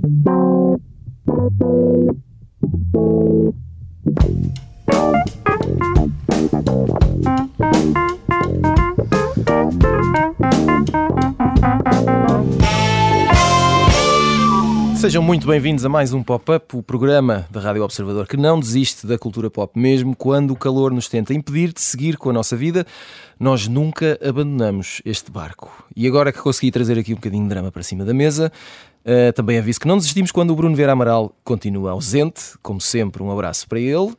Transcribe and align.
Thank 0.00 0.28
you. 4.16 4.47
Sejam 15.08 15.22
muito 15.22 15.46
bem-vindos 15.46 15.86
a 15.86 15.88
mais 15.88 16.12
um 16.12 16.22
Pop-Up, 16.22 16.76
o 16.76 16.82
programa 16.82 17.46
da 17.50 17.60
Rádio 17.60 17.82
Observador 17.82 18.28
que 18.28 18.36
não 18.36 18.60
desiste 18.60 19.06
da 19.06 19.16
cultura 19.16 19.48
pop, 19.48 19.72
mesmo 19.80 20.14
quando 20.14 20.50
o 20.50 20.54
calor 20.54 20.92
nos 20.92 21.08
tenta 21.08 21.32
impedir 21.32 21.72
de 21.72 21.80
seguir 21.80 22.18
com 22.18 22.28
a 22.28 22.32
nossa 22.34 22.54
vida. 22.54 22.86
Nós 23.40 23.66
nunca 23.66 24.18
abandonamos 24.22 25.00
este 25.06 25.30
barco. 25.30 25.72
E 25.96 26.06
agora 26.06 26.30
que 26.30 26.38
consegui 26.38 26.70
trazer 26.70 26.98
aqui 26.98 27.12
um 27.12 27.16
bocadinho 27.16 27.44
de 27.44 27.48
drama 27.48 27.72
para 27.72 27.82
cima 27.82 28.04
da 28.04 28.12
mesa, 28.12 28.52
uh, 29.02 29.32
também 29.32 29.56
aviso 29.56 29.80
que 29.80 29.88
não 29.88 29.96
desistimos 29.96 30.30
quando 30.30 30.50
o 30.50 30.54
Bruno 30.54 30.76
Vera 30.76 30.92
Amaral 30.92 31.34
continua 31.42 31.92
ausente. 31.92 32.58
Como 32.62 32.78
sempre, 32.78 33.22
um 33.22 33.32
abraço 33.32 33.66
para 33.66 33.80
ele 33.80 34.12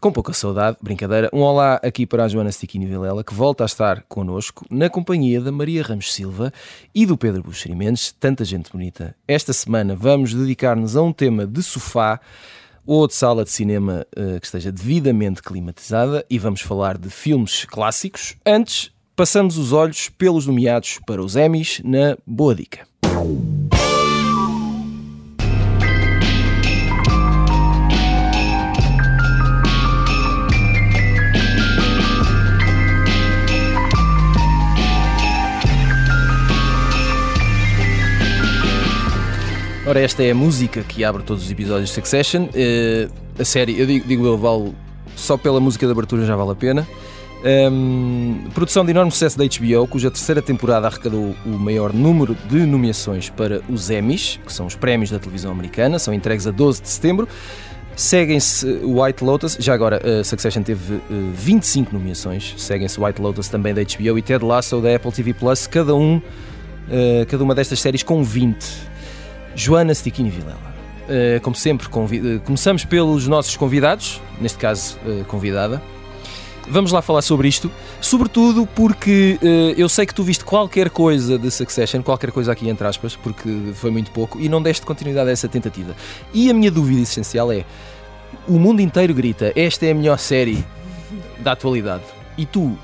com 0.00 0.12
pouca 0.12 0.32
saudade, 0.32 0.76
brincadeira. 0.80 1.28
Um 1.32 1.40
olá 1.40 1.80
aqui 1.82 2.06
para 2.06 2.24
a 2.24 2.28
Joana 2.28 2.52
Stiquini 2.52 2.86
Vilela, 2.86 3.24
que 3.24 3.34
volta 3.34 3.64
a 3.64 3.66
estar 3.66 4.02
connosco 4.08 4.64
na 4.70 4.88
companhia 4.88 5.40
da 5.40 5.50
Maria 5.50 5.82
Ramos 5.82 6.12
Silva 6.12 6.52
e 6.94 7.06
do 7.06 7.16
Pedro 7.16 7.42
Buxeri 7.42 7.74
Mendes, 7.74 8.12
tanta 8.18 8.44
gente 8.44 8.70
bonita. 8.70 9.14
Esta 9.26 9.52
semana 9.52 9.96
vamos 9.96 10.34
dedicar-nos 10.34 10.96
a 10.96 11.02
um 11.02 11.12
tema 11.12 11.46
de 11.46 11.62
sofá 11.62 12.20
ou 12.86 13.06
de 13.06 13.14
sala 13.14 13.42
de 13.44 13.50
cinema 13.50 14.06
uh, 14.16 14.38
que 14.38 14.46
esteja 14.46 14.70
devidamente 14.70 15.42
climatizada 15.42 16.24
e 16.30 16.38
vamos 16.38 16.60
falar 16.60 16.96
de 16.96 17.10
filmes 17.10 17.64
clássicos. 17.64 18.36
Antes, 18.46 18.92
passamos 19.16 19.58
os 19.58 19.72
olhos 19.72 20.08
pelos 20.08 20.46
nomeados 20.46 21.00
para 21.06 21.22
os 21.22 21.34
Emmys 21.34 21.80
na 21.84 22.16
Boa 22.24 22.54
Dica. 22.54 22.86
Ora, 39.86 40.00
esta 40.00 40.20
é 40.24 40.32
a 40.32 40.34
música 40.34 40.82
que 40.82 41.04
abre 41.04 41.22
todos 41.22 41.44
os 41.44 41.50
episódios 41.50 41.90
de 41.90 41.94
Succession. 41.94 42.46
Uh, 42.46 43.08
a 43.38 43.44
série, 43.44 43.78
eu 43.78 43.86
digo, 43.86 44.08
digo 44.08 44.26
eu, 44.26 44.36
vale 44.36 44.74
só 45.14 45.36
pela 45.36 45.60
música 45.60 45.86
de 45.86 45.92
abertura 45.92 46.26
já 46.26 46.34
vale 46.34 46.50
a 46.50 46.54
pena. 46.56 46.88
Um, 47.70 48.48
produção 48.52 48.84
de 48.84 48.90
enorme 48.90 49.12
sucesso 49.12 49.38
da 49.38 49.44
HBO, 49.44 49.86
cuja 49.86 50.10
terceira 50.10 50.42
temporada 50.42 50.88
arrecadou 50.88 51.36
o 51.46 51.50
maior 51.50 51.92
número 51.92 52.36
de 52.48 52.66
nomeações 52.66 53.30
para 53.30 53.62
os 53.68 53.88
Emmys, 53.88 54.40
que 54.44 54.52
são 54.52 54.66
os 54.66 54.74
prémios 54.74 55.12
da 55.12 55.20
televisão 55.20 55.52
americana, 55.52 56.00
são 56.00 56.12
entregues 56.12 56.48
a 56.48 56.50
12 56.50 56.82
de 56.82 56.88
setembro. 56.88 57.28
Seguem-se 57.94 58.66
White 58.82 59.22
Lotus, 59.22 59.56
já 59.60 59.72
agora 59.72 60.02
a 60.20 60.24
Succession 60.24 60.64
teve 60.64 60.94
uh, 60.94 61.00
25 61.32 61.94
nomeações, 61.94 62.54
seguem-se 62.58 63.00
White 63.00 63.22
Lotus 63.22 63.48
também 63.48 63.72
da 63.72 63.82
HBO 63.82 64.18
e 64.18 64.22
Ted 64.22 64.44
Lasso 64.44 64.80
da 64.80 64.96
Apple 64.96 65.12
TV 65.12 65.32
Plus, 65.32 65.68
cada 65.68 65.94
um, 65.94 66.16
uh, 66.16 67.24
cada 67.28 67.44
uma 67.44 67.54
destas 67.54 67.78
séries 67.78 68.02
com 68.02 68.24
20. 68.24 68.95
Joana 69.56 69.94
Stiquini 69.94 70.28
Vilela. 70.30 70.76
Uh, 71.08 71.40
como 71.40 71.56
sempre, 71.56 71.86
uh, 71.86 72.40
começamos 72.44 72.84
pelos 72.84 73.26
nossos 73.26 73.56
convidados, 73.56 74.20
neste 74.40 74.58
caso, 74.58 74.98
uh, 75.06 75.24
convidada. 75.24 75.82
Vamos 76.68 76.92
lá 76.92 77.00
falar 77.00 77.22
sobre 77.22 77.46
isto, 77.46 77.70
sobretudo 78.00 78.66
porque 78.66 79.38
eu 79.76 79.88
sei 79.88 80.04
que 80.04 80.12
tu 80.12 80.24
viste 80.24 80.44
qualquer 80.44 80.90
coisa 80.90 81.38
de 81.38 81.48
Succession, 81.48 82.02
qualquer 82.02 82.32
coisa 82.32 82.50
aqui 82.50 82.68
entre 82.68 82.84
aspas, 82.84 83.14
porque 83.14 83.48
foi 83.74 83.92
muito 83.92 84.10
pouco, 84.10 84.40
e 84.40 84.48
não 84.48 84.60
deste 84.60 84.84
continuidade 84.84 85.30
a 85.30 85.32
essa 85.32 85.46
tentativa. 85.46 85.94
E 86.34 86.50
a 86.50 86.54
minha 86.54 86.68
dúvida 86.68 87.02
essencial 87.02 87.52
é: 87.52 87.64
o 88.48 88.58
mundo 88.58 88.82
inteiro 88.82 89.14
grita, 89.14 89.52
esta 89.54 89.86
é 89.86 89.92
a 89.92 89.94
melhor 89.94 90.18
série 90.18 90.64
da 91.38 91.52
atualidade, 91.52 92.02
e 92.36 92.44
tu 92.44 92.76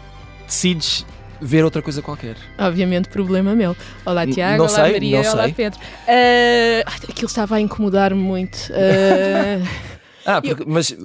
decides 0.46 1.04
ver 1.42 1.64
outra 1.64 1.82
coisa 1.82 2.00
qualquer. 2.00 2.36
Obviamente, 2.58 3.08
problema 3.08 3.54
meu. 3.54 3.76
Olá, 4.06 4.26
Tiago. 4.26 4.58
Não 4.58 4.66
olá, 4.66 4.74
sei, 4.74 4.92
Maria. 4.92 5.20
Olá, 5.20 5.44
sei. 5.44 5.52
Pedro. 5.52 5.78
Uh, 5.80 6.88
aquilo 7.10 7.26
estava 7.26 7.56
a 7.56 7.60
incomodar-me 7.60 8.20
muito. 8.20 8.56
Uh, 8.70 9.66
ah, 10.24 10.40
porque, 10.40 10.64
mas 10.66 10.96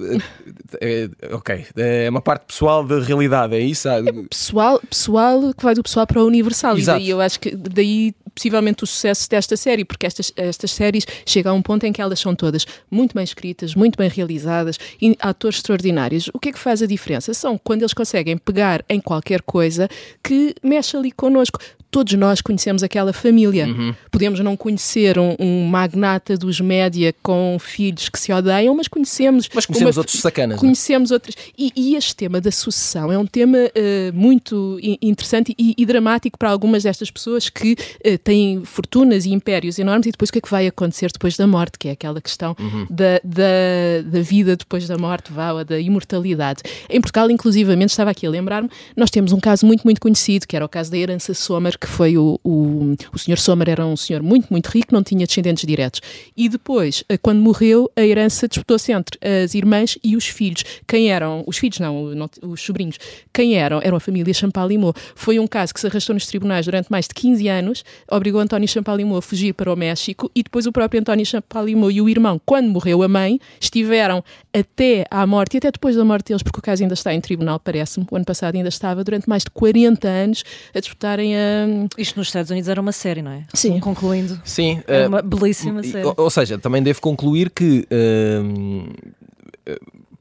é, 0.80 1.08
ok, 1.32 1.66
é 1.76 2.08
uma 2.08 2.22
parte 2.22 2.46
pessoal 2.46 2.84
da 2.84 3.00
realidade, 3.00 3.56
é 3.56 3.60
isso? 3.60 3.88
É 3.88 4.02
pessoal, 4.30 4.80
pessoal 4.88 5.52
que 5.52 5.64
vai 5.64 5.74
do 5.74 5.82
pessoal 5.82 6.06
para 6.06 6.22
o 6.22 6.26
universal. 6.26 6.78
Exato. 6.78 6.98
E 6.98 7.02
daí 7.02 7.10
eu 7.10 7.20
acho 7.20 7.40
que 7.40 7.54
daí 7.56 8.14
possivelmente 8.38 8.84
o 8.84 8.86
sucesso 8.86 9.28
desta 9.28 9.56
série, 9.56 9.84
porque 9.84 10.06
estas, 10.06 10.32
estas 10.36 10.70
séries 10.70 11.04
chegam 11.26 11.52
a 11.52 11.56
um 11.56 11.60
ponto 11.60 11.84
em 11.84 11.92
que 11.92 12.00
elas 12.00 12.20
são 12.20 12.36
todas 12.36 12.64
muito 12.88 13.12
bem 13.12 13.24
escritas, 13.24 13.74
muito 13.74 13.98
bem 13.98 14.08
realizadas 14.08 14.78
e 15.02 15.16
atores 15.18 15.58
extraordinários. 15.58 16.30
O 16.32 16.38
que 16.38 16.50
é 16.50 16.52
que 16.52 16.58
faz 16.58 16.80
a 16.80 16.86
diferença? 16.86 17.34
São 17.34 17.58
quando 17.58 17.82
eles 17.82 17.92
conseguem 17.92 18.38
pegar 18.38 18.84
em 18.88 19.00
qualquer 19.00 19.42
coisa 19.42 19.88
que 20.22 20.54
mexe 20.62 20.96
ali 20.96 21.10
connosco 21.10 21.58
todos 21.90 22.12
nós 22.14 22.40
conhecemos 22.40 22.82
aquela 22.82 23.12
família. 23.12 23.66
Uhum. 23.66 23.94
Podemos 24.10 24.40
não 24.40 24.56
conhecer 24.56 25.18
um, 25.18 25.34
um, 25.38 25.66
magnata 25.66 26.36
dos 26.36 26.60
média 26.60 27.14
com 27.22 27.56
filhos 27.58 28.08
que 28.08 28.18
se 28.18 28.32
odeiam, 28.32 28.74
mas 28.74 28.88
conhecemos. 28.88 29.48
Mas 29.52 29.66
conhecemos 29.66 29.96
uma, 29.96 30.00
outros 30.00 30.20
sacanas. 30.20 30.58
É? 30.58 30.60
Conhecemos 30.60 31.10
outros. 31.10 31.34
E, 31.56 31.72
e, 31.74 31.96
este 31.96 32.14
tema 32.14 32.40
da 32.40 32.50
sucessão 32.50 33.10
é 33.10 33.18
um 33.18 33.26
tema 33.26 33.58
uh, 33.58 34.12
muito 34.14 34.78
interessante 35.00 35.54
e, 35.58 35.74
e, 35.76 35.86
dramático 35.86 36.38
para 36.38 36.50
algumas 36.50 36.82
destas 36.82 37.10
pessoas 37.10 37.48
que 37.48 37.72
uh, 37.72 38.18
têm 38.28 38.62
fortunas 38.62 39.24
e 39.24 39.30
impérios 39.30 39.78
enormes. 39.78 40.06
E 40.06 40.10
depois 40.10 40.28
o 40.28 40.32
que 40.34 40.38
é 40.38 40.42
que 40.42 40.50
vai 40.50 40.66
acontecer 40.66 41.10
depois 41.10 41.34
da 41.34 41.46
morte, 41.46 41.78
que 41.78 41.88
é 41.88 41.92
aquela 41.92 42.20
questão 42.20 42.54
uhum. 42.60 42.86
da, 42.90 43.18
da, 43.24 44.02
da, 44.04 44.20
vida 44.20 44.54
depois 44.54 44.86
da 44.86 44.98
morte, 44.98 45.32
vá, 45.32 45.62
da 45.62 45.80
imortalidade. 45.80 46.62
Em 46.90 47.00
Portugal, 47.00 47.30
inclusivamente, 47.30 47.90
estava 47.90 48.10
aqui 48.10 48.26
a 48.26 48.30
lembrar-me, 48.30 48.68
nós 48.94 49.08
temos 49.08 49.32
um 49.32 49.40
caso 49.40 49.64
muito, 49.64 49.82
muito 49.82 49.98
conhecido, 49.98 50.46
que 50.46 50.54
era 50.54 50.62
o 50.62 50.68
caso 50.68 50.90
da 50.90 50.98
herança 50.98 51.32
Sommer, 51.32 51.78
que 51.78 51.86
foi 51.86 52.18
o, 52.18 52.38
o, 52.44 52.94
o 53.14 53.18
senhor 53.18 53.38
Sommer 53.38 53.70
era 53.70 53.86
um 53.86 53.96
senhor 53.96 54.22
muito, 54.22 54.48
muito 54.50 54.66
rico, 54.66 54.92
não 54.92 55.02
tinha 55.02 55.26
descendentes 55.26 55.66
diretos. 55.66 56.02
E 56.36 56.50
depois, 56.50 57.02
eh, 57.08 57.16
quando 57.16 57.40
morreu, 57.40 57.90
a 57.96 58.02
herança 58.02 58.46
disputou-se 58.46 58.92
entre 58.92 59.18
as 59.26 59.54
irmãs 59.54 59.96
e 60.04 60.16
os 60.16 60.26
filhos. 60.26 60.64
Quem 60.86 61.10
eram? 61.10 61.44
Os 61.46 61.56
filhos 61.56 61.78
não, 61.78 62.14
não 62.14 62.28
os 62.42 62.60
sobrinhos. 62.60 62.98
Quem 63.32 63.54
eram? 63.54 63.80
Eram 63.82 63.96
a 63.96 64.00
família 64.00 64.34
Champalimau. 64.34 64.92
Foi 65.14 65.38
um 65.38 65.46
caso 65.46 65.72
que 65.72 65.80
se 65.80 65.86
arrastou 65.86 66.12
nos 66.12 66.26
tribunais 66.26 66.66
durante 66.66 66.90
mais 66.90 67.08
de 67.08 67.14
15 67.14 67.48
anos, 67.48 67.84
obrigou 68.18 68.40
António 68.40 68.68
Champalimau 68.68 69.16
a 69.16 69.22
fugir 69.22 69.54
para 69.54 69.72
o 69.72 69.76
México 69.76 70.30
e 70.34 70.42
depois 70.42 70.66
o 70.66 70.72
próprio 70.72 71.00
António 71.00 71.24
Champalimau 71.24 71.90
e 71.90 72.00
o 72.02 72.08
irmão, 72.08 72.40
quando 72.44 72.68
morreu 72.68 73.02
a 73.02 73.08
mãe, 73.08 73.40
estiveram 73.60 74.22
até 74.52 75.06
à 75.10 75.26
morte 75.26 75.54
e 75.54 75.58
até 75.58 75.70
depois 75.70 75.96
da 75.96 76.04
morte 76.04 76.28
deles, 76.28 76.42
porque 76.42 76.58
o 76.58 76.62
caso 76.62 76.82
ainda 76.82 76.94
está 76.94 77.14
em 77.14 77.20
tribunal, 77.20 77.58
parece-me, 77.58 78.06
o 78.10 78.16
ano 78.16 78.24
passado 78.24 78.54
ainda 78.56 78.68
estava, 78.68 79.02
durante 79.02 79.28
mais 79.28 79.44
de 79.44 79.50
40 79.50 80.06
anos, 80.06 80.44
a 80.74 80.80
disputarem 80.80 81.36
a, 81.36 81.66
isto 81.96 82.16
nos 82.16 82.28
Estados 82.28 82.50
Unidos 82.50 82.68
era 82.68 82.80
uma 82.80 82.92
série, 82.92 83.22
não 83.22 83.30
é? 83.30 83.44
Sim. 83.54 83.80
Concluindo. 83.80 84.40
Sim. 84.44 84.82
É 84.86 85.08
uma 85.08 85.20
uh, 85.20 85.22
belíssima 85.22 85.82
série. 85.82 86.04
Ou, 86.04 86.14
ou, 86.16 86.30
seja, 86.30 86.58
também 86.58 86.82
devo 86.82 87.00
concluir 87.00 87.50
que. 87.50 87.86
Uh, 87.90 89.18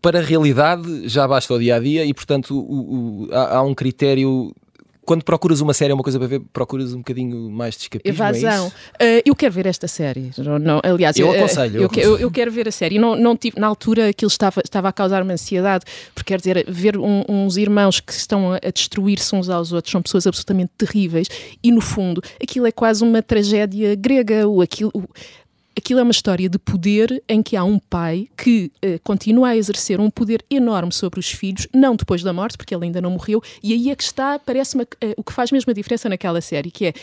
para 0.01 0.19
a 0.19 0.21
realidade 0.21 1.07
já 1.07 1.27
basta 1.27 1.53
o 1.53 1.59
dia 1.59 1.75
a 1.75 1.79
dia 1.79 2.05
e, 2.05 2.13
portanto, 2.13 2.57
o, 2.57 3.25
o, 3.25 3.29
há, 3.33 3.57
há 3.57 3.61
um 3.61 3.73
critério 3.73 4.53
quando 5.07 5.23
procuras 5.23 5.61
uma 5.61 5.73
série, 5.73 5.91
é 5.91 5.93
uma 5.93 6.03
coisa 6.03 6.19
para 6.19 6.27
ver, 6.27 6.41
procuras 6.51 6.93
um 6.93 6.97
bocadinho 6.97 7.49
mais 7.49 7.75
de 7.75 7.83
escapismo, 7.83 8.13
Evasão. 8.13 8.69
É 8.99 9.19
uh, 9.19 9.21
eu 9.25 9.33
quero 9.33 9.53
ver 9.53 9.65
esta 9.65 9.87
série. 9.87 10.31
Não, 10.37 10.59
não 10.59 10.81
aliás, 10.83 11.17
eu, 11.17 11.31
aconselho. 11.31 11.83
Eu, 11.83 11.89
eu, 11.95 12.03
eu, 12.03 12.19
eu, 12.19 12.29
quero 12.29 12.51
ver 12.51 12.67
a 12.67 12.71
série. 12.71 12.99
Não, 12.99 13.15
não 13.15 13.37
tive, 13.37 13.57
na 13.57 13.67
altura 13.67 14.09
aquilo 14.09 14.27
estava, 14.27 14.61
estava 14.61 14.89
a 14.89 14.91
causar 14.91 15.23
uma 15.23 15.31
ansiedade, 15.31 15.85
porque 16.13 16.33
quer 16.33 16.39
dizer, 16.39 16.65
ver 16.67 16.97
um, 16.97 17.23
uns 17.29 17.55
irmãos 17.55 18.01
que 18.01 18.11
estão 18.11 18.51
a, 18.51 18.59
destruir-se 18.69 19.33
uns 19.33 19.49
aos 19.49 19.71
outros, 19.71 19.93
são 19.93 20.01
pessoas 20.01 20.27
absolutamente 20.27 20.71
terríveis, 20.77 21.29
e 21.63 21.71
no 21.71 21.79
fundo, 21.79 22.21
aquilo 22.43 22.67
é 22.67 22.71
quase 22.73 23.01
uma 23.01 23.21
tragédia 23.21 23.95
grega. 23.95 24.45
O, 24.45 24.61
aquilo, 24.61 24.91
aquilo 25.77 25.99
é 25.99 26.03
uma 26.03 26.11
história 26.11 26.49
de 26.49 26.57
poder 26.57 27.23
em 27.29 27.43
que 27.43 27.55
há 27.55 27.63
um 27.63 27.77
pai 27.77 28.27
que 28.35 28.71
uh, 28.83 28.99
continua 29.03 29.49
a 29.49 29.55
exercer 29.55 29.99
um 29.99 30.09
poder 30.09 30.43
enorme 30.49 30.91
sobre 30.91 31.19
os 31.19 31.31
filhos, 31.31 31.67
não 31.73 31.95
depois 31.95 32.23
da 32.23 32.33
morte, 32.33 32.57
porque 32.57 32.73
ele 32.73 32.85
ainda 32.85 32.99
não 32.99 33.11
morreu, 33.11 33.41
e 33.61 33.73
aí 33.73 33.91
é 33.91 33.95
que 33.95 34.03
está, 34.03 34.39
parece-me, 34.39 34.83
uh, 34.83 34.87
o 35.15 35.23
que 35.23 35.31
faz 35.31 35.51
mesmo 35.51 35.69
a 35.69 35.73
diferença 35.73 36.09
naquela 36.09 36.41
série, 36.41 36.71
que 36.71 36.87
é 36.87 36.93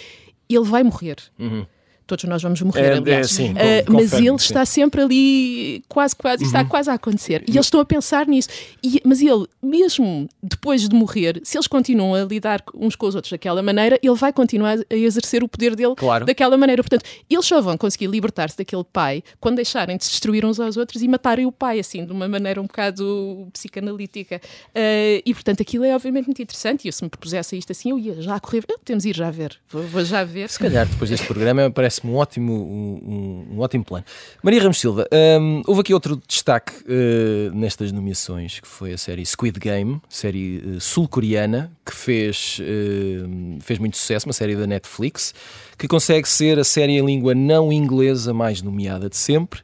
ele 0.49 0.65
vai 0.65 0.83
morrer. 0.83 1.17
Uhum 1.39 1.65
todos 2.07 2.25
nós 2.25 2.43
vamos 2.43 2.61
morrer, 2.61 2.93
é, 2.93 2.97
aliás. 2.97 3.27
É, 3.27 3.29
sim, 3.29 3.53
uh, 3.53 3.93
mas 3.93 4.13
ele 4.13 4.29
sim. 4.31 4.35
está 4.37 4.65
sempre 4.65 5.03
ali, 5.03 5.83
quase, 5.89 6.15
quase, 6.15 6.43
uhum. 6.43 6.47
está 6.49 6.65
quase 6.65 6.91
a 6.91 6.95
acontecer. 6.95 7.45
E 7.49 7.53
eles 7.53 7.67
estão 7.67 7.81
a 7.81 7.85
pensar 7.85 8.27
nisso. 8.27 8.49
E, 8.83 9.01
mas 9.05 9.21
ele, 9.21 9.47
mesmo 9.63 10.29
depois 10.43 10.89
de 10.89 10.95
morrer, 10.95 11.41
se 11.45 11.57
eles 11.57 11.67
continuam 11.67 12.15
a 12.15 12.25
lidar 12.25 12.63
uns 12.75 12.95
com 12.97 13.07
os 13.07 13.15
outros 13.15 13.31
daquela 13.31 13.63
maneira, 13.63 13.99
ele 14.03 14.15
vai 14.15 14.33
continuar 14.33 14.79
a 14.79 14.95
exercer 14.95 15.43
o 15.43 15.49
poder 15.49 15.75
dele 15.75 15.95
claro. 15.97 16.25
daquela 16.27 16.57
maneira. 16.57 16.83
Portanto, 16.83 17.05
eles 17.29 17.47
só 17.47 17.61
vão 17.61 17.77
conseguir 17.77 18.07
libertar-se 18.07 18.57
daquele 18.57 18.85
pai 18.85 19.23
quando 19.41 19.57
deixarem 19.57 19.97
de 19.97 20.05
se 20.05 20.11
destruir 20.11 20.45
uns 20.45 20.61
aos 20.61 20.77
outros 20.77 21.03
e 21.03 21.09
matarem 21.09 21.47
o 21.47 21.53
pai, 21.53 21.79
assim, 21.79 22.05
de 22.05 22.13
uma 22.13 22.29
maneira 22.29 22.61
um 22.61 22.67
bocado 22.67 23.49
psicanalítica. 23.53 24.41
Uh, 24.69 25.23
e, 25.25 25.35
portanto, 25.35 25.63
aquilo 25.63 25.85
é 25.85 25.95
obviamente 25.95 26.27
muito 26.27 26.43
interessante. 26.43 26.85
E 26.85 26.89
eu, 26.89 26.93
se 26.93 27.03
me 27.03 27.09
propusesse 27.09 27.57
isto 27.57 27.73
assim, 27.73 27.91
eu 27.91 27.99
ia 27.99 28.21
já 28.21 28.39
correr. 28.41 28.65
Podemos 28.67 29.05
ir 29.05 29.17
já 29.17 29.31
ver. 29.31 29.57
Vou, 29.69 29.83
vou 29.83 30.05
já 30.05 30.25
ver. 30.25 30.49
Se 30.49 30.59
calhar, 30.59 30.87
depois 30.87 31.11
deste 31.11 31.27
programa, 31.27 31.71
parece 31.71 31.94
parece-me 31.95 32.13
um 32.13 32.17
ótimo, 32.17 32.53
um, 32.53 33.47
um, 33.53 33.61
ótimo 33.61 33.85
plano. 33.85 34.05
Maria 34.43 34.63
Ramos 34.63 34.79
Silva, 34.81 35.07
um, 35.41 35.63
houve 35.67 35.81
aqui 35.81 35.95
outro 35.95 36.21
destaque 36.27 36.73
uh, 36.85 37.55
nestas 37.55 37.93
nomeações, 37.93 38.61
que 38.61 38.69
foi 38.69 38.93
a 38.93 38.99
série 38.99 39.25
Squid 39.25 39.59
Game, 39.59 40.01
série 40.09 40.59
uh, 40.59 40.81
sul-coreana, 40.81 41.71
que 41.85 41.95
fez, 41.95 42.59
uh, 42.61 43.59
fez 43.61 43.79
muito 43.79 43.97
sucesso, 43.97 44.27
uma 44.27 44.33
série 44.33 44.57
da 44.57 44.67
Netflix, 44.67 45.35
que 45.79 45.87
consegue 45.87 46.29
ser 46.29 46.59
a 46.59 46.65
série 46.65 46.93
em 46.93 47.05
língua 47.05 47.35
não 47.35 47.73
inglesa 47.73 48.33
mais 48.33 48.63
nomeada 48.63 49.09
de 49.09 49.17
sempre. 49.17 49.61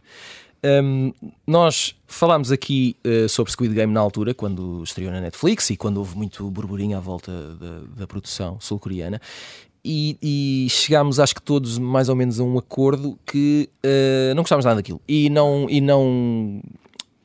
Um, 0.63 1.15
nós 1.47 1.97
falámos 2.07 2.53
aqui 2.53 2.95
uh, 3.07 3.29
sobre 3.31 3.51
Squid 3.51 3.75
Game 3.75 3.93
na 3.93 4.01
altura, 4.01 4.35
quando 4.35 4.83
estreou 4.83 5.11
na 5.11 5.21
Netflix 5.21 5.71
e 5.71 5.77
quando 5.77 5.97
houve 5.97 6.17
muito 6.17 6.49
burburinho 6.51 6.99
à 6.99 7.01
volta 7.01 7.33
da, 7.55 7.81
da 7.97 8.07
produção 8.07 8.61
sul-coreana. 8.61 9.21
E, 9.85 10.19
e, 10.23 10.67
chegámos, 10.69 11.19
acho 11.19 11.35
que 11.35 11.43
todos, 11.43 11.79
mais 11.79 12.09
ou 12.09 12.17
menos 12.17 12.39
a 12.39 12.45
um 12.45 12.59
acordo 12.59 13.19
que 13.25 13.69
uh, 13.85 14.35
não 14.35 14.43
gostávamos 14.43 14.65
nada 14.65 14.77
daquilo. 14.77 15.01
E 15.09 15.31
não, 15.31 15.67
e 15.71 15.81
não. 15.81 16.61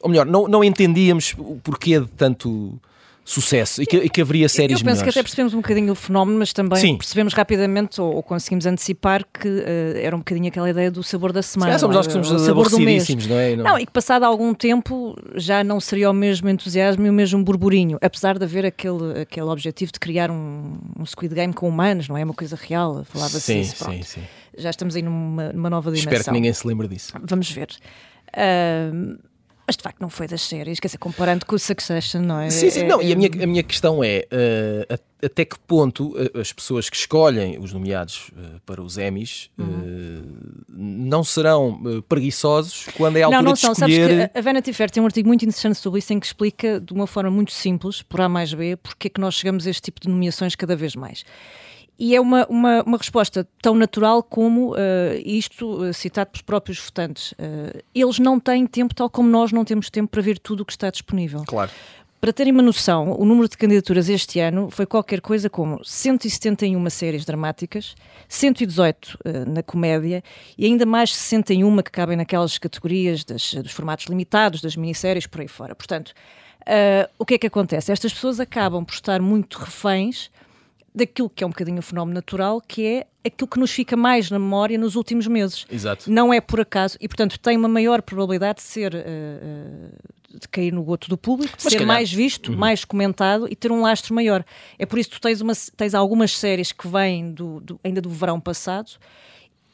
Ou 0.02 0.10
melhor, 0.10 0.25
não, 0.25 0.48
não 0.48 0.63
entendíamos 0.63 1.36
o 1.38 1.60
porquê 1.62 2.00
de 2.00 2.07
tanto 2.07 2.80
sucesso 3.27 3.81
e 3.81 3.88
que, 3.88 3.98
e 3.98 4.07
que 4.07 4.22
haveria 4.22 4.48
séries 4.48 4.80
Eu 4.80 4.86
penso 4.86 4.86
melhores. 4.86 5.01
que 5.01 5.10
até 5.10 5.24
percebemos 5.24 5.56
um 5.56 5.57
bocadinho 5.57 5.92
o 5.92 5.95
fenómeno, 5.95 6.38
mas 6.38 6.54
também 6.54 6.80
Sim. 6.80 6.95
percebemos 6.95 7.33
rapidamente 7.33 8.00
ou, 8.00 8.13
ou 8.18 8.24
conseguimos 8.24 8.68
antecipar 8.68 9.25
que 9.25 9.48
uh, 9.48 9.98
era 9.98 10.16
um 10.16 10.19
bocadinho 10.19 10.48
aquela 10.48 10.69
ideia 10.69 10.92
do 10.92 11.01
sabor 11.01 11.33
da 11.33 11.42
semana. 11.42 11.72
Já 11.72 11.80
somos 11.80 11.95
não 11.95 12.00
nós 12.00 12.07
que 12.07 12.13
somos 12.13 12.30
o 12.30 12.38
sabor 12.38 12.69
do 12.69 12.77
mês. 12.77 13.10
aborrecidíssimos, 13.10 13.27
não 13.27 13.36
é? 13.38 13.56
Não, 13.56 13.80
e 13.80 13.86
que 13.88 13.92
passado 13.92 14.24
algum 14.24 14.54
tempo 14.54 15.16
já 15.33 15.63
não 15.63 15.80
seria 15.80 16.12
o 16.12 16.13
mesmo 16.13 16.48
entusiasmo 16.48 17.04
e 17.04 17.10
o 17.10 17.13
mesmo 17.13 17.44
burburinho, 17.44 17.98
apesar 18.00 18.38
de 18.38 18.45
haver 18.45 18.63
aquele, 18.63 19.22
aquele 19.22 19.48
objetivo 19.48 19.92
de 19.92 20.00
criar 20.00 20.30
um, 20.30 20.77
um 21.00 21.06
Squid 21.06 21.33
Game 21.33 21.51
com 21.51 21.68
humanos, 21.68 22.07
não 22.07 22.16
é? 22.16 22.24
Uma 22.24 22.33
coisa 22.33 22.56
real, 22.56 23.04
falava-se 23.06 23.42
sim, 23.42 23.62
isso. 23.62 23.75
sim, 23.77 23.83
pronto. 23.83 24.06
sim. 24.06 24.22
Já 24.56 24.69
estamos 24.69 24.95
aí 24.95 25.01
numa, 25.01 25.51
numa 25.51 25.69
nova 25.69 25.89
dimensão. 25.89 26.13
Espero 26.13 26.24
que 26.25 26.31
ninguém 26.31 26.54
se 26.54 26.66
lembre 26.68 26.88
disso. 26.88 27.12
Vamos 27.24 27.50
ver. 27.50 27.69
Ahm, 28.38 29.18
mas 29.68 29.76
de 29.78 29.84
facto 29.84 30.00
não 30.00 30.10
foi 30.10 30.28
das 30.28 30.42
séries, 30.42 30.80
quer 30.80 30.88
dizer, 30.88 30.98
comparando 30.98 31.46
com 31.46 31.56
o 31.56 31.60
Succession, 31.60 32.22
não 32.22 32.40
é? 32.40 32.50
Sim, 32.50 32.70
sim, 32.70 32.82
É- 32.82 32.88
não, 32.88 33.02
e 33.02 33.08
a 33.08 33.12
é- 33.12 33.16
minha, 33.16 33.30
a 33.44 33.48
minha 33.48 33.64
questão 33.64 34.04
é 34.04 34.28
uh, 34.32 35.00
até 35.26 35.44
que 35.46 35.58
ponto 35.60 36.10
uh, 36.16 36.40
as 36.40 36.54
pessoas 36.54 36.90
que 36.90 36.96
escolhem 36.96 37.58
os 37.60 37.74
nomeados 37.74 38.30
uh, 38.38 38.60
para 38.66 38.82
os 38.82 38.98
Emmys 38.98 39.50
Uhum. 39.58 39.66
uh, 39.66 40.56
não 40.70 41.24
serão 41.24 42.04
preguiçosos 42.08 42.88
quando 42.98 43.18
é 43.18 43.24
a 43.24 43.26
altura 43.28 43.42
Não, 43.42 43.46
não 43.48 43.54
de 43.54 43.60
são. 43.60 43.74
Sabes 43.74 43.96
escolher. 43.98 44.30
que 44.30 44.38
a 44.38 44.42
Vanity 44.42 44.74
Fair 44.74 44.92
tem 44.92 45.02
um 45.02 45.06
artigo 45.06 45.28
muito 45.28 45.44
interessante 45.46 45.78
sobre 45.78 46.00
isso 46.00 46.14
em 46.14 46.20
que 46.20 46.26
explica 46.26 46.80
de 46.80 46.94
uma 46.94 47.08
forma 47.08 47.32
muito 47.32 47.52
simples, 47.52 48.02
por 48.02 48.22
A 48.22 48.30
mais 48.30 48.54
B, 48.54 48.76
porque 48.78 49.08
é 49.08 49.10
que 49.10 49.20
nós 49.22 49.36
chegamos 49.36 49.66
a 49.66 49.70
este 49.70 49.82
tipo 49.84 50.00
de 50.02 50.10
nomeações 50.10 50.56
cada 50.56 50.76
vez 50.76 50.96
mais. 50.96 51.24
E 51.98 52.14
é 52.16 52.20
uma, 52.20 52.46
uma, 52.48 52.84
uma 52.84 52.98
resposta 52.98 53.48
tão 53.62 53.74
natural 53.74 54.22
como 54.22 54.76
eh, 54.78 55.22
isto 55.26 55.86
eh, 55.86 55.94
citado 55.94 56.32
pelos 56.32 56.42
próprios 56.42 56.78
votantes. 56.80 57.34
Eh, 57.38 57.84
eles 57.96 58.20
não 58.20 58.38
têm 58.40 58.68
tempo, 58.68 58.94
tal 58.94 59.10
como 59.10 59.30
nós 59.30 59.54
não 59.54 59.64
temos 59.64 59.90
tempo 59.90 60.10
para 60.10 60.22
ver 60.22 60.38
tudo 60.38 60.62
o 60.62 60.66
que 60.66 60.74
está 60.74 60.90
disponível. 60.90 61.44
Claro. 61.48 61.72
Para 62.20 62.34
terem 62.34 62.52
uma 62.52 62.62
noção, 62.64 63.16
o 63.18 63.24
número 63.24 63.48
de 63.48 63.56
candidaturas 63.56 64.10
este 64.10 64.40
ano 64.40 64.70
foi 64.72 64.86
qualquer 64.86 65.22
coisa 65.22 65.50
como 65.50 65.80
171 65.86 66.90
séries 66.90 67.24
dramáticas, 67.24 67.96
118 68.28 69.18
eh, 69.24 69.46
na 69.46 69.64
comédia 69.64 70.22
e 70.58 70.66
ainda 70.66 70.86
mais 70.86 71.16
61 71.16 71.78
que 71.82 71.92
cabem 71.92 72.18
naquelas 72.18 72.58
categorias 72.58 73.24
das- 73.24 73.54
dos 73.54 73.72
formatos 73.72 74.08
limitados, 74.08 74.60
das 74.60 74.76
minisséries, 74.76 75.28
por 75.28 75.40
aí 75.40 75.48
fora. 75.48 75.74
Portanto, 75.76 76.14
o 77.20 77.26
que 77.26 77.36
é 77.36 77.38
que 77.38 77.46
acontece? 77.48 77.92
Estas 77.92 78.12
pessoas 78.12 78.40
acabam 78.40 78.84
por 78.84 78.94
estar 78.96 79.22
muito 79.22 79.60
reféns 79.60 80.32
daquilo 80.96 81.30
que 81.30 81.44
é 81.44 81.48
um 81.48 81.50
bocadinho 81.50 81.80
o 81.80 81.82
fenómeno 81.84 82.16
natural, 82.16 82.62
que 82.66 82.86
é 82.86 83.08
aquilo 83.26 83.48
que 83.50 83.60
nos 83.60 83.72
fica 83.72 83.98
mais 83.98 84.32
na 84.32 84.40
memória 84.40 84.78
nos 84.78 84.96
últimos 84.96 85.28
meses. 85.28 85.66
Exato. 85.70 86.10
Não 86.10 86.34
é 86.34 86.40
por 86.40 86.62
acaso, 86.62 86.98
e 87.02 87.08
portanto 87.08 87.38
tem 87.40 87.58
uma 87.58 87.68
maior 87.68 88.02
probabilidade 88.02 88.58
de 88.60 88.64
ser. 88.64 88.94
eh, 88.96 89.90
de 90.38 90.50
cair 90.50 90.74
no 90.74 90.84
goto 90.84 91.08
do 91.08 91.18
público, 91.18 91.56
de 91.58 91.64
Mas 91.64 91.72
ser 91.72 91.80
calhar- 91.80 91.96
mais 91.96 92.12
visto, 92.12 92.52
mais 92.52 92.84
comentado 92.84 93.48
e 93.50 93.56
ter 93.56 93.72
um 93.72 93.80
lastro 93.80 94.14
maior. 94.14 94.44
É 94.78 94.86
por 94.86 95.00
isso 95.00 95.10
que 95.10 95.16
tu 95.16 95.22
tens, 95.22 95.40
uma, 95.40 95.54
tens 95.78 95.94
algumas 95.96 96.38
séries 96.38 96.74
que 96.74 96.86
vêm 96.90 97.32
do, 97.32 97.62
do- 97.62 97.80
ainda 97.82 98.02
do 98.02 98.10
verão 98.10 98.38
passado 98.38 98.92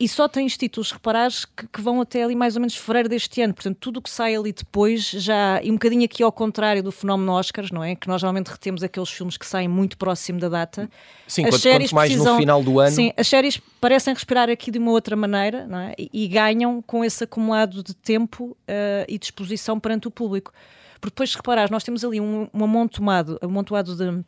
e 0.04 0.08
só 0.08 0.28
tens 0.28 0.58
títulos, 0.58 0.92
reparares, 0.92 1.46
que, 1.46 1.68
que 1.68 1.80
vão 1.82 2.02
até 2.02 2.24
ali 2.24 2.36
mais 2.36 2.56
ou 2.56 2.60
menos 2.62 2.76
fevereiro 2.76 3.08
deste 3.08 3.42
ano. 3.42 3.54
Portanto, 3.54 3.78
tudo 3.80 3.98
o 3.98 4.02
que 4.02 4.10
sai 4.10 4.36
ali 4.36 4.52
depois 4.52 5.04
já. 5.10 5.62
E 5.62 5.70
um 5.70 5.74
bocadinho 5.76 6.04
aqui 6.04 6.24
ao 6.24 6.32
contrário 6.32 6.82
do 6.82 6.92
fenómeno 6.92 7.32
Oscars, 7.34 7.70
não 7.72 7.84
é? 7.84 7.96
Que 7.96 8.08
nós 8.08 8.22
geralmente 8.22 8.48
retemos 8.48 8.82
aqueles 8.82 9.10
filmes 9.10 9.38
que 9.38 9.46
saem 9.46 9.68
muito 9.68 9.98
próximo 9.98 10.40
da 10.40 10.50
data. 10.50 10.90
Sim, 11.28 11.44
As 11.46 11.52
quanto, 11.52 11.62
séries 11.62 11.90
quanto 11.90 11.96
mais 11.96 12.10
precisam- 12.10 12.34
no 12.34 12.40
final 12.40 12.64
do 12.64 12.80
ano. 12.80 12.92
Sim, 12.96 13.14
as 13.16 13.28
séries 13.28 13.62
parecem 13.80 14.14
respirar 14.14 14.50
aqui 14.50 14.72
de 14.72 14.80
uma 14.80 14.92
outra 14.92 15.16
maneira 15.16 15.68
não 15.68 15.78
é? 15.78 15.94
e, 15.98 16.10
e 16.12 16.28
ganham 16.28 16.82
com 16.82 17.06
esse 17.06 17.24
acumulado 17.24 17.84
de 17.84 17.94
tempo 17.94 18.58
eh, 18.68 19.06
e 19.08 19.20
disposição 19.20 19.80
perante 19.80 20.08
o 20.08 20.12
público. 20.12 20.52
Porque 21.00 21.14
depois, 21.14 21.30
se 21.32 21.36
reparares, 21.36 21.70
nós 21.72 21.84
temos 21.84 22.04
ali 22.04 22.20
um, 22.20 22.48
um 22.54 22.64
amontoado, 22.64 23.38
amontoado 23.42 23.96
de, 23.96 24.24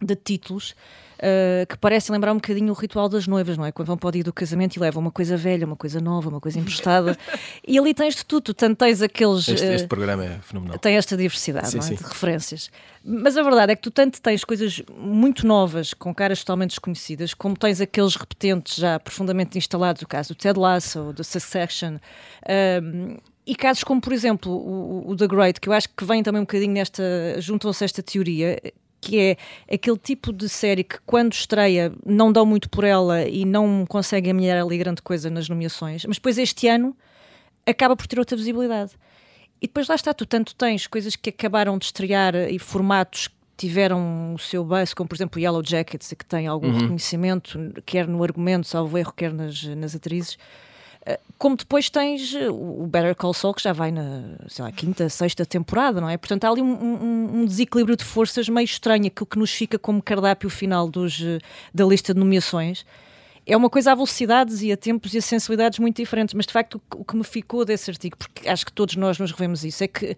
de 0.00 0.16
títulos 0.16 0.74
eh, 1.18 1.66
que 1.68 1.76
parecem 1.76 2.12
lembrar 2.12 2.32
um 2.32 2.36
bocadinho 2.36 2.72
o 2.72 2.74
ritual 2.74 3.08
das 3.08 3.26
noivas, 3.26 3.56
não 3.56 3.64
é? 3.64 3.72
Quando 3.72 3.88
vão 3.88 3.96
para 3.96 4.08
o 4.08 4.12
dia 4.12 4.24
do 4.24 4.32
casamento 4.32 4.76
e 4.76 4.80
levam 4.80 5.00
uma 5.00 5.10
coisa 5.10 5.36
velha, 5.36 5.66
uma 5.66 5.76
coisa 5.76 6.00
nova, 6.00 6.28
uma 6.28 6.40
coisa 6.40 6.58
emprestada. 6.58 7.16
e 7.66 7.78
ali 7.78 7.94
tens 7.94 8.16
de 8.16 8.24
tudo, 8.24 8.42
tu 8.42 8.54
tanto 8.54 8.78
tens 8.78 9.00
aqueles. 9.00 9.48
Este, 9.48 9.66
eh, 9.66 9.74
este 9.74 9.88
programa 9.88 10.24
é 10.24 10.38
fenomenal. 10.42 10.78
tem 10.78 10.96
esta 10.96 11.16
diversidade 11.16 11.70
Sim, 11.70 11.78
é? 11.78 11.96
de 11.96 12.02
referências. 12.02 12.70
Mas 13.04 13.36
a 13.36 13.42
verdade 13.42 13.72
é 13.72 13.76
que 13.76 13.82
tu 13.82 13.90
tanto 13.90 14.20
tens 14.20 14.44
coisas 14.44 14.82
muito 14.96 15.46
novas, 15.46 15.92
com 15.92 16.14
caras 16.14 16.40
totalmente 16.40 16.70
desconhecidas, 16.70 17.34
como 17.34 17.56
tens 17.56 17.80
aqueles 17.80 18.16
repetentes 18.16 18.76
já 18.76 18.98
profundamente 18.98 19.58
instalados, 19.58 20.02
o 20.02 20.08
caso 20.08 20.30
do 20.30 20.34
Ted 20.34 20.58
Lasso, 20.58 21.12
do 21.12 21.22
Succession, 21.22 21.98
um, 22.82 23.16
e 23.46 23.54
casos 23.54 23.84
como, 23.84 24.00
por 24.00 24.12
exemplo, 24.12 24.50
o, 24.50 25.10
o 25.10 25.16
The 25.16 25.26
Great, 25.26 25.60
que 25.60 25.68
eu 25.68 25.72
acho 25.74 25.88
que 25.94 26.04
vem 26.04 26.22
também 26.22 26.40
um 26.40 26.44
bocadinho 26.44 26.72
nesta, 26.72 27.02
juntam-se 27.38 27.84
a 27.84 27.86
esta 27.86 28.02
teoria, 28.02 28.58
que 29.04 29.20
é 29.20 29.36
aquele 29.74 29.98
tipo 29.98 30.32
de 30.32 30.48
série 30.48 30.82
que 30.82 30.98
quando 31.04 31.34
estreia 31.34 31.92
não 32.06 32.32
dão 32.32 32.46
muito 32.46 32.70
por 32.70 32.84
ela 32.84 33.22
e 33.28 33.44
não 33.44 33.84
conseguem 33.86 34.30
amelhar 34.30 34.56
ali 34.56 34.78
grande 34.78 35.02
coisa 35.02 35.28
nas 35.28 35.48
nomeações, 35.48 36.06
mas 36.06 36.16
depois 36.16 36.38
este 36.38 36.66
ano 36.68 36.96
acaba 37.66 37.94
por 37.94 38.06
ter 38.06 38.18
outra 38.18 38.36
visibilidade. 38.36 38.92
E 39.60 39.66
depois 39.66 39.88
lá 39.88 39.94
está, 39.94 40.14
tu 40.14 40.24
tanto 40.24 40.54
tens 40.54 40.86
coisas 40.86 41.16
que 41.16 41.30
acabaram 41.30 41.76
de 41.76 41.84
estrear 41.84 42.34
e 42.34 42.58
formatos 42.58 43.28
que 43.28 43.34
tiveram 43.56 44.34
o 44.34 44.38
seu 44.38 44.64
base, 44.64 44.94
como 44.94 45.08
por 45.08 45.14
exemplo 45.14 45.38
Yellow 45.38 45.62
Jackets, 45.64 46.12
que 46.12 46.24
têm 46.24 46.46
algum 46.46 46.72
reconhecimento, 46.72 47.58
quer 47.86 48.08
no 48.08 48.22
argumento, 48.22 48.66
salvo 48.66 48.98
erro, 48.98 49.12
quer 49.12 49.32
nas, 49.32 49.62
nas 49.62 49.94
atrizes. 49.94 50.38
Eh, 51.06 51.18
Como 51.36 51.56
depois 51.56 51.90
tens 51.90 52.34
eh, 52.34 52.48
o 52.50 52.86
Better 52.86 53.14
Call 53.14 53.34
Saul, 53.34 53.52
que 53.54 53.62
já 53.62 53.72
vai 53.72 53.90
na 53.90 54.36
sei 54.48 54.64
lá, 54.64 54.72
quinta, 54.72 55.08
sexta 55.08 55.44
temporada, 55.44 56.00
não 56.00 56.08
é? 56.08 56.16
Portanto, 56.16 56.44
há 56.44 56.48
ali 56.50 56.62
um, 56.62 56.72
um- 56.72 57.40
um 57.40 57.44
desequilíbrio 57.44 57.96
de 57.96 58.04
forças 58.04 58.48
meio 58.48 58.64
estranho, 58.64 59.06
aquilo 59.06 59.26
que 59.26 59.38
nos 59.38 59.50
fica 59.52 59.78
como 59.78 60.00
cardápio 60.02 60.48
final 60.48 60.88
dos, 60.88 61.20
eh, 61.20 61.38
da 61.74 61.84
lista 61.84 62.14
de 62.14 62.20
nomeações. 62.20 62.86
É 63.46 63.54
uma 63.56 63.68
coisa 63.68 63.92
a 63.92 63.94
velocidades 63.94 64.62
e 64.62 64.72
a 64.72 64.76
tempos 64.76 65.12
e 65.12 65.18
a 65.18 65.22
sensibilidades 65.22 65.78
muito 65.78 65.96
diferentes, 65.96 66.32
mas 66.34 66.46
de 66.46 66.52
facto 66.52 66.76
o 66.76 66.78
que- 66.78 66.96
o 67.02 67.04
que 67.04 67.16
me 67.16 67.24
ficou 67.24 67.64
desse 67.64 67.90
artigo, 67.90 68.16
porque 68.16 68.48
acho 68.48 68.64
que 68.64 68.72
todos 68.72 68.96
nós 68.96 69.18
nos 69.18 69.30
revemos 69.32 69.62
isso, 69.64 69.84
é 69.84 69.88
que 69.88 70.16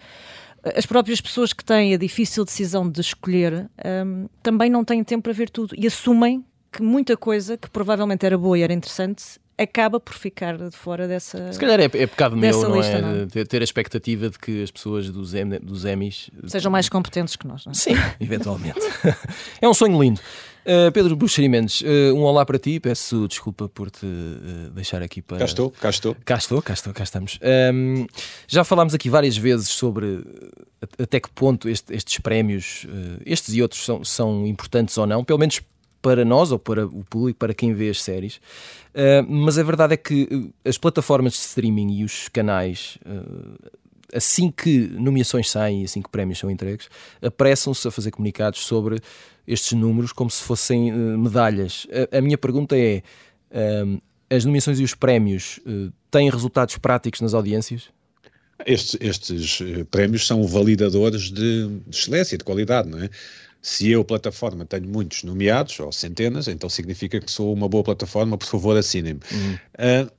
as 0.77 0.87
próprias 0.87 1.21
pessoas 1.21 1.53
que 1.53 1.65
têm 1.65 1.95
a 1.95 1.97
difícil 1.97 2.45
decisão 2.45 2.89
de 2.89 3.01
escolher 3.01 3.69
hum, 4.07 4.29
também 4.43 4.71
não 4.71 4.85
têm 4.85 5.03
tempo 5.03 5.25
para 5.25 5.33
ver 5.33 5.51
tudo 5.51 5.75
e 5.77 5.87
assumem 5.89 6.45
que 6.71 6.83
muita 6.83 7.17
coisa 7.17 7.57
que 7.57 7.69
provavelmente 7.71 8.25
era 8.25 8.37
boa 8.39 8.57
e 8.59 8.63
era 8.63 8.73
interessante 8.73 9.25
acaba 9.59 9.99
por 9.99 10.15
ficar 10.15 10.57
de 10.57 10.77
fora 10.77 11.09
dessa. 11.09 11.53
Se 11.53 11.59
calhar 11.59 11.81
é, 11.81 11.85
é 11.85 11.89
pecado 11.89 12.37
meu, 12.37 12.61
não 12.63 12.77
lista, 12.77 12.93
é? 12.93 13.01
não 13.01 13.23
é? 13.23 13.45
Ter, 13.45 13.61
a 13.61 13.65
expectativa 13.65 14.29
de 14.29 14.39
que 14.39 14.63
as 14.63 14.71
pessoas 14.71 15.11
dos, 15.11 15.35
Em- 15.35 15.59
dos 15.61 15.85
Emmys. 15.85 16.31
Sejam 16.47 16.71
mais 16.71 16.89
competentes 16.89 17.37
que 17.37 17.47
nós, 17.47 17.65
não 17.65 17.73
é? 17.73 17.75
Sim, 17.75 17.95
eventualmente. 18.21 18.81
é 19.61 19.69
um 19.69 19.75
sonho 19.75 20.01
lindo. 20.01 20.21
Uh, 20.67 20.91
Pedro 20.91 21.15
Buxeri 21.15 21.49
Mendes, 21.49 21.81
uh, 21.83 22.13
um 22.13 22.23
olá 22.23 22.45
para 22.45 22.59
ti. 22.59 22.81
Peço 22.81 23.29
desculpa 23.29 23.69
por 23.69 23.89
te 23.89 24.05
uh, 24.05 24.71
deixar 24.75 25.01
aqui 25.01 25.23
para. 25.23 25.39
Cá 25.39 25.45
estou, 25.45 25.71
cá 25.71 25.91
estou. 25.91 26.17
Cá 26.25 26.35
estou, 26.37 26.61
cá 26.61 26.73
estou, 26.75 26.93
cá 26.93 27.05
estamos. 27.05 27.39
Um, 27.73 28.05
já 28.49 28.65
falámos 28.65 28.93
aqui 28.93 29.09
várias 29.09 29.37
vezes 29.37 29.69
sobre 29.69 30.25
até 30.99 31.21
que 31.21 31.31
ponto 31.31 31.69
este- 31.69 31.95
estes 31.95 32.19
prémios, 32.19 32.85
uh, 32.89 33.23
estes 33.25 33.55
e 33.55 33.63
outros, 33.63 33.85
são, 33.85 34.03
são 34.05 34.45
importantes 34.45 34.99
ou 34.99 35.07
não, 35.07 35.23
pelo 35.25 35.39
menos 35.39 35.61
para 36.07 36.25
nós 36.25 36.53
ou 36.53 36.59
para 36.59 36.87
o 36.87 37.03
público, 37.03 37.37
para 37.37 37.53
quem 37.53 37.75
vê 37.75 37.91
as 37.91 38.01
séries. 38.01 38.37
Uh, 38.95 39.27
mas 39.29 39.59
a 39.59 39.63
verdade 39.65 39.95
é 39.95 39.97
que 39.97 40.23
uh, 40.31 40.55
as 40.65 40.79
plataformas 40.79 41.33
de 41.33 41.41
streaming 41.41 41.99
e 41.99 42.05
os 42.05 42.29
canais. 42.29 42.97
uh, 43.05 43.87
Assim 44.15 44.53
que 44.53 44.87
nomeações 44.87 45.51
saem 45.51 45.83
e 45.83 45.85
assim 45.85 46.01
que 46.01 46.09
prémios 46.09 46.39
são 46.39 46.49
entregues, 46.49 46.89
apressam-se 47.21 47.89
a 47.89 47.91
fazer 47.91 48.13
comunicados 48.13 48.61
sobre 48.61 49.01
estes 49.49 49.73
números 49.73 50.13
como 50.13 50.31
se 50.31 50.45
fossem 50.45 50.93
uh, 50.93 51.19
medalhas. 51.19 51.89
A, 52.13 52.19
a 52.19 52.21
minha 52.21 52.39
pergunta 52.39 52.79
é: 52.79 53.03
as 54.31 54.45
nomeações 54.45 54.79
e 54.79 54.85
os 54.85 54.95
prémios 54.95 55.59
uh, 55.67 55.93
têm 56.09 56.31
resultados 56.31 56.79
práticos 56.79 57.21
nas 57.21 57.35
audiências? 57.35 57.91
Estes, 58.65 58.97
estes 59.01 59.61
eh, 59.61 59.85
prémios 59.91 60.27
são 60.27 60.43
validadores 60.45 61.31
de 61.31 61.69
excelência, 61.91 62.39
de 62.39 62.45
qualidade, 62.45 62.89
não 62.89 63.03
é? 63.03 63.11
Se 63.67 63.91
eu, 63.91 64.05
plataforma, 64.05 64.65
tenho 64.65 64.89
muitos 64.89 65.25
nomeados, 65.25 65.81
ou 65.81 65.91
centenas, 65.91 66.47
então 66.47 66.71
significa 66.71 67.19
que 67.21 67.29
sou 67.29 67.53
uma 67.53 67.69
boa 67.69 67.83
plataforma, 67.83 68.39
por 68.39 68.47
favor, 68.47 68.77
assinem-me. 68.77 69.19
Uhum. 69.33 69.59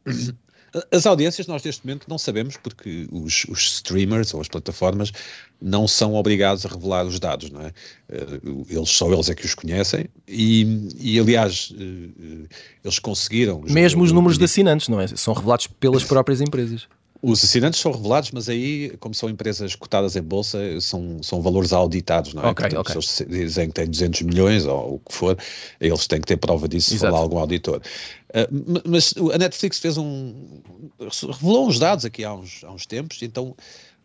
Uh, 0.06 0.36
as 0.92 1.06
audiências 1.06 1.48
nós 1.48 1.64
neste 1.64 1.86
momento 1.86 2.10
não 2.10 2.18
sabemos 2.18 2.58
porque 2.58 3.08
os, 3.10 3.46
os, 3.46 3.76
streamers 3.76 4.34
ou 4.34 4.42
as 4.42 4.50
plataformas 4.50 5.14
não 5.62 5.88
são 5.88 6.16
obrigados 6.16 6.66
a 6.66 6.70
revelar 6.70 7.06
os 7.06 7.22
dados, 7.22 7.50
não 7.50 7.62
é? 7.62 7.72
Eh, 8.10 8.42
eles, 8.70 8.90
só 8.90 9.10
eles 9.14 9.30
é 9.30 9.34
que 9.34 9.46
os 9.46 9.56
conhecem 9.56 10.08
e, 10.28 10.90
e 11.00 11.18
aliás, 11.18 11.74
eh, 11.74 12.50
eles 12.84 13.00
conseguiram... 13.00 13.62
Mesmo 13.62 14.04
os 14.04 14.12
números 14.12 14.38
de 14.38 14.44
assinantes, 14.44 14.90
não 14.90 15.00
é? 15.00 15.08
São 15.08 15.34
revelados 15.34 15.68
pelas 15.68 16.04
próprias 16.04 16.42
empresas. 16.42 16.86
Os 17.22 17.44
assinantes 17.44 17.80
são 17.80 17.92
revelados, 17.92 18.32
mas 18.32 18.48
aí, 18.48 18.96
como 19.00 19.14
são 19.14 19.30
empresas 19.30 19.76
cotadas 19.76 20.16
em 20.16 20.22
bolsa, 20.22 20.60
são, 20.80 21.18
são 21.24 21.42
valores 21.42 21.74
auditados, 21.74 22.34
não 22.34 22.44
é? 22.44 22.48
Okay, 22.50 22.70
Portanto, 22.70 22.82
okay. 22.82 23.02
Se 23.02 23.24
eles 23.24 23.40
dizem 23.40 23.68
que 23.68 23.74
têm 23.74 23.88
200 23.88 24.22
milhões 24.22 24.66
ou 24.66 24.96
o 24.96 25.00
que 25.00 25.14
for, 25.14 25.38
eles 25.80 26.08
têm 26.08 26.22
que 26.22 26.28
ter 26.28 26.38
prova 26.38 26.68
disso 26.68 26.92
se 26.92 27.00
falar 27.00 27.20
algum 27.20 27.40
auditor. 27.40 27.82
Uh, 28.30 28.82
mas 28.86 29.14
a 29.34 29.38
Netflix 29.38 29.80
fez 29.80 29.98
um. 29.98 30.62
revelou 31.00 31.68
uns 31.68 31.80
dados 31.80 32.06
aqui 32.06 32.24
há 32.24 32.34
uns, 32.34 32.64
há 32.64 32.72
uns 32.72 32.86
tempos, 32.86 33.22
então, 33.22 33.56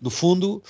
no 0.00 0.08
fundo, 0.08 0.62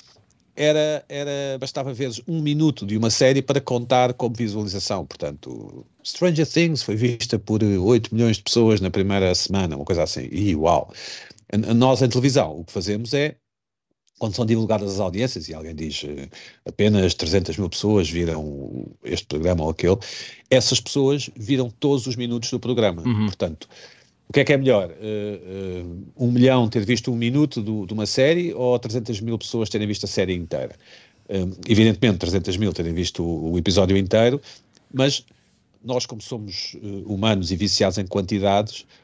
era, 0.55 1.05
era 1.09 1.59
bastava 1.59 1.93
ver 1.95 2.11
um 2.29 2.41
minuto 2.41 2.85
de 2.85 2.97
uma 2.97 3.11
série 3.11 3.41
para 3.41 3.61
contar 3.61 4.13
como 4.15 4.35
visualização. 4.35 5.07
Portanto, 5.07 5.87
Stranger 6.05 6.47
Things 6.47 6.83
foi 6.83 6.97
vista 6.97 7.39
por 7.39 7.63
8 7.63 8.15
milhões 8.15 8.37
de 8.37 8.43
pessoas 8.43 8.81
na 8.81 8.91
primeira 8.91 9.35
semana, 9.35 9.77
uma 9.77 9.85
coisa 9.85 10.03
assim. 10.03 10.29
E 10.31 10.55
uau! 10.55 10.93
Nós, 11.75 12.01
em 12.01 12.09
televisão, 12.09 12.61
o 12.61 12.65
que 12.65 12.73
fazemos 12.73 13.13
é, 13.13 13.37
quando 14.23 14.37
são 14.37 14.47
divulgadas 14.47 14.93
as 14.93 15.01
audiências 15.01 15.49
e 15.49 15.55
alguém 15.55 15.75
diz 15.75 16.05
uh, 16.05 16.09
apenas 16.65 17.13
300 17.13 17.57
mil 17.57 17.69
pessoas 17.69 18.09
viram 18.09 18.87
este 19.03 19.27
programa 19.27 19.65
ou 19.65 19.71
aquele, 19.71 19.97
essas 20.49 20.81
pessoas 20.81 21.29
viram 21.35 21.69
todos 21.69 22.07
os 22.07 22.15
minutos 22.15 22.49
do 22.49 22.61
programa. 22.61 23.03
Uhum. 23.03 23.27
Portanto, 23.27 23.69
o 24.29 24.33
que 24.33 24.39
é 24.39 24.45
que 24.45 24.53
é 24.53 24.57
melhor? 24.57 24.91
Uh, 24.91 25.85
uh, 25.85 26.07
um 26.17 26.31
milhão 26.31 26.69
ter 26.69 26.85
visto 26.85 27.11
um 27.11 27.17
minuto 27.17 27.61
do, 27.61 27.85
de 27.85 27.93
uma 27.93 28.07
série 28.07 28.55
ou 28.55 28.79
300 28.79 29.21
mil 29.21 29.37
pessoas 29.37 29.69
terem 29.69 29.89
visto 29.89 30.05
a 30.05 30.09
série 30.09 30.35
inteira? 30.35 30.77
evidentemente, 31.67 32.19
300 32.19 32.59
mil 32.59 32.75
terem 32.75 32.93
visto 32.93 33.23
o, 33.23 33.53
o, 33.53 33.59
episódio 33.59 33.97
inteiro, 33.97 34.39
mas 34.93 35.25
nós, 35.83 36.05
como 36.05 36.21
somos 36.21 36.77
humanos 37.07 37.51
e 37.51 37.57
viciados 37.57 37.97
em 37.97 38.07
quantidades, 38.07 38.85
eh, 38.85 39.02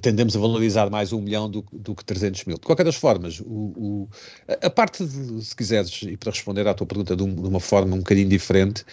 tendemos 0.00 0.36
a 0.36 0.38
valorizar 0.38 0.90
mais 0.90 1.12
um 1.12 1.20
milhão 1.20 1.50
do, 1.50 1.64
do, 1.72 1.94
que 1.94 2.04
300 2.04 2.44
mil. 2.44 2.56
De 2.56 2.62
qualquer 2.62 2.84
das 2.84 2.96
formas, 2.96 3.40
o, 3.40 3.44
o, 3.46 4.08
a 4.48 4.70
parte, 4.70 5.04
de, 5.04 5.44
se 5.44 5.56
quiseres, 5.56 6.02
e 6.02 6.16
para 6.16 6.30
responder 6.30 6.66
à 6.66 6.74
tua 6.74 6.86
pergunta 6.86 7.16
de, 7.16 7.22
um, 7.22 7.34
de, 7.34 7.48
uma 7.48 7.60
forma 7.60 7.94
um 7.94 7.98
bocadinho 7.98 8.28
diferente, 8.28 8.84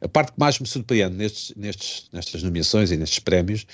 a 0.00 0.08
parte 0.08 0.32
que 0.32 0.38
mais 0.38 0.58
me 0.58 0.66
surpreende 0.66 1.16
nestes, 1.16 1.52
nestes, 1.56 2.08
nestas 2.12 2.42
nomeações 2.42 2.90
e 2.90 2.96
nestes 2.96 3.20
prémios 3.20 3.66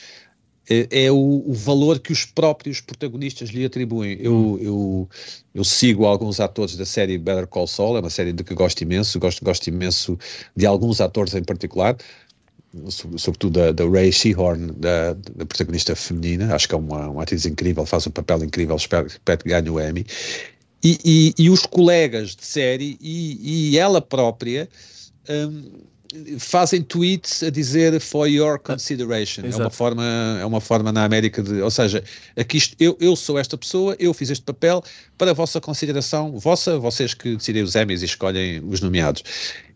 é, 0.70 1.06
é 1.06 1.10
o, 1.10 1.42
o, 1.46 1.52
valor 1.52 1.98
que 1.98 2.12
os 2.12 2.24
próprios 2.24 2.80
protagonistas 2.80 3.48
lhe 3.50 3.64
atribuem. 3.64 4.16
Eu, 4.20 4.32
hum. 4.32 4.58
eu, 4.60 5.08
eu, 5.52 5.64
sigo 5.64 6.06
alguns 6.06 6.38
atores 6.38 6.76
da 6.76 6.86
série 6.86 7.18
Better 7.18 7.48
Call 7.48 7.66
Saul, 7.66 7.96
é 7.96 8.00
uma 8.00 8.10
série 8.10 8.32
de 8.32 8.44
que 8.44 8.54
gosto 8.54 8.80
imenso, 8.80 9.18
gosto, 9.18 9.44
gosto 9.44 9.66
imenso 9.66 10.16
de 10.54 10.64
alguns 10.64 11.00
atores 11.00 11.34
em 11.34 11.42
particular, 11.42 11.96
sobretudo 12.90 13.58
da, 13.58 13.72
da 13.72 13.88
Ray 13.88 14.12
Shehorn, 14.12 14.72
da, 14.76 15.14
da, 15.14 15.46
protagonista 15.46 15.96
feminina, 15.96 16.54
acho 16.54 16.68
que 16.68 16.74
é 16.74 16.78
uma, 16.78 17.08
uma 17.08 17.22
atriz 17.22 17.44
incrível, 17.44 17.84
faz 17.84 18.06
um 18.06 18.10
papel 18.10 18.44
incrível, 18.44 18.76
espero 18.76 19.08
que 19.08 19.48
ganhe 19.48 19.68
o 19.68 19.80
Emmy. 19.80 20.06
E, 20.82 20.98
e, 21.04 21.34
e, 21.44 21.50
os 21.50 21.66
colegas 21.66 22.34
de 22.34 22.46
série 22.46 22.96
e, 23.00 23.72
e 23.72 23.78
ela 23.78 24.00
própria 24.00 24.68
um, 25.28 25.89
fazem 26.38 26.82
tweets 26.82 27.42
a 27.42 27.50
dizer 27.50 28.00
for 28.00 28.26
your 28.26 28.58
consideration. 28.58 29.42
É 29.44 29.56
uma 29.56 29.70
forma, 29.70 30.38
é 30.40 30.44
uma 30.44 30.60
forma 30.60 30.90
na 30.90 31.04
América 31.04 31.42
de, 31.42 31.60
ou 31.60 31.70
seja, 31.70 32.02
aqui 32.36 32.58
eu, 32.78 32.96
eu 33.00 33.14
sou 33.14 33.38
esta 33.38 33.56
pessoa, 33.56 33.96
eu 33.98 34.12
fiz 34.12 34.30
este 34.30 34.44
papel 34.44 34.82
para 35.16 35.30
a 35.30 35.34
vossa 35.34 35.60
consideração, 35.60 36.38
vossa, 36.38 36.78
vocês 36.78 37.14
que 37.14 37.36
decidem 37.36 37.62
os 37.62 37.74
Emmys 37.74 38.02
e 38.02 38.06
escolhem 38.06 38.60
os 38.66 38.80
nomeados. 38.80 39.22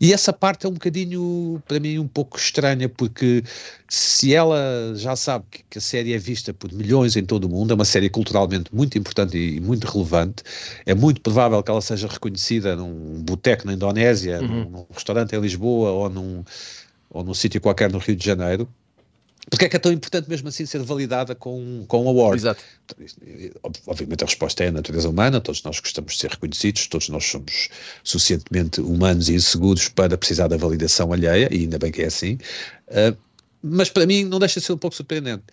E 0.01 0.11
essa 0.11 0.33
parte 0.33 0.65
é 0.65 0.69
um 0.69 0.73
bocadinho, 0.73 1.61
para 1.67 1.79
mim, 1.79 1.99
um 1.99 2.07
pouco 2.07 2.37
estranha, 2.37 2.89
porque 2.89 3.43
se 3.87 4.33
ela 4.33 4.93
já 4.95 5.15
sabe 5.15 5.45
que, 5.49 5.63
que 5.69 5.77
a 5.77 5.81
série 5.81 6.13
é 6.13 6.17
vista 6.17 6.53
por 6.53 6.71
milhões 6.73 7.15
em 7.15 7.23
todo 7.23 7.45
o 7.45 7.49
mundo, 7.49 7.71
é 7.71 7.75
uma 7.75 7.85
série 7.85 8.09
culturalmente 8.09 8.73
muito 8.73 8.97
importante 8.97 9.37
e, 9.37 9.57
e 9.57 9.61
muito 9.61 9.85
relevante, 9.85 10.43
é 10.85 10.93
muito 10.93 11.21
provável 11.21 11.61
que 11.63 11.71
ela 11.71 11.81
seja 11.81 12.07
reconhecida 12.07 12.75
num 12.75 13.21
boteco 13.21 13.65
na 13.65 13.73
Indonésia, 13.73 14.41
uhum. 14.41 14.47
num, 14.47 14.69
num 14.69 14.85
restaurante 14.91 15.35
em 15.35 15.39
Lisboa 15.39 15.91
ou 15.91 16.09
num 16.09 16.24
num, 16.25 16.43
ou 17.09 17.23
num 17.23 17.33
sítio 17.33 17.61
qualquer 17.61 17.91
no 17.91 17.99
Rio 17.99 18.15
de 18.15 18.25
Janeiro, 18.25 18.67
porque 19.49 19.65
é 19.65 19.69
que 19.69 19.75
é 19.75 19.79
tão 19.79 19.91
importante 19.91 20.27
mesmo 20.27 20.47
assim 20.47 20.65
ser 20.65 20.81
validada 20.81 21.35
com, 21.35 21.85
com 21.87 22.05
um 22.05 22.09
award? 22.09 22.37
Exato. 22.37 22.63
Obviamente 23.85 24.23
a 24.23 24.25
resposta 24.25 24.63
é 24.63 24.69
a 24.69 24.71
natureza 24.71 25.07
humana, 25.07 25.39
todos 25.39 25.61
nós 25.63 25.79
gostamos 25.79 26.13
de 26.13 26.19
ser 26.19 26.31
reconhecidos, 26.31 26.87
todos 26.87 27.09
nós 27.09 27.25
somos 27.25 27.69
suficientemente 28.03 28.81
humanos 28.81 29.29
e 29.29 29.35
inseguros 29.35 29.87
para 29.87 30.17
precisar 30.17 30.47
da 30.47 30.57
validação 30.57 31.13
alheia, 31.13 31.47
e 31.51 31.59
ainda 31.59 31.77
bem 31.77 31.91
que 31.91 32.01
é 32.01 32.07
assim, 32.07 32.39
uh, 32.87 33.15
mas 33.61 33.89
para 33.89 34.05
mim 34.05 34.23
não 34.23 34.39
deixa 34.39 34.59
de 34.59 34.65
ser 34.65 34.73
um 34.73 34.77
pouco 34.77 34.95
surpreendente. 34.95 35.43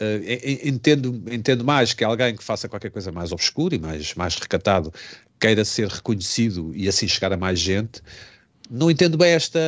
Uh, 0.00 0.66
entendo, 0.66 1.22
entendo 1.30 1.64
mais 1.64 1.92
que 1.92 2.04
alguém 2.04 2.34
que 2.34 2.42
faça 2.42 2.68
qualquer 2.68 2.90
coisa 2.90 3.10
mais 3.12 3.32
obscura 3.32 3.74
e 3.74 3.78
mais, 3.78 4.14
mais 4.14 4.36
recatado 4.36 4.92
queira 5.40 5.64
ser 5.64 5.88
reconhecido 5.88 6.72
e 6.74 6.88
assim 6.88 7.08
chegar 7.08 7.32
a 7.32 7.36
mais 7.36 7.58
gente, 7.58 8.00
não 8.70 8.88
entendo 8.88 9.18
bem 9.18 9.32
esta, 9.32 9.58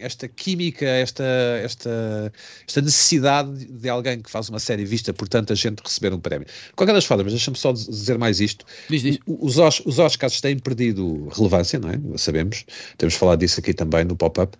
esta 0.00 0.26
química, 0.26 0.84
esta, 0.84 1.24
esta, 1.62 2.32
esta 2.66 2.80
necessidade 2.80 3.64
de 3.66 3.88
alguém 3.88 4.20
que 4.20 4.28
faz 4.28 4.48
uma 4.48 4.58
série 4.58 4.84
vista 4.84 5.14
por 5.14 5.28
tanta 5.28 5.54
gente 5.54 5.80
receber 5.80 6.12
um 6.12 6.18
prémio. 6.18 6.46
De 6.46 6.72
qualquer 6.74 6.92
das 6.92 7.04
formas, 7.04 7.32
deixa-me 7.32 7.56
só 7.56 7.72
dizer 7.72 8.18
mais 8.18 8.40
isto. 8.40 8.66
Diz, 8.90 9.02
diz. 9.02 9.18
Os, 9.26 9.56
os 9.84 9.98
Oscars 10.00 10.40
têm 10.40 10.58
perdido 10.58 11.28
relevância, 11.28 11.78
não 11.78 11.90
é? 11.90 12.18
Sabemos, 12.18 12.64
temos 12.96 13.14
falado 13.14 13.38
disso 13.38 13.60
aqui 13.60 13.72
também 13.72 14.04
no 14.04 14.16
pop-up. 14.16 14.56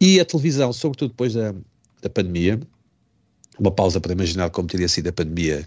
E 0.00 0.18
a 0.18 0.24
televisão, 0.24 0.72
sobretudo 0.72 1.10
depois 1.10 1.34
da, 1.34 1.54
da 2.02 2.10
pandemia, 2.10 2.58
uma 3.58 3.70
pausa 3.70 4.00
para 4.00 4.12
imaginar 4.12 4.50
como 4.50 4.66
teria 4.66 4.88
sido 4.88 5.08
a 5.08 5.12
pandemia 5.12 5.64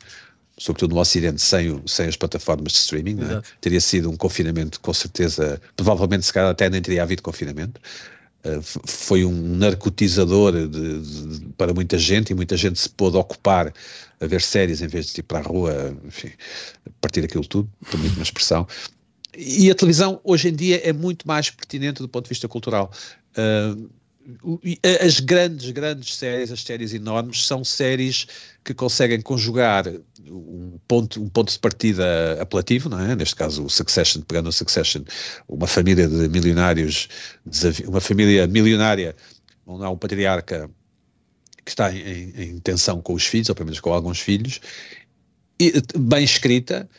sobretudo 0.57 0.93
no 0.93 1.01
Ocidente, 1.01 1.41
sem, 1.41 1.81
sem 1.85 2.07
as 2.07 2.15
plataformas 2.15 2.73
de 2.73 2.79
streaming, 2.79 3.17
é? 3.21 3.41
teria 3.59 3.81
sido 3.81 4.09
um 4.09 4.15
confinamento 4.15 4.79
com 4.79 4.93
certeza, 4.93 5.61
provavelmente 5.75 6.25
se 6.25 6.33
calhar 6.33 6.51
até 6.51 6.69
nem 6.69 6.81
teria 6.81 7.03
havido 7.03 7.21
confinamento. 7.21 7.79
Uh, 8.43 8.61
foi 8.87 9.23
um 9.23 9.55
narcotizador 9.57 10.51
de, 10.53 10.67
de, 10.67 11.39
de, 11.39 11.45
para 11.57 11.73
muita 11.73 11.97
gente 11.97 12.31
e 12.31 12.33
muita 12.33 12.57
gente 12.57 12.79
se 12.79 12.89
pôde 12.89 13.15
ocupar 13.15 13.71
a 14.19 14.25
ver 14.25 14.41
séries 14.41 14.81
em 14.81 14.87
vez 14.87 15.13
de 15.13 15.19
ir 15.19 15.23
para 15.23 15.39
a 15.39 15.43
rua, 15.43 15.95
enfim, 16.03 16.31
partir 16.99 17.23
aquilo 17.23 17.45
tudo, 17.45 17.69
permite 17.89 18.15
uma 18.15 18.23
expressão. 18.23 18.67
E 19.37 19.69
a 19.69 19.75
televisão 19.75 20.19
hoje 20.23 20.49
em 20.49 20.55
dia 20.55 20.81
é 20.83 20.91
muito 20.91 21.27
mais 21.27 21.49
pertinente 21.49 22.01
do 22.01 22.09
ponto 22.09 22.25
de 22.25 22.29
vista 22.29 22.47
cultural. 22.47 22.91
Uh, 23.37 23.89
as 25.01 25.19
grandes, 25.19 25.69
grandes 25.71 26.15
séries, 26.15 26.51
as 26.51 26.61
séries 26.61 26.93
enormes, 26.93 27.45
são 27.45 27.63
séries 27.63 28.27
que 28.63 28.73
conseguem 28.73 29.21
conjugar 29.21 29.85
um 30.27 30.79
ponto, 30.87 31.21
um 31.21 31.29
ponto 31.29 31.51
de 31.51 31.59
partida 31.59 32.41
apelativo, 32.41 32.89
não 32.89 32.99
é? 32.99 33.15
Neste 33.15 33.35
caso, 33.35 33.65
o 33.65 33.69
Succession, 33.69 34.21
pegando 34.21 34.49
o 34.49 34.51
Succession, 34.51 35.03
uma 35.47 35.67
família 35.67 36.07
de 36.07 36.27
milionários, 36.29 37.07
uma 37.87 38.01
família 38.01 38.47
milionária, 38.47 39.15
onde 39.65 39.83
há 39.83 39.89
um 39.89 39.97
patriarca 39.97 40.69
que 41.63 41.71
está 41.71 41.91
em, 41.93 42.33
em, 42.35 42.59
tensão 42.59 43.01
com 43.01 43.13
os 43.13 43.25
filhos, 43.25 43.49
ou 43.49 43.55
pelo 43.55 43.67
menos 43.67 43.79
com 43.79 43.93
alguns 43.93 44.19
filhos, 44.19 44.59
e, 45.59 45.73
bem 45.97 46.23
escrita. 46.23 46.89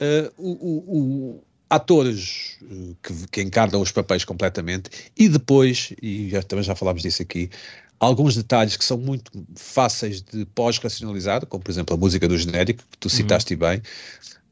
Uh, 0.00 0.32
o, 0.36 1.36
o 1.36 1.44
atores 1.72 2.58
eh, 2.62 2.94
que, 3.02 3.26
que, 3.28 3.42
encarnam 3.42 3.80
os 3.80 3.90
papéis 3.90 4.24
completamente 4.26 4.90
e 5.16 5.26
depois, 5.26 5.94
e 6.02 6.28
já, 6.28 6.42
também 6.42 6.62
já 6.62 6.74
falámos 6.74 7.00
disso 7.00 7.22
aqui, 7.22 7.48
alguns 7.98 8.36
detalhes 8.36 8.76
que 8.76 8.84
são 8.84 8.98
muito 8.98 9.32
fáceis 9.56 10.20
de 10.20 10.44
pós-racionalizar, 10.54 11.46
como 11.46 11.64
por 11.64 11.70
exemplo 11.70 11.94
a 11.94 11.98
música 11.98 12.28
do 12.28 12.36
genérico, 12.36 12.84
que 12.90 12.98
tu 12.98 13.06
uhum. 13.06 13.10
citaste 13.10 13.56
bem, 13.56 13.80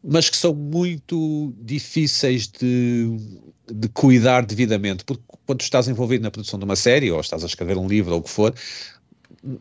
mas 0.03 0.31
que 0.31 0.37
são 0.37 0.55
muito 0.55 1.53
difíceis 1.61 2.49
de, 2.49 3.15
de 3.71 3.89
cuidar 3.91 4.47
devidamente, 4.47 5.05
porque 5.05 5.23
quando 5.45 5.61
estás 5.61 5.89
envolvido 5.89 6.23
na 6.23 6.31
produção 6.31 6.59
de 6.59 6.65
uma 6.65 6.77
série, 6.77 7.11
ou 7.11 7.21
estás 7.21 7.43
a 7.43 7.47
escrever 7.47 7.77
um 7.77 7.87
livro, 7.87 8.15
ou 8.15 8.21
o 8.21 8.23
que 8.23 8.31
for, 8.31 8.55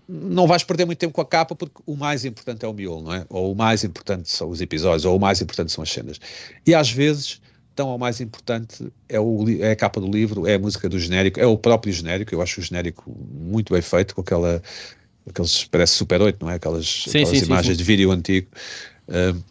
não 0.08 0.48
vais 0.48 0.64
perder 0.64 0.86
muito 0.86 1.00
tempo 1.00 1.14
com 1.14 1.22
a 1.22 1.26
capa 1.26 1.56
porque 1.56 1.82
o 1.86 1.96
mais 1.98 2.24
importante 2.24 2.64
é 2.64 2.68
o 2.68 2.74
miolo, 2.74 3.04
não 3.04 3.14
é? 3.14 3.26
Ou 3.30 3.52
o 3.52 3.56
mais 3.56 3.84
importante 3.84 4.30
são 4.30 4.50
os 4.50 4.62
episódios, 4.62 5.04
ou 5.04 5.18
o 5.18 5.20
mais 5.20 5.42
importante 5.42 5.74
são 5.74 5.82
as 5.82 5.90
cenas. 5.90 6.20
E 6.66 6.74
às 6.74 6.90
vezes 6.90 7.42
tão 7.80 7.88
ao 7.88 7.98
mais 7.98 8.20
importante 8.20 8.92
é, 9.08 9.18
o, 9.18 9.46
é 9.62 9.72
a 9.72 9.76
capa 9.76 10.02
do 10.02 10.12
livro, 10.12 10.46
é 10.46 10.56
a 10.56 10.60
música 10.60 10.90
do 10.90 11.00
genérico, 11.00 11.40
é 11.40 11.46
o 11.46 11.58
próprio 11.58 11.94
genérico. 11.94 12.36
Eu 12.36 12.42
acho 12.42 12.60
o 12.60 12.64
genérico 12.64 13.10
muito 13.32 13.72
bem 13.72 13.82
feito, 13.82 14.14
com 14.14 14.20
aquela, 14.20 14.62
aqueles, 15.26 15.64
parece 15.64 15.94
Super 15.94 16.22
8, 16.22 16.44
não 16.44 16.52
é? 16.52 16.56
Aquelas, 16.56 16.86
sim, 16.86 17.22
aquelas 17.22 17.40
sim, 17.40 17.46
imagens 17.46 17.78
sim, 17.78 17.78
de 17.78 17.84
vídeo 17.86 18.12
antigo. 18.12 18.50
Uh, 19.08 19.42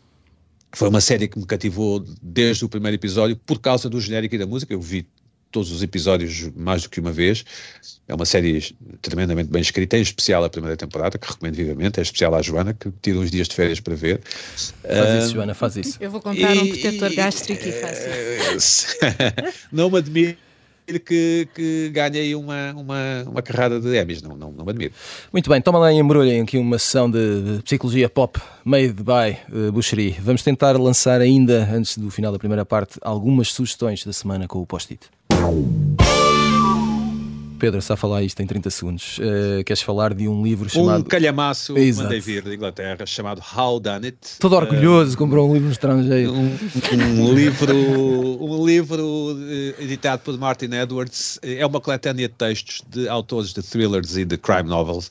foi 0.72 0.90
uma 0.90 1.00
série 1.00 1.26
que 1.26 1.38
me 1.38 1.46
cativou 1.46 2.04
desde 2.20 2.66
o 2.66 2.68
primeiro 2.68 2.96
episódio 2.96 3.34
por 3.34 3.60
causa 3.60 3.88
do 3.88 3.98
genérico 3.98 4.34
e 4.34 4.38
da 4.38 4.46
música. 4.46 4.74
Eu 4.74 4.80
vi 4.82 5.06
todos 5.50 5.70
os 5.70 5.82
episódios 5.82 6.50
mais 6.54 6.82
do 6.82 6.90
que 6.90 7.00
uma 7.00 7.12
vez. 7.12 7.44
É 8.06 8.14
uma 8.14 8.24
série 8.24 8.74
tremendamente 9.02 9.50
bem 9.50 9.60
escrita, 9.60 9.96
em 9.96 10.02
especial 10.02 10.44
a 10.44 10.50
primeira 10.50 10.76
temporada, 10.76 11.18
que 11.18 11.28
recomendo 11.28 11.56
vivamente, 11.56 11.98
é 11.98 12.02
especial 12.02 12.34
à 12.34 12.42
Joana, 12.42 12.74
que 12.74 12.90
tira 13.02 13.18
uns 13.18 13.30
dias 13.30 13.48
de 13.48 13.54
férias 13.54 13.80
para 13.80 13.94
ver. 13.94 14.20
Faz 14.24 15.24
isso, 15.24 15.34
Joana, 15.34 15.54
faz 15.54 15.76
isso. 15.76 15.98
Eu 16.00 16.10
vou 16.10 16.20
comprar 16.20 16.54
e, 16.54 16.58
um 16.58 16.68
protetor 16.68 17.14
gástrico 17.14 17.68
e 17.68 17.72
faço 17.72 18.56
isso. 18.56 18.86
não 19.72 19.90
me 19.90 19.98
admiro 19.98 20.36
que, 20.98 21.46
que 21.54 21.90
ganhe 21.90 22.18
aí 22.18 22.34
uma, 22.34 22.72
uma, 22.72 23.24
uma 23.26 23.42
carrada 23.42 23.78
de 23.78 24.00
Emmys, 24.00 24.22
não, 24.22 24.36
não, 24.36 24.50
não 24.50 24.64
me 24.64 24.70
admiro. 24.70 24.94
Muito 25.30 25.50
bem, 25.50 25.60
toma 25.60 25.78
lá 25.78 25.92
e 25.92 25.96
embrulhem 25.96 26.40
aqui 26.40 26.56
uma 26.56 26.78
sessão 26.78 27.10
de, 27.10 27.56
de 27.56 27.62
psicologia 27.62 28.08
pop 28.08 28.40
made 28.64 28.94
by 28.94 29.36
uh, 29.52 29.70
Boucherie. 29.70 30.16
Vamos 30.20 30.42
tentar 30.42 30.78
lançar 30.78 31.20
ainda, 31.20 31.68
antes 31.70 31.98
do 31.98 32.10
final 32.10 32.32
da 32.32 32.38
primeira 32.38 32.64
parte, 32.64 32.98
algumas 33.02 33.52
sugestões 33.52 34.04
da 34.04 34.12
semana 34.12 34.48
com 34.48 34.60
o 34.60 34.66
post-it. 34.66 35.10
Pedro, 37.58 37.80
está 37.80 37.94
a 37.94 37.96
falar 37.96 38.22
isto 38.22 38.40
em 38.40 38.46
30 38.46 38.70
segundos. 38.70 39.18
Uh, 39.18 39.64
queres 39.64 39.82
falar 39.82 40.14
de 40.14 40.28
um 40.28 40.42
livro 40.44 40.68
chamado. 40.68 41.00
Um 41.00 41.04
calhamaço 41.04 41.76
Exato. 41.76 42.04
mandei 42.04 42.20
vir 42.20 42.42
de 42.42 42.54
Inglaterra, 42.54 43.04
chamado 43.04 43.42
How 43.56 43.80
Done 43.80 44.06
It. 44.06 44.38
Todo 44.38 44.54
orgulhoso, 44.54 45.14
uh, 45.14 45.18
comprou 45.18 45.50
um 45.50 45.54
livro 45.54 45.70
estrangeiro. 45.70 46.32
Um, 46.32 46.56
um 47.18 47.34
livro, 47.34 47.74
um 47.74 48.64
livro 48.64 49.36
editado 49.80 50.22
por 50.22 50.38
Martin 50.38 50.72
Edwards. 50.72 51.40
É 51.42 51.66
uma 51.66 51.80
coletânea 51.80 52.28
de 52.28 52.34
textos 52.34 52.82
de 52.88 53.08
autores 53.08 53.52
de 53.52 53.62
thrillers 53.62 54.16
e 54.16 54.24
de 54.24 54.38
crime 54.38 54.68
novels 54.68 55.10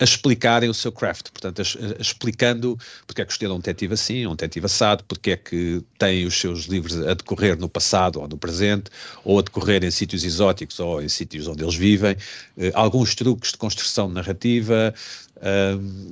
a 0.00 0.04
explicarem 0.04 0.68
o 0.68 0.74
seu 0.74 0.90
craft, 0.90 1.30
portanto, 1.30 1.60
a, 1.60 1.62
a, 1.62 2.00
explicando 2.00 2.78
porque 3.06 3.22
é 3.22 3.24
que 3.24 3.32
escolheram 3.32 3.56
um 3.56 3.60
detetive 3.60 3.94
assim, 3.94 4.26
um 4.26 4.30
detetive 4.30 4.66
assado, 4.66 5.04
porque 5.04 5.32
é 5.32 5.36
que 5.36 5.82
têm 5.98 6.26
os 6.26 6.34
seus 6.38 6.64
livros 6.64 6.96
a 7.06 7.14
decorrer 7.14 7.58
no 7.58 7.68
passado 7.68 8.20
ou 8.20 8.28
no 8.28 8.36
presente, 8.36 8.90
ou 9.24 9.38
a 9.38 9.42
decorrer 9.42 9.84
em 9.84 9.90
sítios 9.90 10.24
exóticos 10.24 10.80
ou 10.80 11.02
em 11.02 11.08
sítios 11.08 11.46
onde 11.46 11.62
eles 11.62 11.74
vivem, 11.74 12.16
eh, 12.58 12.72
alguns 12.74 13.14
truques 13.14 13.52
de 13.52 13.58
construção 13.58 14.08
de 14.08 14.14
narrativa, 14.14 14.94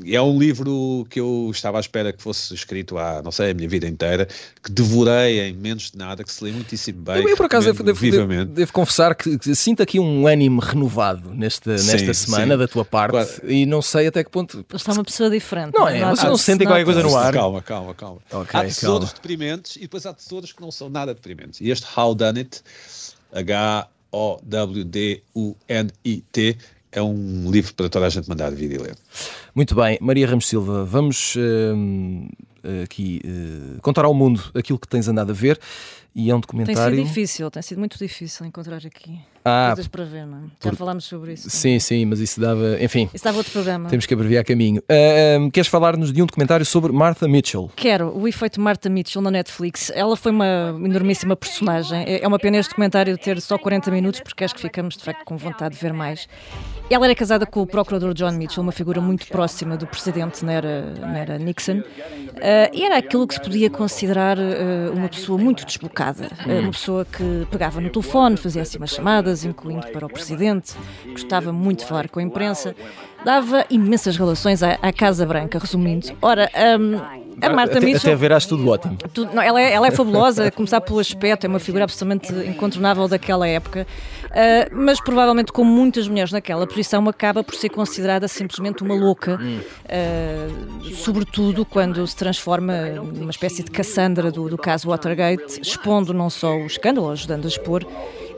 é 0.04 0.20
um 0.20 0.36
livro 0.36 1.06
que 1.08 1.20
eu 1.20 1.48
estava 1.52 1.78
à 1.78 1.80
espera 1.80 2.12
que 2.12 2.20
fosse 2.20 2.52
escrito 2.52 2.98
há, 2.98 3.22
não 3.22 3.30
sei, 3.30 3.52
a 3.52 3.54
minha 3.54 3.68
vida 3.68 3.86
inteira, 3.86 4.26
que 4.60 4.72
devorei 4.72 5.40
em 5.40 5.52
menos 5.52 5.92
de 5.92 5.98
nada, 5.98 6.24
que 6.24 6.32
se 6.32 6.42
lê 6.42 6.50
muitíssimo 6.50 7.00
bem. 7.00 7.22
Eu, 7.22 7.28
eu 7.28 7.36
por 7.36 7.46
acaso, 7.46 7.66
devo, 7.72 7.84
devo, 7.84 8.44
devo, 8.46 8.72
confessar 8.72 9.14
que, 9.14 9.38
que, 9.38 9.54
sinto 9.54 9.84
aqui 9.84 10.00
um 10.00 10.26
ânimo 10.26 10.60
renovado 10.60 11.32
nesta, 11.32 11.78
sim, 11.78 11.92
nesta 11.92 12.12
semana 12.12 12.54
sim. 12.54 12.58
da 12.58 12.66
tua 12.66 12.84
parte 12.84 13.12
claro. 13.12 13.48
e 13.50 13.64
não 13.64 13.80
sei 13.80 14.08
até 14.08 14.24
que 14.24 14.30
ponto. 14.30 14.66
Está 14.74 14.92
uma 14.92 15.04
pessoa 15.04 15.30
diferente. 15.30 15.78
Não 15.78 15.86
é? 15.86 16.00
Vocês 16.10 16.28
não 16.28 16.36
sentem 16.36 16.66
qualquer 16.66 16.84
coisa 16.84 17.02
no 17.02 17.16
ar? 17.16 17.32
Calma, 17.32 17.62
calma, 17.62 17.94
calma. 17.94 18.18
Okay, 18.32 18.60
há 18.60 18.64
tesouros 18.64 19.10
calma. 19.10 19.22
deprimentes 19.22 19.76
e 19.76 19.82
depois 19.82 20.04
há 20.06 20.12
tesouros 20.12 20.52
que 20.52 20.60
não 20.60 20.72
são 20.72 20.90
nada 20.90 21.14
deprimentes. 21.14 21.60
E 21.60 21.70
este 21.70 21.86
How 21.96 22.16
Done 22.16 22.40
It, 22.40 22.62
H-O-W-D-U-N-I-T, 23.32 24.40
é 26.92 27.02
um 27.02 27.50
livro 27.50 27.74
para 27.74 27.88
toda 27.88 28.06
a 28.06 28.08
gente 28.08 28.28
mandar 28.28 28.50
vir 28.50 28.72
e 28.72 28.78
ler. 28.78 28.96
Muito 29.54 29.74
bem, 29.74 29.98
Maria 30.00 30.26
Ramos 30.26 30.48
Silva, 30.48 30.84
vamos 30.84 31.36
uh, 31.36 32.82
aqui 32.84 33.20
uh, 33.24 33.80
contar 33.80 34.04
ao 34.04 34.14
mundo 34.14 34.42
aquilo 34.54 34.78
que 34.78 34.88
tens 34.88 35.08
andado 35.08 35.30
a 35.30 35.34
ver 35.34 35.58
e 36.14 36.30
é 36.30 36.34
um 36.34 36.40
documentário. 36.40 36.96
Tem 36.96 37.04
sido 37.04 37.08
difícil, 37.08 37.50
tem 37.50 37.62
sido 37.62 37.78
muito 37.78 37.98
difícil 37.98 38.46
encontrar 38.46 38.78
aqui 38.84 39.20
ah, 39.44 39.68
coisas 39.68 39.88
para 39.88 40.04
ver, 40.04 40.26
não 40.26 40.38
é? 40.38 40.40
Já 40.62 40.70
por... 40.70 40.76
falámos 40.76 41.04
sobre 41.04 41.32
isso. 41.32 41.48
Sim, 41.48 41.78
sim, 41.78 42.04
mas 42.04 42.20
isso 42.20 42.38
dava. 42.38 42.76
Enfim. 42.82 43.08
Isso 43.12 43.24
dava 43.24 43.38
outro 43.38 43.52
programa. 43.52 43.88
Temos 43.88 44.04
que 44.04 44.12
abreviar 44.12 44.44
caminho. 44.44 44.82
Uh, 44.82 45.50
queres 45.50 45.68
falar-nos 45.68 46.12
de 46.12 46.22
um 46.22 46.26
documentário 46.26 46.66
sobre 46.66 46.92
Martha 46.92 47.26
Mitchell? 47.26 47.70
Quero, 47.74 48.14
o 48.16 48.28
efeito 48.28 48.60
Martha 48.60 48.90
Mitchell 48.90 49.22
na 49.22 49.30
Netflix. 49.30 49.90
Ela 49.94 50.14
foi 50.16 50.32
uma 50.32 50.78
enormíssima 50.84 51.34
personagem. 51.34 52.04
É, 52.04 52.22
é 52.22 52.28
uma 52.28 52.38
pena 52.38 52.58
este 52.58 52.70
documentário 52.70 53.16
ter 53.16 53.40
só 53.40 53.56
40 53.56 53.90
minutos, 53.90 54.20
porque 54.20 54.44
acho 54.44 54.54
que 54.54 54.60
ficamos 54.60 54.96
de 54.96 55.04
facto 55.04 55.24
com 55.24 55.36
vontade 55.38 55.74
de 55.74 55.80
ver 55.80 55.92
mais. 55.92 56.28
Ela 56.90 57.06
era 57.06 57.14
casada 57.14 57.46
com 57.46 57.62
o 57.62 57.66
procurador 57.66 58.12
John 58.12 58.32
Mitchell, 58.32 58.64
uma 58.64 58.72
figura 58.72 59.00
muito 59.00 59.26
próxima 59.28 59.76
do 59.76 59.86
presidente 59.86 60.44
na 60.44 60.52
era, 60.52 60.92
era 61.14 61.38
Nixon, 61.38 61.78
uh, 61.78 61.84
e 62.72 62.84
era 62.84 62.98
aquilo 62.98 63.28
que 63.28 63.34
se 63.34 63.40
podia 63.40 63.70
considerar 63.70 64.36
uh, 64.36 64.92
uma 64.92 65.08
pessoa 65.08 65.38
muito 65.38 65.64
desbocada, 65.64 65.99
uh, 66.08 66.60
uma 66.60 66.70
pessoa 66.70 67.04
que 67.04 67.46
pegava 67.50 67.80
no 67.80 67.90
telefone, 67.90 68.36
fazia 68.36 68.62
assim 68.62 68.78
umas 68.78 68.90
chamadas, 68.90 69.44
incluindo 69.44 69.86
para 69.88 70.06
o 70.06 70.08
presidente, 70.08 70.74
gostava 71.10 71.52
muito 71.52 71.80
de 71.80 71.86
falar 71.86 72.08
com 72.08 72.20
a 72.20 72.22
imprensa, 72.22 72.74
dava 73.24 73.64
imensas 73.70 74.16
relações 74.16 74.62
à, 74.62 74.78
à 74.82 74.92
Casa 74.92 75.26
Branca, 75.26 75.58
resumindo. 75.58 76.08
Ora, 76.22 76.50
um, 76.78 77.20
a 77.40 77.50
Marta 77.50 77.78
até, 77.78 77.86
Mitchell. 77.86 78.10
Até 78.10 78.16
verás 78.16 78.46
tudo 78.46 78.68
ótimo. 78.68 78.96
Tu, 79.12 79.26
não, 79.26 79.42
ela, 79.42 79.60
é, 79.60 79.72
ela 79.72 79.86
é 79.86 79.90
fabulosa, 79.90 80.46
a 80.46 80.50
começar 80.50 80.80
pelo 80.80 80.98
aspecto, 80.98 81.44
é 81.44 81.48
uma 81.48 81.58
figura 81.58 81.84
absolutamente 81.84 82.32
incontornável 82.48 83.06
daquela 83.08 83.46
época. 83.46 83.86
Uh, 84.26 84.74
mas 84.74 85.00
provavelmente, 85.00 85.52
como 85.52 85.70
muitas 85.70 86.06
mulheres 86.08 86.32
naquela 86.32 86.66
posição, 86.66 87.08
acaba 87.08 87.42
por 87.42 87.54
ser 87.54 87.68
considerada 87.68 88.28
simplesmente 88.28 88.82
uma 88.82 88.94
louca, 88.94 89.38
uh, 89.40 90.94
sobretudo 90.94 91.64
quando 91.64 92.06
se 92.06 92.16
transforma 92.16 92.74
numa 92.90 93.30
espécie 93.30 93.62
de 93.62 93.70
Cassandra 93.70 94.30
do, 94.30 94.48
do 94.48 94.58
caso 94.58 94.88
Watergate, 94.88 95.60
expondo 95.60 96.14
não 96.14 96.30
só 96.30 96.56
o 96.56 96.66
escândalo, 96.66 97.10
ajudando 97.10 97.44
a 97.44 97.48
expor, 97.48 97.84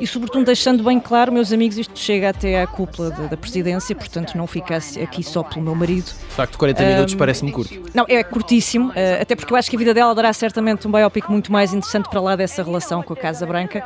e, 0.03 0.07
sobretudo, 0.07 0.45
deixando 0.45 0.83
bem 0.83 0.99
claro, 0.99 1.31
meus 1.31 1.53
amigos, 1.53 1.79
isto 1.79 1.97
chega 1.97 2.31
até 2.31 2.61
à 2.61 2.67
cúpula 2.67 3.11
da, 3.11 3.27
da 3.29 3.37
presidência, 3.37 3.95
portanto, 3.95 4.37
não 4.37 4.49
fica 4.49 4.77
aqui 4.77 5.23
só 5.23 5.45
pelo 5.45 5.63
meu 5.63 5.77
marido. 5.77 6.07
De 6.07 6.35
facto, 6.35 6.59
40 6.59 6.83
minutos 6.85 7.15
um, 7.15 7.17
parece-me 7.19 7.53
curto. 7.53 7.81
Não, 7.95 8.05
é 8.09 8.23
curtíssimo, 8.25 8.92
uh, 8.93 9.23
até 9.23 9.35
porque 9.35 9.53
eu 9.53 9.57
acho 9.57 9.69
que 9.69 9.77
a 9.77 9.79
vida 9.79 9.93
dela 9.93 10.15
dará 10.15 10.33
certamente 10.33 10.87
um 10.87 10.93
biopic 10.93 11.29
muito 11.29 11.51
mais 11.51 11.73
interessante 11.73 12.09
para 12.09 12.21
lá 12.21 12.37
dessa 12.37 12.63
relação 12.63 13.03
com 13.03 13.13
a 13.13 13.17
Casa 13.17 13.45
Branca. 13.47 13.85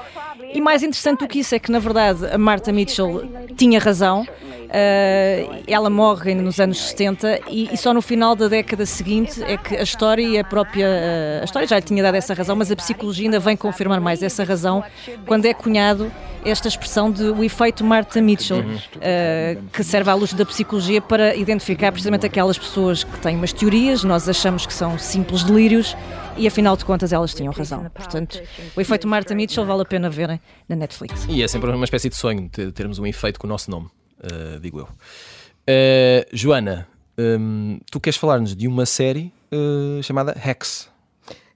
E 0.52 0.60
mais 0.60 0.82
interessante 0.82 1.20
do 1.20 1.28
que 1.28 1.40
isso 1.40 1.54
é 1.54 1.58
que, 1.58 1.70
na 1.70 1.78
verdade, 1.78 2.26
a 2.26 2.38
Martha 2.38 2.72
Mitchell 2.72 3.22
tinha 3.56 3.78
razão. 3.78 4.26
Uh, 4.66 5.62
ela 5.66 5.88
morre 5.88 6.34
nos 6.34 6.58
anos 6.58 6.78
70 6.88 7.40
e, 7.48 7.72
e, 7.72 7.76
só 7.76 7.94
no 7.94 8.02
final 8.02 8.34
da 8.34 8.48
década 8.48 8.84
seguinte 8.84 9.42
é 9.42 9.56
que 9.56 9.76
a 9.76 9.82
história 9.82 10.22
e 10.22 10.38
a 10.38 10.44
própria. 10.44 10.86
Uh, 10.86 11.42
a 11.42 11.44
história 11.44 11.68
já 11.68 11.76
lhe 11.76 11.82
tinha 11.82 12.02
dado 12.02 12.16
essa 12.16 12.34
razão, 12.34 12.56
mas 12.56 12.70
a 12.70 12.76
psicologia 12.76 13.26
ainda 13.26 13.38
vem 13.38 13.56
confirmar 13.56 14.00
mais 14.00 14.22
essa 14.22 14.44
razão 14.44 14.82
quando 15.24 15.46
é 15.46 15.54
cunhado 15.54 16.10
esta 16.44 16.68
expressão 16.68 17.10
de 17.10 17.24
o 17.24 17.42
efeito 17.42 17.84
Martha 17.84 18.20
Mitchell, 18.20 18.60
uh, 18.60 19.62
que 19.72 19.82
serve 19.82 20.10
à 20.10 20.14
luz 20.14 20.32
da 20.32 20.46
psicologia 20.46 21.00
para 21.00 21.34
identificar 21.34 21.90
precisamente 21.90 22.26
aquelas 22.26 22.58
pessoas 22.58 23.02
que 23.02 23.18
têm 23.18 23.36
umas 23.36 23.52
teorias, 23.52 24.04
nós 24.04 24.28
achamos 24.28 24.64
que 24.64 24.72
são 24.72 24.98
simples 24.98 25.42
delírios 25.42 25.96
e 26.36 26.46
afinal 26.46 26.76
de 26.76 26.84
contas 26.84 27.12
elas 27.12 27.34
tinham 27.34 27.52
razão. 27.52 27.84
Portanto, 27.92 28.40
o 28.76 28.80
efeito 28.80 29.08
Martha 29.08 29.34
Mitchell 29.34 29.64
vale 29.64 29.82
a 29.82 29.84
pena 29.84 30.08
verem 30.08 30.40
na 30.68 30.76
Netflix. 30.76 31.26
E 31.28 31.42
é 31.42 31.48
sempre 31.48 31.70
uma 31.70 31.84
espécie 31.84 32.08
de 32.08 32.16
sonho 32.16 32.48
termos 32.74 32.98
um 32.98 33.06
efeito 33.06 33.40
com 33.40 33.46
o 33.46 33.50
nosso 33.50 33.70
nome 33.70 33.88
uh, 34.20 34.60
digo 34.60 34.80
eu. 34.80 34.84
Uh, 34.84 36.26
Joana, 36.32 36.86
um, 37.18 37.78
tu 37.90 37.98
queres 37.98 38.16
falar-nos 38.16 38.54
de 38.54 38.68
uma 38.68 38.86
série 38.86 39.32
uh, 39.52 40.02
chamada 40.02 40.36
Hex? 40.44 40.88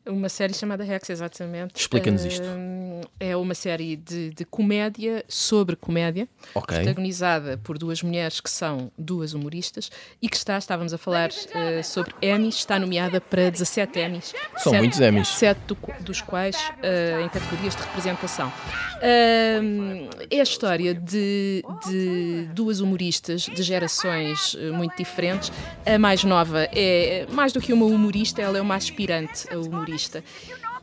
Uma 0.07 0.31
série 0.31 0.55
chamada 0.55 0.83
Rex, 0.83 1.11
exatamente. 1.11 1.79
Explica-nos 1.79 2.25
isto. 2.25 2.47
É 3.19 3.37
uma 3.37 3.55
série 3.55 3.97
de, 3.97 4.31
de 4.31 4.45
comédia 4.47 5.23
sobre 5.29 5.77
comédia, 5.77 6.27
okay. 6.55 6.79
protagonizada 6.79 7.59
por 7.59 7.77
duas 7.77 8.03
mulheres 8.03 8.41
que 8.41 8.49
são 8.49 8.91
duas 8.97 9.35
humoristas 9.35 9.91
e 10.21 10.29
que 10.29 10.37
está, 10.37 10.57
estávamos 10.57 10.95
a 10.95 10.99
falar 10.99 11.29
uh, 11.29 11.85
sobre 11.85 12.15
Emmys, 12.23 12.57
está 12.57 12.79
nomeada 12.79 13.21
para 13.21 13.51
17 13.51 13.99
Emmys. 13.99 14.35
São 14.57 14.73
sete, 14.73 14.81
muitos 14.81 15.01
Emmys. 15.01 15.29
Sete 15.29 15.61
do, 15.67 15.77
dos 16.01 16.23
quais 16.23 16.57
uh, 16.57 17.21
em 17.23 17.29
categorias 17.29 17.77
de 17.77 17.83
representação. 17.83 18.49
Uh, 18.49 20.09
é 20.31 20.41
a 20.41 20.43
história 20.43 20.95
de, 20.95 21.63
de 21.87 22.49
duas 22.55 22.81
humoristas 22.81 23.43
de 23.43 23.63
gerações 23.63 24.57
eh, 24.59 24.71
muito 24.71 24.97
diferentes. 24.97 25.51
A 25.85 25.99
mais 25.99 26.23
nova 26.25 26.69
é 26.73 27.27
mais 27.31 27.53
do 27.53 27.61
que 27.61 27.73
uma 27.73 27.87
humorista, 27.87 28.43
ela 28.43 28.59
é 28.59 28.61
uma 28.61 28.75
aspirante 28.75 29.49
a 29.53 29.59
humorista 29.59 29.90
humorista 29.91 30.25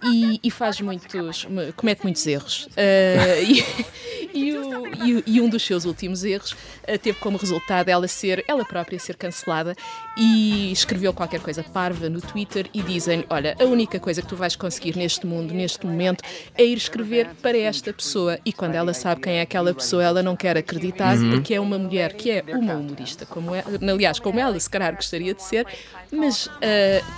e, 0.03 0.39
e 0.43 0.51
faz 0.51 0.79
muitos, 0.81 1.47
comete 1.75 2.03
muitos 2.03 2.25
erros. 2.27 2.67
Uh, 2.67 3.41
e, 4.26 4.26
e, 4.33 4.53
o, 4.57 4.87
e, 5.05 5.23
e, 5.25 5.41
um 5.41 5.49
dos 5.49 5.63
seus 5.63 5.85
últimos 5.85 6.23
erros 6.23 6.51
uh, 6.51 6.97
teve 7.01 7.17
como 7.19 7.37
resultado 7.37 7.89
ela 7.89 8.07
ser, 8.07 8.43
ela 8.47 8.65
própria 8.65 8.99
ser 8.99 9.15
cancelada 9.15 9.75
e 10.17 10.71
escreveu 10.71 11.13
qualquer 11.13 11.39
coisa 11.39 11.63
parva 11.63 12.09
no 12.09 12.21
Twitter 12.21 12.69
e 12.73 12.81
dizem: 12.81 13.25
Olha, 13.29 13.55
a 13.59 13.63
única 13.65 13.99
coisa 13.99 14.21
que 14.21 14.27
tu 14.27 14.35
vais 14.35 14.55
conseguir 14.55 14.95
neste 14.95 15.25
mundo, 15.25 15.53
neste 15.53 15.85
momento, 15.85 16.23
é 16.55 16.63
ir 16.63 16.77
escrever 16.77 17.29
para 17.41 17.57
esta 17.57 17.93
pessoa. 17.93 18.39
E 18.45 18.51
quando 18.51 18.75
ela 18.75 18.93
sabe 18.93 19.21
quem 19.21 19.33
é 19.33 19.41
aquela 19.41 19.73
pessoa, 19.73 20.03
ela 20.03 20.23
não 20.23 20.35
quer 20.35 20.57
acreditar 20.57 21.17
uhum. 21.17 21.31
porque 21.31 21.53
é 21.53 21.59
uma 21.59 21.77
mulher 21.77 22.13
que 22.13 22.31
é 22.31 22.43
uma 22.47 22.73
humorista, 22.73 23.25
como 23.25 23.53
é, 23.53 23.63
aliás, 23.81 24.19
como 24.19 24.39
ela 24.39 24.59
se 24.59 24.69
calhar 24.69 24.95
gostaria 24.95 25.33
de 25.33 25.43
ser, 25.43 25.65
mas 26.11 26.47
uh, 26.47 26.49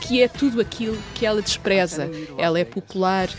que 0.02 0.22
é 0.22 0.28
tudo 0.28 0.60
aquilo 0.62 0.98
que 1.16 1.26
ela 1.26 1.42
despreza. 1.42 2.10
Ela 2.38 2.60
é 2.60 2.66
popular, 2.66 3.30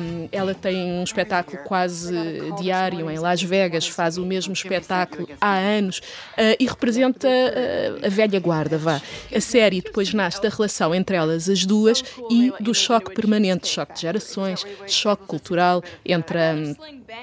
um, 0.00 0.28
ela 0.32 0.54
tem 0.54 0.76
um 0.76 1.02
espetáculo 1.02 1.62
quase 1.64 2.14
diário 2.60 2.99
em 3.08 3.18
Las 3.18 3.42
Vegas, 3.42 3.86
faz 3.86 4.18
o 4.18 4.26
mesmo 4.26 4.52
espetáculo 4.52 5.28
há 5.40 5.56
anos 5.56 5.98
uh, 5.98 6.56
e 6.58 6.66
representa 6.66 7.28
uh, 7.28 8.06
a 8.06 8.08
velha 8.08 8.40
guarda, 8.40 8.76
vá. 8.76 9.00
A 9.34 9.40
série 9.40 9.80
depois 9.80 10.12
nasce 10.12 10.42
da 10.42 10.48
relação 10.48 10.94
entre 10.94 11.16
elas 11.16 11.48
as 11.48 11.64
duas 11.64 12.02
e 12.28 12.52
do 12.60 12.74
choque 12.74 13.14
permanente, 13.14 13.68
choque 13.68 13.94
de 13.94 14.00
gerações, 14.00 14.66
choque 14.86 15.24
cultural 15.26 15.82
entre 16.04 16.38
a, 16.38 16.54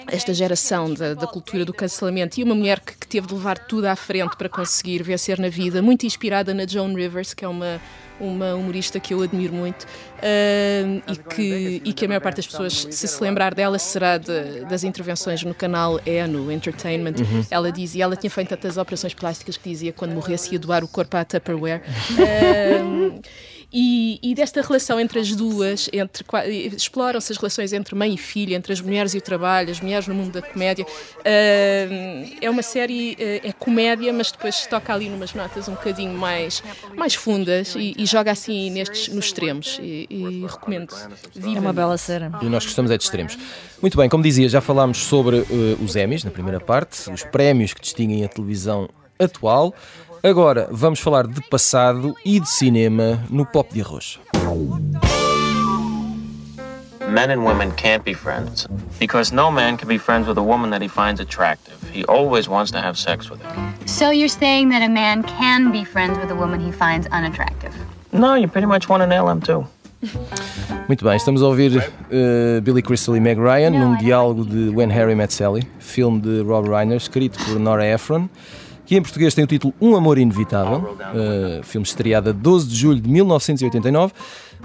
esta 0.07 0.33
geração 0.33 0.93
da, 0.93 1.13
da, 1.13 1.27
cultura 1.27 1.65
do 1.65 1.73
cancelamento 1.73 2.39
e 2.39 2.43
uma 2.43 2.55
mulher 2.55 2.79
que, 2.79 2.95
que, 2.95 3.07
teve 3.07 3.27
de 3.27 3.33
levar 3.33 3.57
tudo 3.57 3.85
à 3.85 3.95
frente 3.95 4.35
para 4.37 4.49
conseguir 4.49 5.03
vencer 5.03 5.39
na 5.39 5.49
vida, 5.49 5.81
muito 5.81 6.05
inspirada 6.05 6.53
na 6.53 6.65
Joan 6.65 6.93
Rivers, 6.93 7.33
que 7.33 7.43
é 7.43 7.47
uma, 7.47 7.81
uma 8.19 8.55
humorista 8.55 8.99
que 8.99 9.13
eu 9.13 9.21
admiro 9.21 9.53
muito 9.53 9.83
uh, 9.83 11.01
e, 11.11 11.17
que, 11.35 11.81
e 11.85 11.93
que 11.93 12.05
a 12.05 12.07
maior 12.07 12.21
parte 12.21 12.37
das 12.37 12.47
pessoas, 12.47 12.87
se 12.89 13.07
se 13.07 13.23
lembrar 13.23 13.53
dela, 13.53 13.77
será 13.79 14.17
de, 14.17 14.65
das 14.69 14.83
intervenções 14.83 15.43
no 15.43 15.53
canal 15.53 15.99
E, 16.05 16.25
no 16.27 16.51
Entertainment. 16.51 17.15
Uhum. 17.19 17.45
Ela 17.49 17.71
dizia, 17.71 18.03
ela 18.03 18.15
tinha 18.15 18.29
feito 18.29 18.49
tantas 18.49 18.77
operações 18.77 19.13
plásticas 19.13 19.57
que 19.57 19.69
dizia 19.69 19.91
que 19.91 19.97
quando 19.97 20.13
morresse 20.13 20.53
ia 20.53 20.59
doar 20.59 20.83
o 20.83 20.87
corpo 20.87 21.17
à 21.17 21.25
Tupperware. 21.25 21.81
Uh, 22.17 23.21
E, 23.71 24.17
e, 24.23 24.33
desta 24.33 24.61
relação 24.61 24.97
entre 24.97 25.19
as 25.19 25.35
duas, 25.35 25.89
entre 25.91 26.25
exploram-se 26.73 27.33
as 27.33 27.37
relações 27.37 27.73
entre 27.73 27.95
mãe 27.95 28.13
e 28.13 28.17
filha, 28.17 28.55
entre 28.55 28.71
as 28.71 28.79
mulheres 28.79 29.13
e 29.13 29.17
o 29.17 29.21
trabalho, 29.21 29.69
as 29.69 29.81
mulheres 29.81 30.07
no 30.07 30.15
mundo 30.15 30.31
da 30.31 30.41
comédia. 30.41 30.85
Uh, 30.85 32.37
é 32.41 32.49
uma 32.49 32.61
série, 32.61 33.13
uh, 33.13 33.47
é 33.47 33.51
comédia, 33.51 34.13
mas 34.13 34.31
depois 34.31 34.65
toca 34.67 34.93
ali 34.93 35.09
numas 35.09 35.33
notas 35.33 35.67
um 35.67 35.73
bocadinho 35.73 36.17
mais, 36.17 36.63
mais 36.95 37.13
fundas 37.13 37.75
e, 37.75 37.93
e 37.97 38.05
joga 38.05 38.31
assim 38.31 38.69
nestes, 38.69 39.09
nos 39.09 39.25
extremos. 39.25 39.77
E, 39.81 40.07
e 40.09 40.45
recomendo. 40.47 40.95
Viva. 41.35 41.57
É 41.57 41.59
uma 41.59 41.73
bela 41.73 41.97
série. 41.97 42.25
E 42.41 42.45
nós 42.45 42.63
gostamos 42.63 42.89
é 42.89 42.97
de 42.97 43.03
extremos. 43.03 43.37
Muito 43.81 43.97
bem, 43.97 44.07
como 44.07 44.23
dizia, 44.23 44.47
já 44.47 44.61
falámos 44.61 44.99
sobre 44.99 45.39
uh, 45.39 45.83
os 45.83 45.97
Emmys 45.97 46.23
na 46.23 46.31
primeira 46.31 46.61
parte, 46.61 47.11
os 47.11 47.23
prémios 47.23 47.73
que 47.73 47.81
distinguem 47.81 48.23
a 48.23 48.29
televisão 48.29 48.87
atual. 49.19 49.73
Agora 50.23 50.67
vamos 50.71 50.99
falar 50.99 51.27
de 51.27 51.41
passado 51.41 52.15
e 52.25 52.39
de 52.39 52.49
cinema 52.49 53.19
no 53.29 53.45
Pop 53.45 53.71
de 53.73 53.81
Arroz. 53.81 54.19
Men 57.09 57.31
and 57.31 57.45
women 57.45 57.71
can't 57.77 58.03
be 58.03 58.13
friends 58.13 58.67
because 58.99 59.33
no 59.33 59.49
man 59.49 59.77
can 59.77 59.87
be 59.87 59.97
friends 59.97 60.27
with 60.27 60.37
a 60.37 60.43
woman 60.43 60.71
that 60.71 60.81
he 60.81 60.89
finds 60.89 61.21
attractive. 61.21 61.75
He 61.93 62.03
always 62.05 62.49
wants 62.49 62.71
to 62.71 62.79
have 62.79 62.97
sex 62.97 63.29
with 63.29 63.41
her. 63.41 63.73
So 63.85 64.09
you're 64.11 64.27
saying 64.27 64.69
that 64.69 64.81
a 64.81 64.89
man 64.89 65.23
can 65.23 65.71
be 65.71 65.85
friends 65.85 66.17
with 66.17 66.31
a 66.31 66.35
woman 66.35 66.59
he 66.59 66.71
finds 66.71 67.07
unattractive? 67.07 67.73
No, 68.11 68.35
you 68.35 68.47
pretty 68.47 68.67
much 68.67 68.89
want 68.89 69.01
to 69.03 69.07
nail 69.07 69.29
him 69.29 69.41
too. 69.41 69.65
Muito 70.87 71.03
bem, 71.03 71.15
estamos 71.15 71.41
a 71.41 71.45
ouvir 71.45 71.77
uh, 71.77 72.61
Billy 72.61 72.81
Crystal 72.81 73.15
e 73.15 73.19
Meg 73.19 73.37
Ryan 73.37 73.71
num 73.71 73.97
diálogo 73.97 74.45
de 74.45 74.69
When 74.69 74.91
Harry 74.91 75.15
Met 75.15 75.31
Sally, 75.31 75.67
filme 75.79 76.21
de 76.21 76.43
Rob 76.43 76.67
Reiner, 76.67 76.97
escrito 76.97 77.39
por 77.45 77.59
Nora 77.59 77.85
Ephron 77.85 78.29
que 78.87 78.95
em 78.95 79.01
português 79.01 79.35
tem 79.35 79.43
o 79.43 79.47
título 79.47 79.73
Um 79.81 79.97
Amor 79.97 80.17
Inevitável, 80.17 80.97
uh, 80.97 81.63
filme 81.63 81.85
estreado 81.85 82.29
a 82.29 82.33
12 82.33 82.67
de 82.69 82.75
julho 82.75 83.01
de 83.01 83.09
1989. 83.09 84.13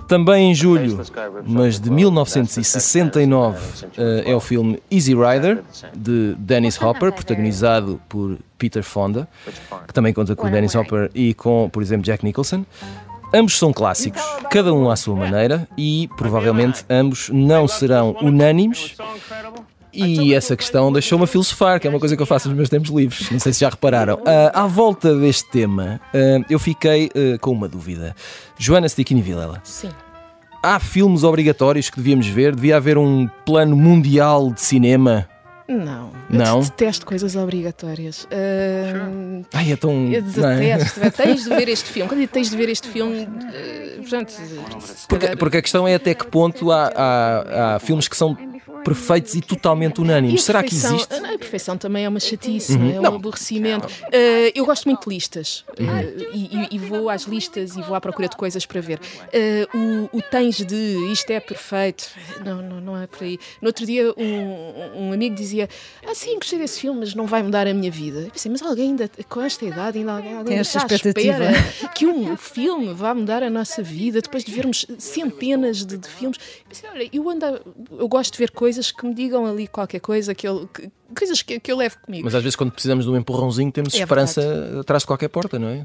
Também 0.07 0.53
em 0.53 0.55
julho, 0.55 1.01
mas 1.45 1.81
de 1.81 1.91
1969, 1.91 3.59
uh, 3.59 3.91
é 4.25 4.35
o 4.35 4.41
filme 4.41 4.81
Easy 4.91 5.13
Rider, 5.13 5.63
de 5.95 6.35
Dennis 6.39 6.81
Hopper, 6.81 7.13
protagonizado 7.13 8.01
por 8.09 8.39
Peter 8.57 8.85
Fonda, 8.85 9.29
que 9.89 9.93
também 9.93 10.13
conta 10.13 10.37
com 10.37 10.49
Dennis 10.49 10.75
Hopper 10.77 11.11
e 11.15 11.35
com, 11.35 11.69
por 11.71 11.83
exemplo, 11.83 12.05
Jack 12.05 12.25
Nicholson. 12.25 12.65
Ambos 13.35 13.59
são 13.59 13.73
clássicos, 13.73 14.23
cada 14.51 14.73
um 14.73 14.89
à 14.89 14.95
sua 14.95 15.17
maneira, 15.17 15.67
e 15.77 16.09
provavelmente 16.17 16.85
ambos 16.89 17.29
não 17.31 17.67
serão 17.67 18.15
unânimes, 18.23 18.95
e 19.93 20.35
essa 20.35 20.57
questão 20.57 20.93
deixou-me 20.93 21.25
a 21.25 21.27
filosofar, 21.27 21.79
que 21.79 21.87
é 21.87 21.91
uma 21.91 22.01
coisa 22.01 22.17
que 22.17 22.23
eu 22.23 22.27
faço 22.27 22.49
nos 22.49 22.57
meus 22.57 22.69
tempos 22.69 22.91
livres. 22.91 23.31
Não 23.31 23.39
sei 23.39 23.53
se 23.53 23.61
já 23.61 23.69
repararam. 23.69 24.15
Uh, 24.17 24.51
à 24.53 24.67
volta 24.67 25.15
deste 25.15 25.51
tema, 25.51 26.01
uh, 26.15 26.45
eu 26.49 26.59
fiquei 26.59 27.07
uh, 27.07 27.39
com 27.41 27.51
uma 27.51 27.69
dúvida. 27.69 28.17
Joana 28.59 28.89
Stickini 28.89 29.21
Vilela. 29.21 29.61
Sim. 29.65 29.91
Há 30.63 30.79
filmes 30.79 31.25
obrigatórios 31.25 31.91
que 31.91 31.97
devíamos 31.97 32.27
ver? 32.29 32.55
Devia 32.55 32.77
haver 32.77 32.97
um 32.97 33.29
plano 33.45 33.77
mundial 33.77 34.53
de 34.53 34.61
cinema? 34.61 35.29
Não. 35.73 36.11
Não? 36.29 36.59
Eu 36.59 36.65
detesto 36.65 37.07
coisas 37.07 37.37
obrigatórias. 37.37 38.25
Uh, 38.25 39.45
Ai, 39.53 39.73
é 39.73 39.77
tão. 39.77 39.93
Eu 40.13 40.19
é? 40.19 40.21
detesto. 40.21 41.01
É? 41.01 41.11
Tens 41.11 41.45
de 41.45 41.49
ver 41.49 41.69
este 41.69 41.91
filme. 41.91 42.09
Quando 42.09 42.27
tens 42.29 42.51
de 42.51 42.57
ver 42.57 42.69
este 42.69 42.89
filme. 42.89 43.23
Uh, 43.23 44.01
portanto, 44.01 44.35
porque, 45.09 45.37
porque, 45.37 45.57
a 45.59 45.63
questão 45.63 45.87
é 45.87 45.95
até 45.95 46.15
que 46.15 46.27
ponto 46.27 46.71
há, 46.71 46.93
há, 46.95 47.77
há 47.77 47.79
filmes 47.79 48.09
que 48.09 48.17
são 48.17 48.37
perfeitos 48.83 49.35
e 49.35 49.41
totalmente 49.41 50.01
unânimes. 50.01 50.43
Será 50.43 50.63
que 50.63 50.75
existe? 50.75 51.15
A 51.15 51.39
perfeição 51.39 51.79
também 51.79 52.05
é 52.05 52.09
uma 52.09 52.21
chatice, 52.21 52.75
uhum. 52.75 52.95
é 52.95 52.99
um 52.99 53.03
não. 53.03 53.15
aborrecimento. 53.15 53.87
Uh, 53.87 54.53
eu 54.55 54.67
gosto 54.67 54.85
muito 54.85 55.09
de 55.09 55.15
listas 55.15 55.65
uh, 55.71 56.35
e, 56.35 56.69
e, 56.71 56.79
vou 56.79 57.09
às 57.09 57.23
listas 57.23 57.77
e 57.77 57.83
vou 57.83 57.95
à 57.95 58.01
procura 58.01 58.29
de 58.29 58.37
coisas 58.37 58.67
para 58.67 58.81
ver. 58.81 58.99
Uh, 58.99 60.09
o, 60.13 60.19
o 60.19 60.23
tens 60.23 60.57
de 60.65 61.13
isto 61.13 61.31
é 61.31 61.41
perfeito, 61.41 62.11
não, 62.45 62.61
não, 62.61 62.81
não 62.81 63.03
é 63.03 63.07
por 63.07 63.23
aí. 63.23 63.39
No 63.61 63.69
outro 63.69 63.87
dia, 63.87 64.13
um, 64.17 65.09
um 65.09 65.13
amigo 65.13 65.35
dizia: 65.35 65.62
Ah, 66.07 66.15
sim, 66.15 66.35
gostei 66.35 66.59
desse 66.59 66.81
filme, 66.81 67.01
mas 67.01 67.15
não 67.15 67.27
vai 67.27 67.43
mudar 67.43 67.67
a 67.67 67.73
minha 67.73 67.91
vida. 67.91 68.21
Eu 68.21 68.31
pensei, 68.31 68.51
mas 68.51 68.63
alguém 68.63 68.91
ainda, 68.91 69.11
com 69.29 69.41
esta 69.41 69.65
idade, 69.65 69.99
ainda 69.99 70.13
alguém, 70.13 70.35
alguém 70.35 70.59
está 70.59 70.83
à 70.83 70.95
espera 70.95 71.53
que 71.95 72.07
um 72.07 72.37
filme 72.37 72.93
vá 72.93 73.15
mudar 73.15 73.43
a 73.43 73.51
nossa 73.51 73.83
vida 73.83 74.21
depois 74.21 74.45
de 74.45 74.53
vermos 74.53 74.87
centenas 74.99 75.85
de, 75.85 75.97
de 75.97 76.09
filmes. 76.09 76.39
Eu, 76.39 76.69
pensei, 76.69 76.91
Olha, 76.91 77.09
eu, 77.13 77.31
ando, 77.31 77.47
eu 77.99 78.09
gosto 78.09 78.33
de 78.33 78.39
ver 78.39 78.51
coisas 78.51 78.83
coisas 78.83 78.91
que 78.91 79.07
me 79.07 79.15
digam 79.15 79.47
ali 79.47 79.67
qualquer 79.69 80.01
coisa, 80.01 80.35
que 80.35 80.49
eu, 80.49 80.69
que, 80.69 80.91
coisas 81.15 81.43
que, 81.43 81.61
que 81.61 81.71
eu 81.71 81.77
levo 81.77 81.97
comigo. 82.01 82.25
Mas 82.25 82.35
às 82.35 82.43
vezes, 82.43 82.57
quando 82.57 82.73
precisamos 82.73 83.05
de 83.05 83.11
um 83.11 83.17
empurrãozinho, 83.17 83.71
temos 83.71 83.95
é 83.95 83.99
esperança 83.99 84.41
verdade. 84.41 84.81
atrás 84.81 85.03
de 85.03 85.07
qualquer 85.07 85.29
porta, 85.29 85.59
não 85.59 85.69
é? 85.69 85.85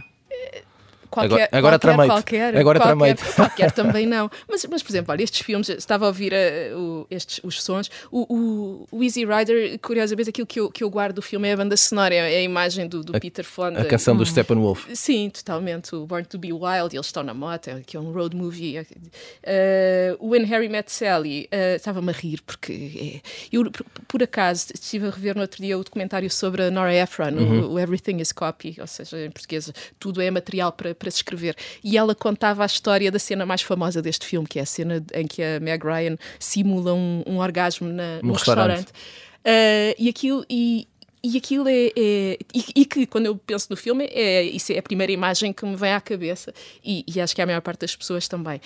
Qualquer, 1.25 1.49
agora 1.51 1.79
tramei 1.79 2.07
qualquer, 2.07 2.57
agora 2.57 2.79
qualquer, 2.79 3.17
qualquer 3.35 3.71
também 3.73 4.05
não. 4.05 4.29
Mas, 4.47 4.65
mas, 4.69 4.83
por 4.83 4.91
exemplo, 4.91 5.11
olha, 5.11 5.23
estes 5.23 5.41
filmes, 5.41 5.69
estava 5.69 6.05
a 6.05 6.07
ouvir 6.09 6.33
uh, 6.33 6.77
o, 6.77 7.07
estes, 7.09 7.39
os 7.43 7.61
sons. 7.61 7.89
O, 8.11 8.33
o, 8.33 8.87
o, 8.91 9.03
Easy 9.03 9.25
Rider, 9.25 9.79
curiosamente, 9.79 10.29
aquilo 10.29 10.47
que 10.47 10.59
eu, 10.59 10.71
que 10.71 10.83
eu 10.83 10.89
guardo 10.89 11.15
do 11.15 11.21
filme 11.21 11.47
é 11.47 11.53
a 11.53 11.57
banda 11.57 11.75
sonora, 11.75 12.13
é 12.13 12.37
a 12.37 12.41
imagem 12.41 12.87
do, 12.87 13.03
do 13.03 13.15
a, 13.15 13.19
Peter 13.19 13.45
Fonda. 13.45 13.81
A 13.81 13.85
canção 13.85 14.13
hum. 14.13 14.17
do 14.17 14.25
Steppenwolf. 14.25 14.87
Sim, 14.93 15.29
totalmente. 15.29 15.95
O 15.95 16.05
Born 16.05 16.25
to 16.25 16.37
Be 16.37 16.53
Wild, 16.53 16.95
eles 16.95 17.07
estão 17.07 17.23
na 17.23 17.33
moto, 17.33 17.69
que 17.85 17.97
é 17.97 17.99
um 17.99 18.11
road 18.11 18.35
movie. 18.35 18.79
Uh, 18.79 18.85
o 20.19 20.29
When 20.29 20.43
Harry 20.45 20.69
Met 20.69 20.91
Sally, 20.91 21.49
uh, 21.51 21.75
estava-me 21.75 22.09
a 22.09 22.13
rir, 22.13 22.41
porque 22.45 23.21
é, 23.23 23.29
eu, 23.51 23.69
por, 23.71 23.85
por, 24.07 24.23
acaso, 24.23 24.67
estive 24.73 25.07
a 25.07 25.09
rever 25.09 25.35
no 25.35 25.41
outro 25.41 25.61
dia 25.61 25.77
o 25.77 25.83
documentário 25.83 26.29
sobre 26.29 26.63
a 26.63 26.71
Nora 26.71 26.93
Ephron, 26.93 27.31
uhum. 27.31 27.61
o, 27.61 27.73
o 27.73 27.79
Everything 27.79 28.17
is 28.17 28.31
Copy, 28.31 28.75
ou 28.79 28.87
seja, 28.87 29.25
em 29.25 29.31
português, 29.31 29.71
tudo 29.99 30.21
é 30.21 30.29
material 30.29 30.71
para, 30.71 30.93
para 30.93 31.06
se 31.11 31.17
escrever 31.17 31.55
e 31.83 31.97
ela 31.97 32.13
contava 32.15 32.63
a 32.63 32.65
história 32.65 33.11
da 33.11 33.19
cena 33.19 33.45
mais 33.45 33.61
famosa 33.61 34.01
deste 34.01 34.25
filme, 34.25 34.47
que 34.47 34.59
é 34.59 34.61
a 34.61 34.65
cena 34.65 35.03
em 35.13 35.27
que 35.27 35.41
a 35.43 35.59
Meg 35.59 35.83
Ryan 35.83 36.17
simula 36.39 36.93
um, 36.93 37.23
um 37.25 37.37
orgasmo 37.39 37.87
na, 37.87 38.17
no, 38.17 38.29
no 38.29 38.33
restaurante. 38.33 38.69
restaurante. 38.69 38.91
Uh, 39.47 39.95
e 39.97 40.09
aquilo, 40.09 40.45
e, 40.49 40.87
e 41.23 41.37
aquilo 41.37 41.67
é. 41.67 41.87
é 41.95 42.37
e, 42.53 42.63
e, 42.75 42.85
que 42.85 43.05
quando 43.05 43.25
eu 43.25 43.35
penso 43.35 43.67
no 43.69 43.75
filme, 43.75 44.05
é, 44.05 44.43
isso 44.43 44.71
é 44.71 44.77
a 44.77 44.81
primeira 44.81 45.11
imagem 45.11 45.51
que 45.51 45.65
me 45.65 45.75
vem 45.75 45.91
à 45.91 45.99
cabeça 45.99 46.53
e, 46.83 47.03
e 47.07 47.19
acho 47.19 47.35
que 47.35 47.41
é 47.41 47.43
a 47.43 47.47
maior 47.47 47.61
parte 47.61 47.81
das 47.81 47.95
pessoas 47.95 48.27
também. 48.27 48.61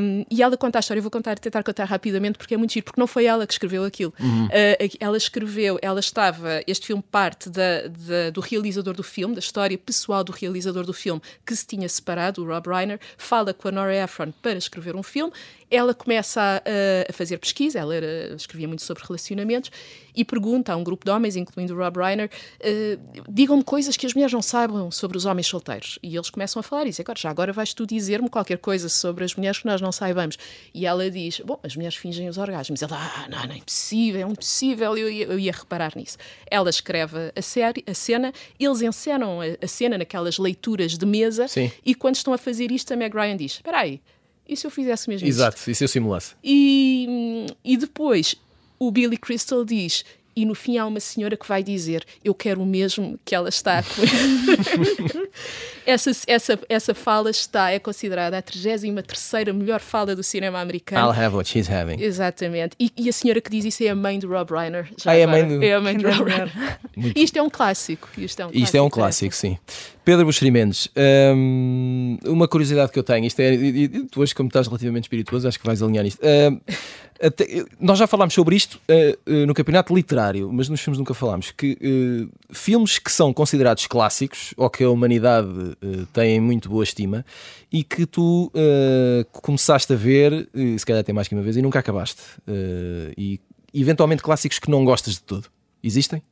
Um, 0.00 0.24
e 0.30 0.42
ela 0.42 0.56
conta 0.56 0.78
a 0.78 0.80
história, 0.80 0.98
eu 0.98 1.02
vou 1.02 1.10
contar, 1.10 1.38
tentar 1.38 1.62
contar 1.62 1.84
rapidamente 1.84 2.38
porque 2.38 2.54
é 2.54 2.56
muito 2.56 2.72
giro, 2.72 2.84
porque 2.84 3.00
não 3.00 3.06
foi 3.06 3.26
ela 3.26 3.46
que 3.46 3.52
escreveu 3.52 3.84
aquilo. 3.84 4.12
Uhum. 4.18 4.46
Uh, 4.46 4.96
ela 4.98 5.16
escreveu, 5.16 5.78
ela 5.82 6.00
estava. 6.00 6.62
Este 6.66 6.86
filme 6.86 7.02
parte 7.02 7.50
da, 7.50 7.82
da, 7.88 8.30
do 8.32 8.40
realizador 8.40 8.94
do 8.94 9.02
filme, 9.02 9.34
da 9.34 9.40
história 9.40 9.76
pessoal 9.76 10.24
do 10.24 10.32
realizador 10.32 10.84
do 10.84 10.92
filme, 10.92 11.20
que 11.44 11.54
se 11.54 11.66
tinha 11.66 11.88
separado, 11.88 12.42
o 12.42 12.46
Rob 12.46 12.68
Reiner, 12.68 12.98
fala 13.18 13.52
com 13.52 13.68
a 13.68 13.72
Nora 13.72 13.94
Ephron 13.94 14.32
para 14.42 14.54
escrever 14.54 14.96
um 14.96 15.02
filme 15.02 15.32
ela 15.70 15.94
começa 15.94 16.40
a, 16.40 17.10
a 17.10 17.12
fazer 17.12 17.38
pesquisa, 17.38 17.78
ela 17.78 17.94
era, 17.94 18.34
escrevia 18.34 18.68
muito 18.68 18.82
sobre 18.82 19.04
relacionamentos 19.04 19.70
e 20.14 20.24
pergunta 20.24 20.72
a 20.72 20.76
um 20.76 20.82
grupo 20.82 21.04
de 21.04 21.10
homens, 21.10 21.36
incluindo 21.36 21.74
o 21.74 21.76
Rob 21.76 21.98
Reiner, 21.98 22.30
uh, 22.30 23.22
digam-me 23.28 23.62
coisas 23.62 23.96
que 23.96 24.06
as 24.06 24.14
mulheres 24.14 24.32
não 24.32 24.40
saibam 24.40 24.90
sobre 24.90 25.18
os 25.18 25.26
homens 25.26 25.46
solteiros. 25.46 25.98
E 26.02 26.16
eles 26.16 26.30
começam 26.30 26.60
a 26.60 26.62
falar 26.62 26.86
isso. 26.86 27.02
Agora, 27.02 27.18
já 27.18 27.28
agora 27.28 27.52
vais 27.52 27.74
tu 27.74 27.86
dizer-me 27.86 28.30
qualquer 28.30 28.58
coisa 28.58 28.88
sobre 28.88 29.24
as 29.24 29.34
mulheres 29.34 29.58
que 29.58 29.66
nós 29.66 29.80
não 29.80 29.92
saibamos. 29.92 30.38
E 30.72 30.86
ela 30.86 31.10
diz: 31.10 31.40
Bom, 31.40 31.60
as 31.62 31.76
mulheres 31.76 31.96
fingem 31.96 32.28
os 32.28 32.38
orgasmos. 32.38 32.80
Ela, 32.80 32.96
ah, 32.96 33.28
não, 33.28 33.46
não 33.46 33.54
é 33.54 33.58
impossível, 33.58 34.26
é 34.26 34.30
impossível. 34.30 34.96
Eu 34.96 35.10
ia, 35.10 35.26
eu 35.26 35.38
ia 35.38 35.52
reparar 35.52 35.92
nisso. 35.94 36.16
Ela 36.50 36.70
escreve 36.70 37.32
a, 37.36 37.42
série, 37.42 37.84
a 37.86 37.92
cena, 37.92 38.32
eles 38.58 38.80
encenam 38.80 39.40
a, 39.40 39.44
a 39.62 39.68
cena 39.68 39.98
naquelas 39.98 40.38
leituras 40.38 40.96
de 40.96 41.04
mesa. 41.04 41.46
Sim. 41.46 41.70
E 41.84 41.94
quando 41.94 42.14
estão 42.14 42.32
a 42.32 42.38
fazer 42.38 42.70
isto, 42.70 42.92
a 42.92 42.96
Meg 42.96 43.14
Ryan 43.14 43.36
diz: 43.36 43.52
Espera 43.52 43.80
aí 43.80 44.00
e 44.48 44.56
se 44.56 44.66
eu 44.66 44.70
fizesse 44.70 45.08
mesmo 45.08 45.26
Exato, 45.26 45.56
isto? 45.58 45.70
e 45.70 45.74
se 45.74 45.84
eu 45.84 45.88
simulasse? 45.88 46.34
E, 46.42 47.46
e 47.64 47.76
depois 47.76 48.36
o 48.78 48.90
Billy 48.90 49.16
Crystal 49.16 49.64
diz: 49.64 50.04
e 50.36 50.44
no 50.44 50.54
fim 50.54 50.76
há 50.76 50.84
uma 50.86 51.00
senhora 51.00 51.36
que 51.36 51.48
vai 51.48 51.62
dizer: 51.62 52.04
Eu 52.22 52.34
quero 52.34 52.60
o 52.62 52.66
mesmo 52.66 53.18
que 53.24 53.34
ela 53.34 53.48
está 53.48 53.78
a 53.78 53.82
comer. 53.82 55.30
essa, 55.86 56.10
essa, 56.26 56.58
essa 56.68 56.94
fala 56.94 57.30
está, 57.30 57.70
é 57.70 57.78
considerada 57.78 58.36
a 58.36 58.42
33 58.42 59.54
melhor 59.54 59.80
fala 59.80 60.14
do 60.16 60.22
cinema 60.22 60.60
americano. 60.60 61.06
I'll 61.06 61.18
have 61.18 61.34
what 61.34 61.48
she's 61.48 61.70
having. 61.70 62.02
Exatamente. 62.02 62.76
E, 62.78 62.92
e, 62.96 63.08
a 63.08 63.12
senhora 63.12 63.40
que 63.40 63.50
diz 63.50 63.64
isso 63.64 63.84
é 63.84 63.88
a 63.88 63.94
mãe 63.94 64.18
do 64.18 64.28
Rob 64.28 64.52
Reiner. 64.52 64.88
Já 65.02 65.12
ah, 65.12 65.16
é 65.16 65.22
a 65.22 65.26
mãe 65.26 65.46
do... 65.46 65.62
É 65.62 65.74
a 65.74 65.80
mãe 65.80 65.96
do 65.96 66.08
Rob 66.08 66.28
Reiner. 66.28 66.78
Isto 67.14 67.38
é 67.38 67.42
um 67.42 67.50
clássico. 67.50 68.08
Isto 68.18 68.40
é 68.40 68.46
um 68.46 68.48
clássico, 68.48 68.64
isto 68.64 68.74
é 68.76 68.82
um 68.82 68.90
clássico 68.90 69.34
sim. 69.34 69.58
Pedro 70.04 70.24
Buxeri 70.24 70.50
Mendes, 70.50 70.88
hum, 71.34 72.16
uma 72.24 72.46
curiosidade 72.46 72.92
que 72.92 72.98
eu 72.98 73.02
tenho, 73.02 73.26
isto 73.26 73.40
é, 73.40 73.54
e, 73.54 73.88
tu 74.06 74.20
hoje 74.20 74.32
como 74.34 74.46
estás 74.46 74.68
relativamente 74.68 75.04
espirituoso, 75.04 75.48
acho 75.48 75.58
que 75.58 75.66
vais 75.66 75.82
alinhar 75.82 76.06
isto. 76.06 76.20
Hum, 76.24 76.60
Até, 77.20 77.64
nós 77.80 77.98
já 77.98 78.06
falámos 78.06 78.34
sobre 78.34 78.56
isto 78.56 78.78
uh, 78.90 79.30
uh, 79.30 79.46
no 79.46 79.54
campeonato 79.54 79.94
literário, 79.94 80.50
mas 80.52 80.68
nos 80.68 80.80
filmes 80.80 80.98
nunca 80.98 81.14
falámos. 81.14 81.50
Que 81.50 81.72
uh, 81.72 82.54
filmes 82.54 82.98
que 82.98 83.10
são 83.10 83.32
considerados 83.32 83.86
clássicos, 83.86 84.52
ou 84.56 84.68
que 84.68 84.84
a 84.84 84.90
humanidade 84.90 85.75
tem 86.12 86.36
em 86.36 86.40
muito 86.40 86.68
boa 86.68 86.84
estima, 86.84 87.24
e 87.72 87.82
que 87.82 88.06
tu 88.06 88.50
começaste 89.32 89.92
a 89.92 89.96
ver, 89.96 90.48
se 90.78 90.84
calhar 90.84 91.00
até 91.00 91.12
mais 91.12 91.28
que 91.28 91.34
uma 91.34 91.42
vez, 91.42 91.56
e 91.56 91.62
nunca 91.62 91.78
acabaste. 91.78 92.22
e 93.16 93.40
eventualmente 93.74 94.22
clássicos 94.22 94.58
que 94.58 94.70
não 94.70 94.84
gostas 94.84 95.14
de 95.14 95.22
todo. 95.22 95.48
Existem? 95.82 96.22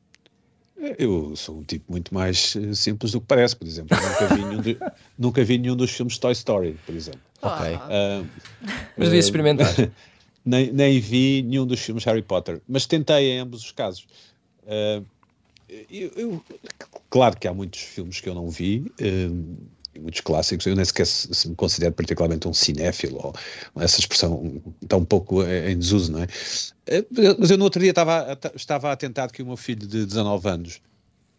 Eu 0.99 1.35
sou 1.35 1.59
um 1.59 1.63
tipo 1.63 1.91
muito 1.91 2.13
mais 2.13 2.55
simples 2.73 3.11
do 3.13 3.21
que 3.21 3.27
parece, 3.27 3.55
por 3.55 3.65
exemplo. 3.65 3.97
Nunca 3.97 4.35
vi 4.35 4.45
nenhum, 4.45 4.61
de, 4.61 4.77
nunca 5.17 5.43
vi 5.43 5.57
nenhum 5.57 5.75
dos 5.75 5.91
filmes 5.91 6.17
Toy 6.17 6.33
Story, 6.33 6.77
por 6.85 6.93
exemplo. 6.93 7.21
Ok. 7.41 7.75
Uh, 7.75 8.27
mas 8.97 9.07
devia 9.07 9.19
experimentar. 9.19 9.73
nem, 10.45 10.71
nem 10.71 10.99
vi 10.99 11.41
nenhum 11.43 11.65
dos 11.65 11.79
filmes 11.79 12.03
Harry 12.03 12.21
Potter, 12.21 12.61
mas 12.67 12.85
tentei 12.85 13.31
em 13.31 13.39
ambos 13.39 13.63
os 13.63 13.71
casos. 13.71 14.05
Uh, 14.63 15.05
eu, 15.69 16.11
eu, 16.15 16.43
claro 17.09 17.37
que 17.37 17.47
há 17.47 17.53
muitos 17.53 17.81
filmes 17.81 18.19
que 18.19 18.29
eu 18.29 18.35
não 18.35 18.49
vi, 18.49 18.91
uh, 19.01 19.57
muitos 19.99 20.21
clássicos, 20.21 20.65
eu 20.65 20.75
nem 20.75 20.85
sequer 20.85 21.07
se, 21.07 21.33
se, 21.33 21.49
me 21.49 21.55
considero 21.55 21.93
particularmente 21.93 22.47
um 22.47 22.53
cinéfilo, 22.53 23.33
ou 23.73 23.81
essa 23.81 23.99
expressão 23.99 24.61
está 24.81 24.97
um 24.97 25.05
pouco 25.05 25.43
em 25.43 25.77
desuso, 25.77 26.11
não 26.11 26.23
é? 26.23 26.25
Uh, 26.25 27.35
mas 27.39 27.51
eu 27.51 27.57
no 27.57 27.63
outro 27.63 27.81
dia 27.81 27.91
estava, 27.91 28.37
estava 28.55 28.91
atentado 28.91 29.31
que 29.31 29.41
o 29.41 29.45
meu 29.45 29.57
filho 29.57 29.87
de 29.87 30.05
19 30.05 30.49
anos 30.49 30.81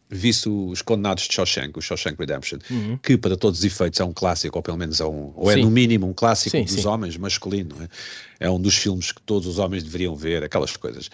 visse 0.08 0.48
os 0.48 0.82
Condenados 0.82 1.24
de 1.24 1.34
Shawshank, 1.34 1.78
o 1.78 1.82
Shawshank 1.82 2.16
Redemption, 2.18 2.58
uhum. 2.70 2.96
que 2.98 3.16
para 3.16 3.36
todos 3.36 3.58
os 3.58 3.64
efeitos 3.64 3.98
é 4.00 4.04
um 4.04 4.12
clássico, 4.12 4.56
ou 4.58 4.62
pelo 4.62 4.76
menos 4.76 5.00
é, 5.00 5.04
um, 5.04 5.32
ou 5.34 5.50
é 5.50 5.56
no 5.56 5.70
mínimo 5.70 6.06
um 6.06 6.12
clássico 6.12 6.56
sim, 6.56 6.64
dos 6.64 6.82
sim. 6.82 6.86
homens, 6.86 7.16
masculino, 7.16 7.74
é? 7.82 8.46
é? 8.46 8.50
um 8.50 8.60
dos 8.60 8.76
filmes 8.76 9.12
que 9.12 9.20
todos 9.22 9.48
os 9.48 9.58
homens 9.58 9.82
deveriam 9.82 10.14
ver, 10.14 10.44
aquelas 10.44 10.76
coisas. 10.76 11.10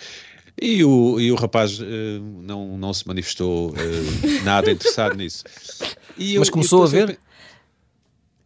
E 0.61 0.85
o, 0.85 1.19
e 1.19 1.33
o 1.33 1.35
rapaz 1.35 1.79
uh, 1.81 1.85
não, 2.43 2.77
não 2.77 2.93
se 2.93 3.07
manifestou 3.07 3.71
uh, 3.71 4.45
nada 4.45 4.71
interessado 4.71 5.17
nisso. 5.17 5.45
E 6.17 6.39
Mas 6.39 6.49
eu, 6.49 6.53
começou 6.53 6.85
a 6.85 6.87
ver? 6.87 7.19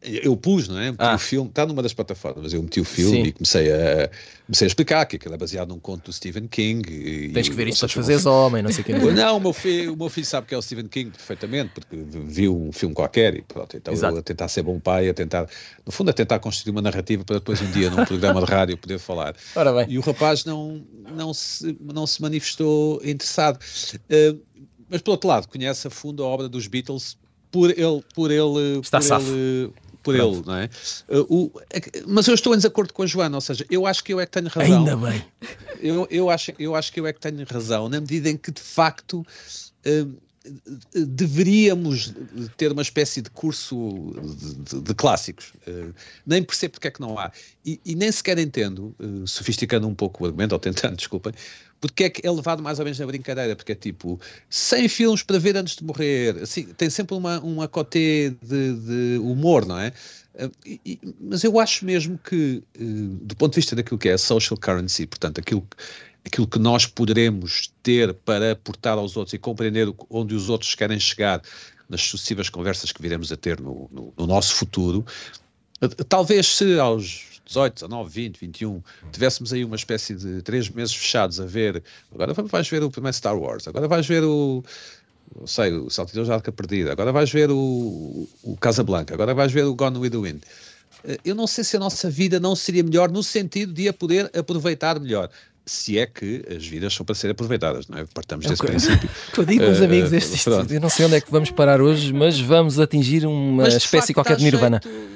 Eu, 0.06 0.36
pus, 0.36 0.68
não 0.68 0.78
é? 0.78 0.92
Meti 0.92 1.02
ah. 1.02 1.16
o 1.16 1.18
filme, 1.18 1.48
está 1.48 1.66
numa 1.66 1.82
das 1.82 1.92
plataformas, 1.92 2.52
eu 2.52 2.62
meti 2.62 2.80
o 2.80 2.84
filme 2.84 3.22
Sim. 3.22 3.22
e 3.24 3.32
comecei 3.32 3.72
a, 3.72 4.10
comecei 4.46 4.66
a 4.66 4.68
explicar 4.68 5.04
que 5.06 5.16
aquilo 5.16 5.34
é 5.34 5.36
baseado 5.36 5.68
num 5.68 5.80
conto 5.80 6.06
do 6.06 6.12
Stephen 6.12 6.46
King. 6.46 6.88
E, 6.88 7.32
Tens 7.32 7.48
que 7.48 7.54
ver 7.54 7.66
isto 7.66 7.80
para 7.80 7.88
fazeres 7.88 8.24
homem, 8.24 8.62
não 8.62 8.70
sei 8.70 8.82
o 8.82 8.84
que. 8.84 8.92
Não, 9.16 9.36
o 9.38 9.40
meu, 9.40 9.52
filho, 9.52 9.94
o 9.94 9.96
meu 9.96 10.08
filho 10.08 10.26
sabe 10.26 10.46
que 10.46 10.54
é 10.54 10.58
o 10.58 10.62
Stephen 10.62 10.86
King 10.86 11.10
perfeitamente, 11.10 11.72
porque 11.74 11.96
viu 12.24 12.56
um 12.56 12.70
filme 12.72 12.94
qualquer 12.94 13.34
e 13.34 13.42
pronto, 13.42 13.76
então 13.76 13.92
Exato. 13.92 14.14
eu 14.14 14.20
a 14.20 14.22
tentar 14.22 14.48
ser 14.48 14.62
bom 14.62 14.78
pai, 14.78 15.08
a 15.08 15.14
tentar, 15.14 15.48
no 15.84 15.90
fundo, 15.90 16.10
a 16.10 16.12
tentar 16.12 16.38
construir 16.38 16.70
uma 16.72 16.82
narrativa 16.82 17.24
para 17.24 17.36
depois 17.36 17.60
um 17.60 17.70
dia 17.72 17.90
num 17.90 18.04
programa 18.04 18.44
de 18.44 18.50
rádio 18.50 18.76
poder 18.76 18.98
falar. 18.98 19.34
Ora 19.56 19.72
bem. 19.72 19.86
E 19.88 19.98
o 19.98 20.00
rapaz 20.00 20.44
não, 20.44 20.84
não, 21.14 21.34
se, 21.34 21.76
não 21.80 22.06
se 22.06 22.22
manifestou 22.22 23.00
interessado. 23.02 23.58
Uh, 24.10 24.40
mas, 24.88 25.02
por 25.02 25.12
outro 25.12 25.28
lado, 25.28 25.48
conhece 25.48 25.86
a 25.88 25.90
fundo 25.90 26.22
a 26.22 26.26
obra 26.26 26.48
dos 26.48 26.66
Beatles 26.66 27.16
por 27.50 27.70
ele. 27.70 28.04
Por 28.14 28.30
ele 28.30 28.80
Está 28.80 28.98
por 28.98 29.04
safo. 29.04 29.30
ele 29.30 29.72
por 30.06 30.14
Pronto. 30.14 30.36
ele, 30.36 30.46
não 30.46 30.56
é? 30.56 30.70
Uh, 31.08 31.26
o, 31.28 31.60
é 31.68 31.80
mas 32.06 32.28
eu 32.28 32.34
estou 32.34 32.54
em 32.54 32.56
desacordo 32.56 32.94
com 32.94 33.02
a 33.02 33.06
Joana, 33.06 33.36
ou 33.36 33.40
seja, 33.40 33.66
eu 33.68 33.84
acho 33.86 34.04
que 34.04 34.14
eu 34.14 34.20
é 34.20 34.26
que 34.26 34.30
tenho 34.30 34.46
razão. 34.46 34.78
Ainda 34.78 34.96
bem. 34.96 35.24
Eu, 35.80 36.06
eu, 36.08 36.30
acho, 36.30 36.52
eu 36.60 36.76
acho 36.76 36.92
que 36.92 37.00
eu 37.00 37.06
é 37.08 37.12
que 37.12 37.18
tenho 37.18 37.44
razão, 37.44 37.88
na 37.88 38.00
medida 38.00 38.30
em 38.30 38.36
que 38.36 38.52
de 38.52 38.62
facto. 38.62 39.26
Uh, 39.84 40.26
deveríamos 40.94 42.14
ter 42.56 42.70
uma 42.70 42.82
espécie 42.82 43.20
de 43.20 43.28
curso 43.30 44.14
de, 44.22 44.54
de, 44.54 44.80
de 44.80 44.94
clássicos. 44.94 45.52
Uh, 45.66 45.92
nem 46.24 46.40
percebo 46.40 46.74
porque 46.74 46.86
é 46.86 46.90
que 46.92 47.00
não 47.00 47.18
há. 47.18 47.32
E, 47.64 47.80
e 47.84 47.96
nem 47.96 48.12
sequer 48.12 48.38
entendo, 48.38 48.94
uh, 49.00 49.26
sofisticando 49.26 49.88
um 49.88 49.94
pouco 49.94 50.22
o 50.22 50.26
argumento, 50.26 50.52
ou 50.52 50.60
tentando, 50.60 50.94
desculpem, 50.96 51.32
porque 51.80 52.04
é 52.04 52.10
que 52.10 52.26
é 52.26 52.30
levado 52.30 52.62
mais 52.62 52.78
ou 52.78 52.84
menos 52.84 52.98
na 52.98 53.06
brincadeira, 53.06 53.54
porque 53.54 53.72
é 53.72 53.74
tipo 53.74 54.20
100 54.48 54.88
filmes 54.88 55.22
para 55.22 55.38
ver 55.38 55.56
antes 55.56 55.76
de 55.76 55.84
morrer, 55.84 56.38
assim, 56.42 56.64
tem 56.64 56.88
sempre 56.90 57.14
uma, 57.16 57.40
uma 57.40 57.68
coté 57.68 58.30
de, 58.42 58.72
de 58.74 59.18
humor, 59.18 59.66
não 59.66 59.78
é? 59.78 59.92
Uh, 60.34 60.50
e, 60.66 60.98
mas 61.20 61.44
eu 61.44 61.58
acho 61.58 61.84
mesmo 61.84 62.18
que, 62.18 62.62
uh, 62.78 63.18
do 63.22 63.36
ponto 63.36 63.52
de 63.52 63.56
vista 63.56 63.74
daquilo 63.76 63.98
que 63.98 64.08
é 64.08 64.12
a 64.12 64.18
social 64.18 64.58
currency, 64.58 65.06
portanto, 65.06 65.38
aquilo, 65.38 65.66
aquilo 66.24 66.46
que 66.46 66.58
nós 66.58 66.86
poderemos 66.86 67.72
ter 67.82 68.12
para 68.12 68.52
aportar 68.52 68.98
aos 68.98 69.16
outros 69.16 69.34
e 69.34 69.38
compreender 69.38 69.92
onde 70.10 70.34
os 70.34 70.48
outros 70.48 70.74
querem 70.74 70.98
chegar 70.98 71.42
nas 71.88 72.02
sucessivas 72.02 72.50
conversas 72.50 72.90
que 72.92 73.00
viremos 73.00 73.30
a 73.30 73.36
ter 73.36 73.60
no, 73.60 73.88
no, 73.92 74.12
no 74.16 74.26
nosso 74.26 74.54
futuro, 74.54 75.04
uh, 75.82 76.04
talvez 76.04 76.46
se 76.46 76.78
aos 76.78 77.35
18, 77.46 77.74
19, 77.74 78.10
20, 78.10 78.38
21, 78.40 78.82
tivéssemos 79.12 79.52
aí 79.52 79.64
uma 79.64 79.76
espécie 79.76 80.14
de 80.14 80.42
três 80.42 80.68
meses 80.68 80.94
fechados 80.94 81.40
a 81.40 81.46
ver, 81.46 81.82
agora 82.12 82.34
vais 82.34 82.68
ver 82.68 82.82
o 82.82 82.90
primeiro 82.90 83.16
Star 83.16 83.38
Wars, 83.38 83.66
agora 83.68 83.86
vais 83.86 84.06
ver 84.06 84.24
o, 84.24 84.64
não 85.38 85.46
sei, 85.46 85.72
o 85.72 85.88
Saltidor 85.88 86.24
de 86.24 86.32
Arca 86.32 86.50
Perdida, 86.50 86.92
agora 86.92 87.12
vais 87.12 87.30
ver 87.30 87.50
o, 87.50 88.28
o 88.42 88.56
Casablanca, 88.60 89.14
agora 89.14 89.32
vais 89.32 89.52
ver 89.52 89.64
o 89.64 89.74
Gone 89.74 89.98
with 89.98 90.10
the 90.10 90.18
Wind. 90.18 90.42
Eh, 91.04 91.18
eu 91.24 91.34
não 91.34 91.46
sei 91.46 91.62
se 91.62 91.76
a 91.76 91.80
nossa 91.80 92.10
vida 92.10 92.40
não 92.40 92.56
seria 92.56 92.82
melhor 92.82 93.10
no 93.10 93.22
sentido 93.22 93.72
de 93.72 93.88
a 93.88 93.92
poder 93.92 94.30
aproveitar 94.36 94.98
melhor 94.98 95.30
se 95.64 95.98
é 95.98 96.06
que 96.06 96.44
as 96.48 96.64
vidas 96.64 96.94
são 96.94 97.04
para 97.04 97.14
ser 97.16 97.30
aproveitadas, 97.30 97.88
não 97.88 97.98
é? 97.98 98.04
Partamos 98.14 98.46
desse 98.46 98.62
okay. 98.62 98.76
princípio. 98.76 99.10
Eu 99.36 99.44
digo, 99.44 99.64
meus 99.64 99.80
uh, 99.80 99.84
amigos, 99.84 100.12
este, 100.12 100.36
isto, 100.36 100.50
eu 100.50 100.80
não 100.80 100.88
sei 100.88 101.06
onde 101.06 101.16
é 101.16 101.20
que 101.20 101.30
vamos 101.30 101.50
parar 101.50 101.80
hoje, 101.80 102.12
mas 102.12 102.38
vamos 102.38 102.78
atingir 102.78 103.26
uma 103.26 103.64
mas, 103.64 103.74
espécie 103.74 104.14
qualquer 104.14 104.36
de 104.36 104.44
nirvana. 104.44 104.80
Jeito 104.80 105.15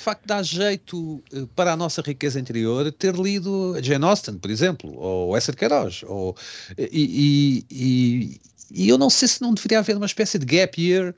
de 0.00 0.04
facto 0.04 0.22
dá 0.24 0.42
jeito 0.42 1.22
eh, 1.30 1.44
para 1.54 1.74
a 1.74 1.76
nossa 1.76 2.00
riqueza 2.00 2.40
interior 2.40 2.90
ter 2.90 3.14
lido 3.14 3.76
Jane 3.82 4.06
Austen, 4.06 4.38
por 4.38 4.50
exemplo, 4.50 4.98
ou 4.98 5.36
Essa 5.36 5.52
de 5.52 5.58
Queiroz, 5.58 6.02
ou, 6.06 6.34
e, 6.78 7.66
e, 7.70 8.40
e, 8.72 8.88
eu 8.88 8.96
não 8.96 9.10
sei 9.10 9.28
se 9.28 9.42
não 9.42 9.52
deveria 9.52 9.78
haver 9.80 9.98
uma 9.98 10.06
espécie 10.06 10.38
de 10.38 10.46
gap 10.46 10.80
year 10.80 11.14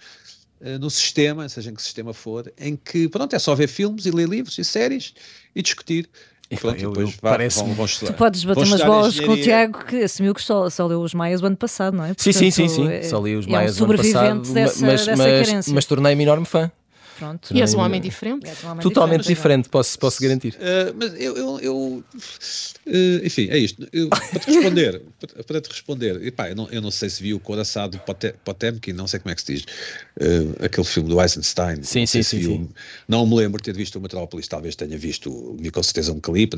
uh, 0.60 0.78
no 0.80 0.90
sistema, 0.90 1.48
seja 1.48 1.70
em 1.70 1.74
que 1.74 1.82
sistema 1.82 2.12
for, 2.12 2.52
em 2.58 2.74
que 2.74 3.08
pronto, 3.08 3.36
é 3.36 3.38
só 3.38 3.54
ver 3.54 3.68
filmes 3.68 4.04
e 4.04 4.10
ler 4.10 4.28
livros 4.28 4.58
e 4.58 4.64
séries 4.64 5.14
e 5.54 5.62
discutir. 5.62 6.10
E 6.50 6.56
pronto, 6.56 6.82
eu, 6.82 6.90
depois 6.90 7.14
eu, 7.56 7.64
vão, 7.64 7.74
vão 7.74 7.86
Tu 7.86 8.12
podes 8.14 8.44
bater 8.44 8.64
umas 8.66 8.82
bolas 8.82 9.20
com 9.20 9.32
o 9.32 9.40
Tiago 9.40 9.84
que 9.86 10.02
assumiu 10.02 10.34
que 10.34 10.42
só, 10.42 10.68
só 10.68 10.86
leu 10.86 11.00
os 11.00 11.14
Maias 11.14 11.40
o 11.40 11.46
ano 11.46 11.56
passado, 11.56 11.96
não 11.96 12.04
é? 12.04 12.08
Portanto, 12.08 12.34
sim, 12.34 12.50
sim, 12.50 12.50
sim, 12.50 12.68
sim. 12.68 12.88
É, 12.88 13.02
só 13.04 13.24
li 13.24 13.36
os 13.36 13.46
Maias 13.46 13.78
é 13.78 13.82
um 13.82 13.86
o 13.86 13.90
ano 13.90 13.96
passado, 13.96 14.52
dessa, 14.52 14.84
mas, 14.84 15.06
dessa 15.06 15.16
mas, 15.16 15.68
mas 15.68 15.86
tornei-me 15.86 16.24
enorme 16.24 16.44
fã. 16.44 16.70
Pronto. 17.18 17.54
E 17.54 17.60
és 17.60 17.74
um 17.74 17.80
homem 17.80 18.00
diferente. 18.00 18.50
Um 18.64 18.68
homem 18.68 18.82
Totalmente 18.82 19.20
diferente, 19.20 19.36
diferente 19.36 19.68
posso, 19.68 19.98
posso 19.98 20.20
garantir. 20.20 20.54
Uh, 20.54 20.94
mas 20.96 21.14
eu, 21.14 21.36
eu, 21.36 21.60
eu 21.60 21.74
uh, 21.76 23.26
enfim, 23.26 23.48
é 23.50 23.58
isto. 23.58 23.86
Eu, 23.92 24.08
para 24.08 24.20
te 24.40 24.50
responder, 24.50 25.02
para, 25.20 25.44
para, 25.44 25.60
te 25.60 25.68
responder, 25.68 26.26
epá, 26.26 26.48
eu, 26.50 26.56
não, 26.56 26.68
eu 26.70 26.80
não 26.80 26.90
sei 26.90 27.10
se 27.10 27.22
vi 27.22 27.34
o 27.34 27.40
Coraçado 27.40 28.00
Potemkin, 28.44 28.92
não 28.92 29.06
sei 29.06 29.20
como 29.20 29.32
é 29.32 29.34
que 29.34 29.42
se 29.42 29.54
diz, 29.54 29.62
uh, 29.62 30.64
aquele 30.64 30.86
filme 30.86 31.08
do 31.08 31.20
Eisenstein. 31.20 31.82
Sim, 31.82 32.06
sim, 32.06 32.22
sim, 32.22 32.42
sim. 32.42 32.68
Não 33.08 33.26
me 33.26 33.36
lembro 33.36 33.60
de 33.60 33.64
ter 33.64 33.76
visto 33.76 33.96
o 33.96 34.00
Metrópolis, 34.00 34.48
talvez 34.48 34.74
tenha 34.76 34.96
visto, 34.96 35.56
vi 35.58 35.70
com 35.70 35.82
certeza 35.82 36.12
um 36.12 36.20
clipe, 36.20 36.56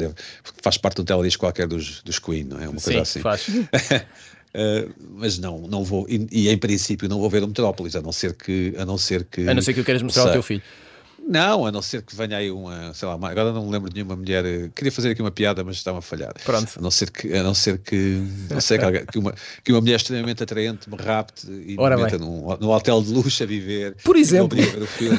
faz 0.62 0.76
parte 0.76 0.96
do 0.96 1.04
teledisco 1.04 1.40
qualquer 1.40 1.66
dos, 1.66 2.02
dos 2.02 2.18
Queen, 2.18 2.44
não 2.44 2.60
é? 2.60 2.68
Uma 2.68 2.80
coisa 2.80 2.92
sim, 2.92 2.98
assim. 2.98 3.20
Faz. 3.20 3.46
Uh, 4.54 4.94
mas 5.16 5.36
não, 5.36 5.58
não 5.62 5.82
vou, 5.82 6.06
e, 6.08 6.28
e, 6.30 6.48
em 6.48 6.56
princípio 6.56 7.08
não 7.08 7.18
vou 7.18 7.28
ver 7.28 7.42
o 7.42 7.48
Metrópolis, 7.48 7.96
a 7.96 8.00
não 8.00 8.12
ser 8.12 8.34
que. 8.34 8.72
A 8.78 8.84
não 8.84 8.96
ser 8.96 9.24
que, 9.24 9.48
a 9.48 9.52
não 9.52 9.60
ser 9.60 9.74
que 9.74 9.80
o 9.80 9.84
queiras 9.84 10.02
mostrar 10.02 10.22
ao 10.22 10.32
teu 10.32 10.42
filho. 10.42 10.62
Não, 11.26 11.64
a 11.64 11.72
não 11.72 11.80
ser 11.80 12.02
que 12.02 12.14
venha 12.14 12.36
aí 12.36 12.50
uma, 12.50 12.92
sei 12.92 13.08
lá, 13.08 13.14
agora 13.14 13.50
não 13.50 13.64
me 13.64 13.72
lembro 13.72 13.88
de 13.88 13.94
nenhuma 13.94 14.14
mulher, 14.14 14.44
eh, 14.44 14.70
queria 14.74 14.92
fazer 14.92 15.10
aqui 15.10 15.22
uma 15.22 15.30
piada, 15.30 15.64
mas 15.64 15.76
estava 15.76 15.98
a 15.98 16.02
falhar. 16.02 16.34
Pronto. 16.44 16.78
A 16.78 16.82
não 16.82 16.90
ser 16.90 17.10
que, 17.10 17.32
a 17.32 17.42
não 17.42 17.54
ser 17.54 17.78
que, 17.78 18.22
não 18.50 18.60
sei, 18.60 18.78
que, 19.10 19.18
uma, 19.18 19.34
que 19.64 19.72
uma 19.72 19.80
mulher 19.80 19.96
extremamente 19.96 20.42
atraente 20.42 20.88
me 20.88 20.96
rapte 20.96 21.50
e 21.50 21.76
Ora 21.78 21.96
me 21.96 22.02
meta 22.02 22.18
num, 22.18 22.54
num 22.60 22.68
hotel 22.68 23.02
de 23.02 23.10
luxo 23.10 23.42
a 23.42 23.46
viver. 23.46 23.96
Por 24.04 24.16
exemplo. 24.16 24.58
Filme, 24.86 25.18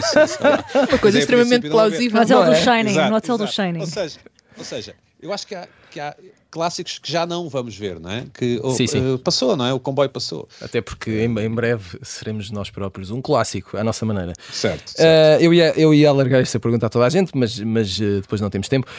uma 0.89 0.99
coisa 0.99 1.17
extremamente 1.17 1.67
plausível. 1.69 2.19
No 2.19 2.23
hotel 2.23 2.45
do 2.45 2.51
é? 2.51 2.61
Shining, 2.61 2.91
exato, 2.91 3.09
no 3.09 3.15
hotel 3.17 3.37
do 3.39 3.47
Shining. 3.47 3.79
Ou 3.79 3.87
seja, 3.87 4.19
ou 4.57 4.63
seja, 4.63 4.95
eu 5.19 5.33
acho 5.33 5.47
que 5.47 5.55
há, 5.55 5.67
que 5.95 5.99
há 6.01 6.13
clássicos 6.51 6.99
que 6.99 7.09
já 7.09 7.25
não 7.25 7.47
vamos 7.47 7.77
ver, 7.77 8.01
não 8.01 8.11
é? 8.11 8.25
Que 8.33 8.59
sim, 8.75 8.85
sim. 8.85 9.13
Uh, 9.13 9.17
passou, 9.17 9.55
não 9.55 9.65
é? 9.65 9.71
O 9.71 9.79
comboio 9.79 10.09
passou. 10.09 10.47
Até 10.61 10.81
porque 10.81 11.09
em, 11.21 11.49
breve 11.49 11.97
seremos 12.03 12.51
nós 12.51 12.69
próprios 12.69 13.11
um 13.11 13.21
clássico, 13.21 13.77
à 13.77 13.83
nossa 13.83 14.05
maneira. 14.05 14.33
Certo. 14.51 14.89
certo. 14.89 15.39
Uh, 15.39 15.43
eu, 15.43 15.53
ia, 15.53 15.73
eu 15.79 15.93
ia 15.93 16.09
alargar 16.09 16.41
esta 16.41 16.59
pergunta 16.59 16.85
a 16.85 16.89
toda 16.89 17.05
a 17.05 17.09
gente, 17.09 17.31
mas, 17.33 17.57
mas 17.61 17.97
uh, 17.97 18.19
depois 18.21 18.41
não 18.41 18.49
temos 18.49 18.67
tempo. 18.67 18.91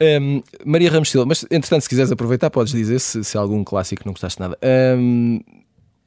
Um, 0.00 0.04
ehm, 0.04 0.42
Maria 0.64 0.90
Ramos 0.90 1.10
Silva, 1.10 1.24
mas 1.24 1.44
entretanto, 1.44 1.82
se 1.82 1.88
quiseres 1.88 2.10
aproveitar, 2.10 2.50
podes 2.50 2.72
dizer 2.72 2.98
se, 2.98 3.22
se 3.22 3.38
algum 3.38 3.62
clássico 3.62 4.02
não 4.04 4.12
gostaste 4.12 4.40
nada. 4.40 4.58
Um, 4.60 5.40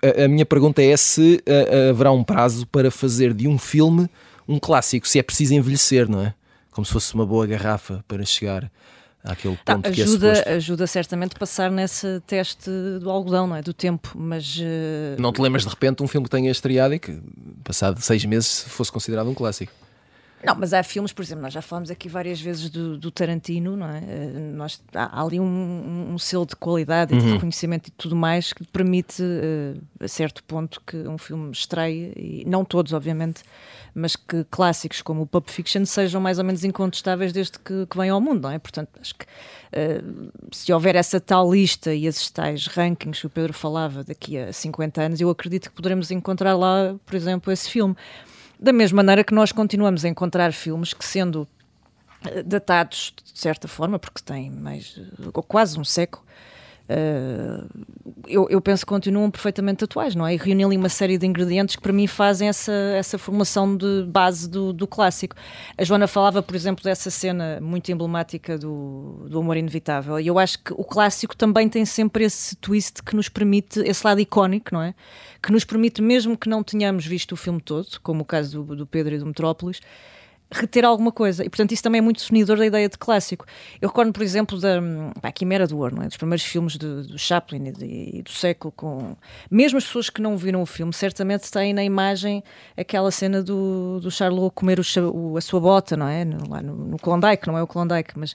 ehm, 0.04 0.20
a, 0.22 0.26
a, 0.26 0.28
minha 0.28 0.46
pergunta 0.46 0.84
é 0.84 0.98
se 0.98 1.42
haverá 1.90 2.12
um 2.12 2.26
prazo 2.26 2.68
para 2.68 2.92
fazer 2.92 3.34
de 3.34 3.48
um 3.48 3.58
filme 3.58 4.10
um 4.46 4.60
clássico, 4.60 5.08
se 5.08 5.18
é 5.18 5.24
preciso 5.24 5.54
envelhecer, 5.54 6.10
não 6.10 6.20
é? 6.20 6.34
Como 6.72 6.86
se 6.86 6.92
fosse 6.92 7.14
uma 7.14 7.26
boa 7.26 7.48
garrafa 7.48 8.04
para 8.06 8.26
chegar 8.26 8.70
àquele 9.24 9.58
tá, 9.64 9.76
ponto 9.76 9.84
tá, 9.84 9.90
ajuda, 9.90 10.44
que 10.44 10.50
é 10.50 10.54
Ajuda 10.54 10.88
certamente 10.88 11.34
a 11.36 11.40
passar 11.40 11.72
nesse 11.72 12.22
teste 12.28 12.70
do 13.00 13.10
algodão, 13.10 13.48
não 13.48 13.56
é? 13.56 13.62
Do 13.62 13.74
tempo, 13.74 14.12
mas... 14.16 14.58
Uh... 14.58 15.20
Não 15.20 15.32
te 15.32 15.42
lembras 15.42 15.64
de 15.64 15.70
repente 15.70 16.04
um 16.04 16.08
filme 16.08 16.26
que 16.26 16.32
tenha 16.32 16.52
estreado 16.52 16.94
e 16.94 17.00
que, 17.00 17.22
passado 17.64 18.02
seis 18.02 18.26
meses, 18.26 18.66
fosse 18.68 18.92
considerado 18.92 19.30
um 19.30 19.34
clássico? 19.34 19.72
Não, 20.46 20.56
mas 20.56 20.74
há 20.74 20.84
filmes, 20.84 21.14
por 21.14 21.22
exemplo, 21.22 21.42
nós 21.42 21.54
já 21.54 21.62
falamos 21.62 21.90
aqui 21.90 22.10
várias 22.10 22.42
vezes 22.42 22.70
do, 22.70 22.98
do 22.98 23.10
Tarantino, 23.10 23.78
não 23.78 23.90
é? 23.90 24.00
Eh, 24.00 24.52
nós, 24.54 24.82
há, 24.94 25.22
ali 25.22 25.40
um, 25.40 26.12
um, 26.14 26.18
selo 26.18 26.46
de 26.46 26.56
qualidade 26.56 27.16
e 27.16 27.18
de 27.18 27.26
uhum. 27.26 27.34
reconhecimento 27.34 27.88
e 27.88 27.92
tudo 27.92 28.16
mais 28.16 28.52
que 28.52 28.66
permite, 28.68 29.24
uh, 29.24 29.82
a 30.04 30.08
certo 30.08 30.44
ponto, 30.44 30.82
que 30.86 30.98
um 30.98 31.18
filme 31.18 31.52
estreie, 31.52 32.14
e 32.18 32.44
não 32.46 32.66
todos, 32.66 32.92
obviamente, 32.92 33.42
mas 33.96 34.18
que 34.18 34.44
clássicos 34.52 35.02
como 35.02 35.22
o 35.22 35.26
Pulp 35.26 35.50
Fiction 35.50 35.86
sejam 35.86 36.20
mais 36.20 36.40
ou 36.40 36.44
menos 36.44 36.64
incontestáveis 36.64 37.32
desde 37.32 37.58
que, 37.60 37.86
que 37.86 37.98
vem 37.98 38.10
ao 38.10 38.20
mundo, 38.20 38.42
não 38.42 38.52
é? 38.52 38.60
Portanto, 38.60 38.90
acho 39.00 39.16
que 39.16 39.26
uh, 39.26 40.32
se 40.52 40.74
houver 40.74 40.96
essa 40.96 41.22
tal 41.22 41.54
lista 41.54 41.94
e 41.94 42.06
esses 42.06 42.30
tais 42.30 42.68
rankings 42.68 43.22
que 43.22 43.28
o 43.28 43.30
Pedro 43.30 43.54
falava 43.54 44.04
daqui 44.04 44.38
a 44.38 44.52
50 44.52 45.02
anos, 45.02 45.22
eu 45.22 45.30
acredito 45.30 45.70
que 45.70 45.76
poderemos 45.76 46.12
encontrar 46.12 46.56
lá, 46.58 46.96
por 47.06 47.16
exemplo, 47.16 47.52
esse 47.54 47.70
filme. 47.70 47.96
Da 48.64 48.72
mesma 48.72 49.04
maneira 49.04 49.26
que 49.26 49.34
nós 49.34 49.52
continuamos 49.52 50.06
a 50.06 50.08
encontrar 50.08 50.54
filmes 50.54 50.94
que, 50.94 51.04
sendo 51.04 51.46
eh, 52.26 52.42
datados 52.44 53.14
de 53.34 53.38
certa 53.38 53.68
forma, 53.68 54.00
porque 54.00 54.22
têm 54.24 54.50
mais 54.50 54.98
quase 55.50 55.78
um 55.78 55.84
século, 55.84 56.24
Uh, 56.84 57.66
eu, 58.28 58.48
eu, 58.50 58.60
penso 58.60 58.86
que 58.86 58.90
continuam 58.90 59.32
perfeitamente 59.32 59.84
atuais, 59.86 60.16
não 60.16 60.28
é? 60.28 60.34
E 60.34 60.38
reúnem 60.38 60.66
ali 60.66 60.78
uma 60.78 60.90
série 60.90 61.18
de 61.18 61.26
ingredientes 61.26 61.78
que 61.78 61.82
para 61.82 61.94
mim 61.94 62.08
fazem 62.08 62.50
essa, 62.50 62.72
essa 62.72 63.18
formação 63.18 63.76
de 63.76 64.04
base 64.08 64.50
do, 64.50 64.74
do 64.74 64.86
clássico. 64.86 65.36
A 65.78 65.84
Joana 65.84 66.08
falava, 66.08 66.44
por 66.44 66.56
exemplo, 66.56 66.84
dessa 66.84 67.10
cena 67.10 67.60
muito 67.62 67.90
emblemática 67.90 68.58
do, 68.58 69.26
do 69.30 69.40
Amor 69.40 69.56
Inevitável, 69.56 70.20
e 70.20 70.28
eu 70.28 70.38
acho 70.38 70.62
que 70.62 70.74
o 70.74 70.84
clássico 70.84 71.36
também 71.36 71.70
tem 71.70 71.86
sempre 71.86 72.26
esse 72.26 72.56
twist 72.58 73.02
que 73.02 73.16
nos 73.16 73.30
permite, 73.30 73.80
esse 73.80 74.06
lado 74.06 74.20
icónico, 74.20 74.74
não 74.74 74.82
é? 74.82 74.94
Que 75.42 75.52
nos 75.52 75.64
permite, 75.64 76.02
mesmo 76.02 76.38
que 76.38 76.50
não 76.50 76.64
tenhamos 76.64 77.06
visto 77.06 77.32
o 77.32 77.38
filme 77.38 77.62
todo, 77.62 77.88
como 78.02 78.24
o 78.24 78.26
caso 78.26 78.64
do, 78.64 78.76
do 78.76 78.88
Pedro 78.88 79.16
e 79.16 79.18
do 79.18 79.26
Metrópolis, 79.26 79.80
reter 80.54 80.86
alguma 80.86 81.12
coisa. 81.12 81.44
E, 81.44 81.50
portanto, 81.50 81.72
isso 81.72 81.84
também 81.84 82.00
é 82.00 82.02
muito 82.02 82.20
definidor 82.20 82.58
da 82.58 82.66
ideia 82.66 82.88
de 82.88 82.98
clássico. 82.98 83.46
Eu 83.82 83.90
recordo, 83.90 84.14
por 84.14 84.24
exemplo, 84.24 84.60
da 84.60 84.80
pá, 85.22 85.32
Quimera 85.32 85.68
do 85.68 85.78
Ouro, 85.78 86.02
é? 86.02 86.08
dos 86.08 86.18
primeiros 86.18 86.46
filmes 86.46 86.78
de, 86.78 87.04
do 87.04 87.18
Chaplin 87.18 87.68
e, 87.68 87.72
de, 87.72 87.86
e, 87.86 88.22
do 88.22 88.32
século. 88.32 88.72
Com... 88.76 89.16
Mesmo 89.50 89.78
as 89.78 89.86
pessoas 89.86 90.10
que 90.10 90.22
não 90.22 90.38
viram 90.38 90.62
o 90.62 90.66
filme, 90.66 90.94
certamente 90.94 91.52
têm 91.52 91.74
na 91.74 91.84
imagem 91.84 92.44
aquela 92.78 93.12
cena 93.12 93.42
do, 93.42 94.00
do 94.00 94.12
Charlot 94.12 94.54
comer 94.56 94.80
o, 94.80 94.84
o, 95.12 95.38
a 95.38 95.42
sua 95.42 95.60
bota, 95.60 95.98
não 95.98 96.08
é? 96.08 96.24
No, 96.24 96.50
lá 96.50 96.62
no, 96.62 96.76
no 96.76 97.00
Klondike, 97.00 97.48
não 97.48 97.58
é 97.58 97.64
o 97.64 97.68
Klondike, 97.68 98.18
mas... 98.18 98.34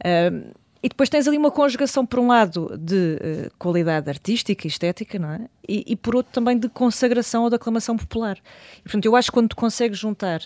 Uh, 0.00 0.58
e 0.82 0.88
depois 0.88 1.10
tens 1.10 1.28
ali 1.28 1.36
uma 1.36 1.50
conjugação, 1.50 2.06
por 2.06 2.18
um 2.18 2.28
lado, 2.28 2.74
de 2.78 2.94
uh, 3.16 3.50
qualidade 3.58 4.08
artística 4.08 4.66
e 4.66 4.68
estética, 4.68 5.18
não 5.18 5.30
é? 5.30 5.46
E, 5.68 5.84
e, 5.88 5.96
por 5.96 6.16
outro 6.16 6.32
também 6.32 6.58
de 6.58 6.70
consagração 6.70 7.42
ou 7.42 7.50
de 7.50 7.56
aclamação 7.56 7.98
popular. 7.98 8.38
E, 8.78 8.82
portanto, 8.82 9.04
eu 9.04 9.14
acho 9.14 9.30
que 9.30 9.34
quando 9.34 9.48
tu 9.50 9.56
consegues 9.56 9.98
juntar 9.98 10.40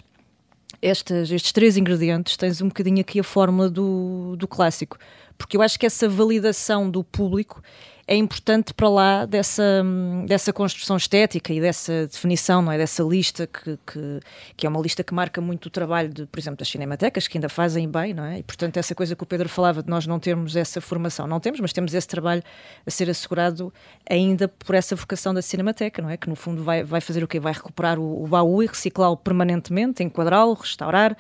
estas, 0.85 1.31
estes 1.31 1.53
três 1.53 1.77
ingredientes, 1.77 2.37
tens 2.37 2.61
um 2.61 2.69
bocadinho 2.69 3.01
aqui 3.01 3.19
a 3.19 3.25
fórmula 3.25 3.71
do, 3.71 4.37
do 4.37 4.47
clássico. 4.47 4.99
Porque 5.39 5.57
eu 5.57 5.63
acho 5.63 5.79
que 5.79 5.87
essa 5.87 6.09
validação 6.09 6.91
do 6.91 7.03
público 7.03 7.63
é 8.07 8.15
importante 8.15 8.75
para 8.75 8.89
lá 8.89 9.25
dessa, 9.25 9.83
dessa 10.27 10.53
construção 10.53 10.97
estética 10.97 11.53
e 11.53 11.61
dessa 11.61 12.07
definição, 12.07 12.61
não 12.61 12.71
é? 12.71 12.77
Dessa 12.77 13.03
lista 13.03 13.47
que, 13.47 13.79
que, 13.87 14.21
que, 14.57 14.67
é 14.67 14.69
uma 14.69 14.81
lista 14.81 15.03
que 15.03 15.15
marca 15.15 15.41
muito 15.41 15.67
o 15.67 15.71
trabalho, 15.71 16.11
de, 16.11 16.27
por 16.27 16.39
exemplo, 16.39 16.59
das 16.59 16.69
cinematecas, 16.69 17.27
que 17.27 17.39
ainda 17.39 17.49
fazem 17.49 17.89
bem, 17.89 18.13
não 18.13 18.25
é? 18.25 18.41
E, 18.41 18.43
portanto, 18.43 18.77
essa 18.77 18.95
coisa 18.95 19.17
que 19.17 19.23
o 19.23 19.27
Pedro 19.27 19.49
falava 19.49 19.83
de 19.83 19.89
nós 19.89 20.07
não 20.07 20.19
termos 20.19 20.55
essa 20.55 20.81
formação, 20.81 21.27
não 21.27 21.41
temos, 21.41 21.61
mas 21.61 21.73
temos 21.73 21.95
esse 21.95 22.07
trabalho 22.07 22.43
a 22.87 22.91
ser 22.91 23.09
assegurado 23.09 23.73
ainda 24.09 24.49
por 24.49 24.75
essa 24.75 24.95
vocação 24.95 25.33
da 25.33 25.41
cinemateca, 25.41 26.03
não 26.03 26.11
é? 26.11 26.17
Que, 26.19 26.29
no 26.29 26.37
fundo, 26.37 26.63
vai, 26.63 26.85
vai 26.85 27.01
fazer 27.01 27.25
o 27.25 27.29
quê? 27.29 27.41
Vai 27.41 27.55
recuperar 27.55 27.99
o, 27.99 28.25
o 28.25 28.27
baú 28.27 28.63
e 28.63 28.67
reciclá-lo 28.67 29.17
permanentemente, 29.17 30.03
enquadrá-lo, 30.03 30.53
restaurar, 30.53 31.17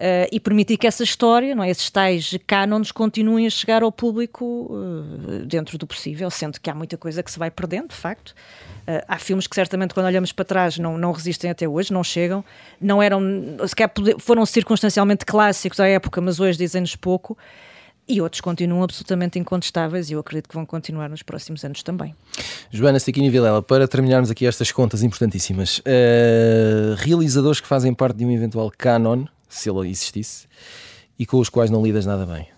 Uh, 0.00 0.24
e 0.32 0.40
permitir 0.40 0.78
que 0.78 0.86
essa 0.86 1.02
história, 1.02 1.54
não 1.54 1.62
é, 1.62 1.68
esses 1.68 1.90
tais 1.90 2.34
cânones, 2.46 2.90
continuem 2.90 3.46
a 3.46 3.50
chegar 3.50 3.82
ao 3.82 3.92
público 3.92 4.66
uh, 4.70 5.44
dentro 5.44 5.76
do 5.76 5.86
possível, 5.86 6.30
sendo 6.30 6.58
que 6.58 6.70
há 6.70 6.74
muita 6.74 6.96
coisa 6.96 7.22
que 7.22 7.30
se 7.30 7.38
vai 7.38 7.50
perdendo, 7.50 7.88
de 7.88 7.96
facto. 7.96 8.30
Uh, 8.30 9.04
há 9.06 9.18
filmes 9.18 9.46
que 9.46 9.54
certamente, 9.54 9.92
quando 9.92 10.06
olhamos 10.06 10.32
para 10.32 10.46
trás, 10.46 10.78
não, 10.78 10.96
não 10.96 11.12
resistem 11.12 11.50
até 11.50 11.68
hoje, 11.68 11.92
não 11.92 12.02
chegam, 12.02 12.42
não 12.80 13.02
eram, 13.02 13.20
sequer 13.68 13.92
foram 14.18 14.46
circunstancialmente 14.46 15.26
clássicos 15.26 15.78
à 15.78 15.86
época, 15.86 16.18
mas 16.22 16.40
hoje 16.40 16.56
dizem-nos 16.56 16.96
pouco. 16.96 17.36
E 18.08 18.22
outros 18.22 18.40
continuam 18.40 18.82
absolutamente 18.82 19.38
incontestáveis 19.38 20.08
e 20.08 20.14
eu 20.14 20.20
acredito 20.20 20.48
que 20.48 20.54
vão 20.54 20.64
continuar 20.64 21.10
nos 21.10 21.22
próximos 21.22 21.62
anos 21.62 21.82
também. 21.82 22.14
Joana 22.70 22.98
Stiquini 22.98 23.28
Vilela, 23.28 23.62
para 23.62 23.86
terminarmos 23.86 24.30
aqui 24.30 24.46
estas 24.46 24.72
contas 24.72 25.02
importantíssimas, 25.04 25.80
realizadores 26.96 27.60
que 27.60 27.68
fazem 27.68 27.94
parte 27.94 28.16
de 28.16 28.24
um 28.24 28.32
eventual 28.32 28.72
canon 28.76 29.26
se 29.50 29.68
ele 29.68 29.90
existisse, 29.90 30.46
e 31.18 31.26
com 31.26 31.38
os 31.38 31.50
quais 31.50 31.70
não 31.70 31.82
lidas 31.82 32.06
nada 32.06 32.24
bem. 32.24 32.48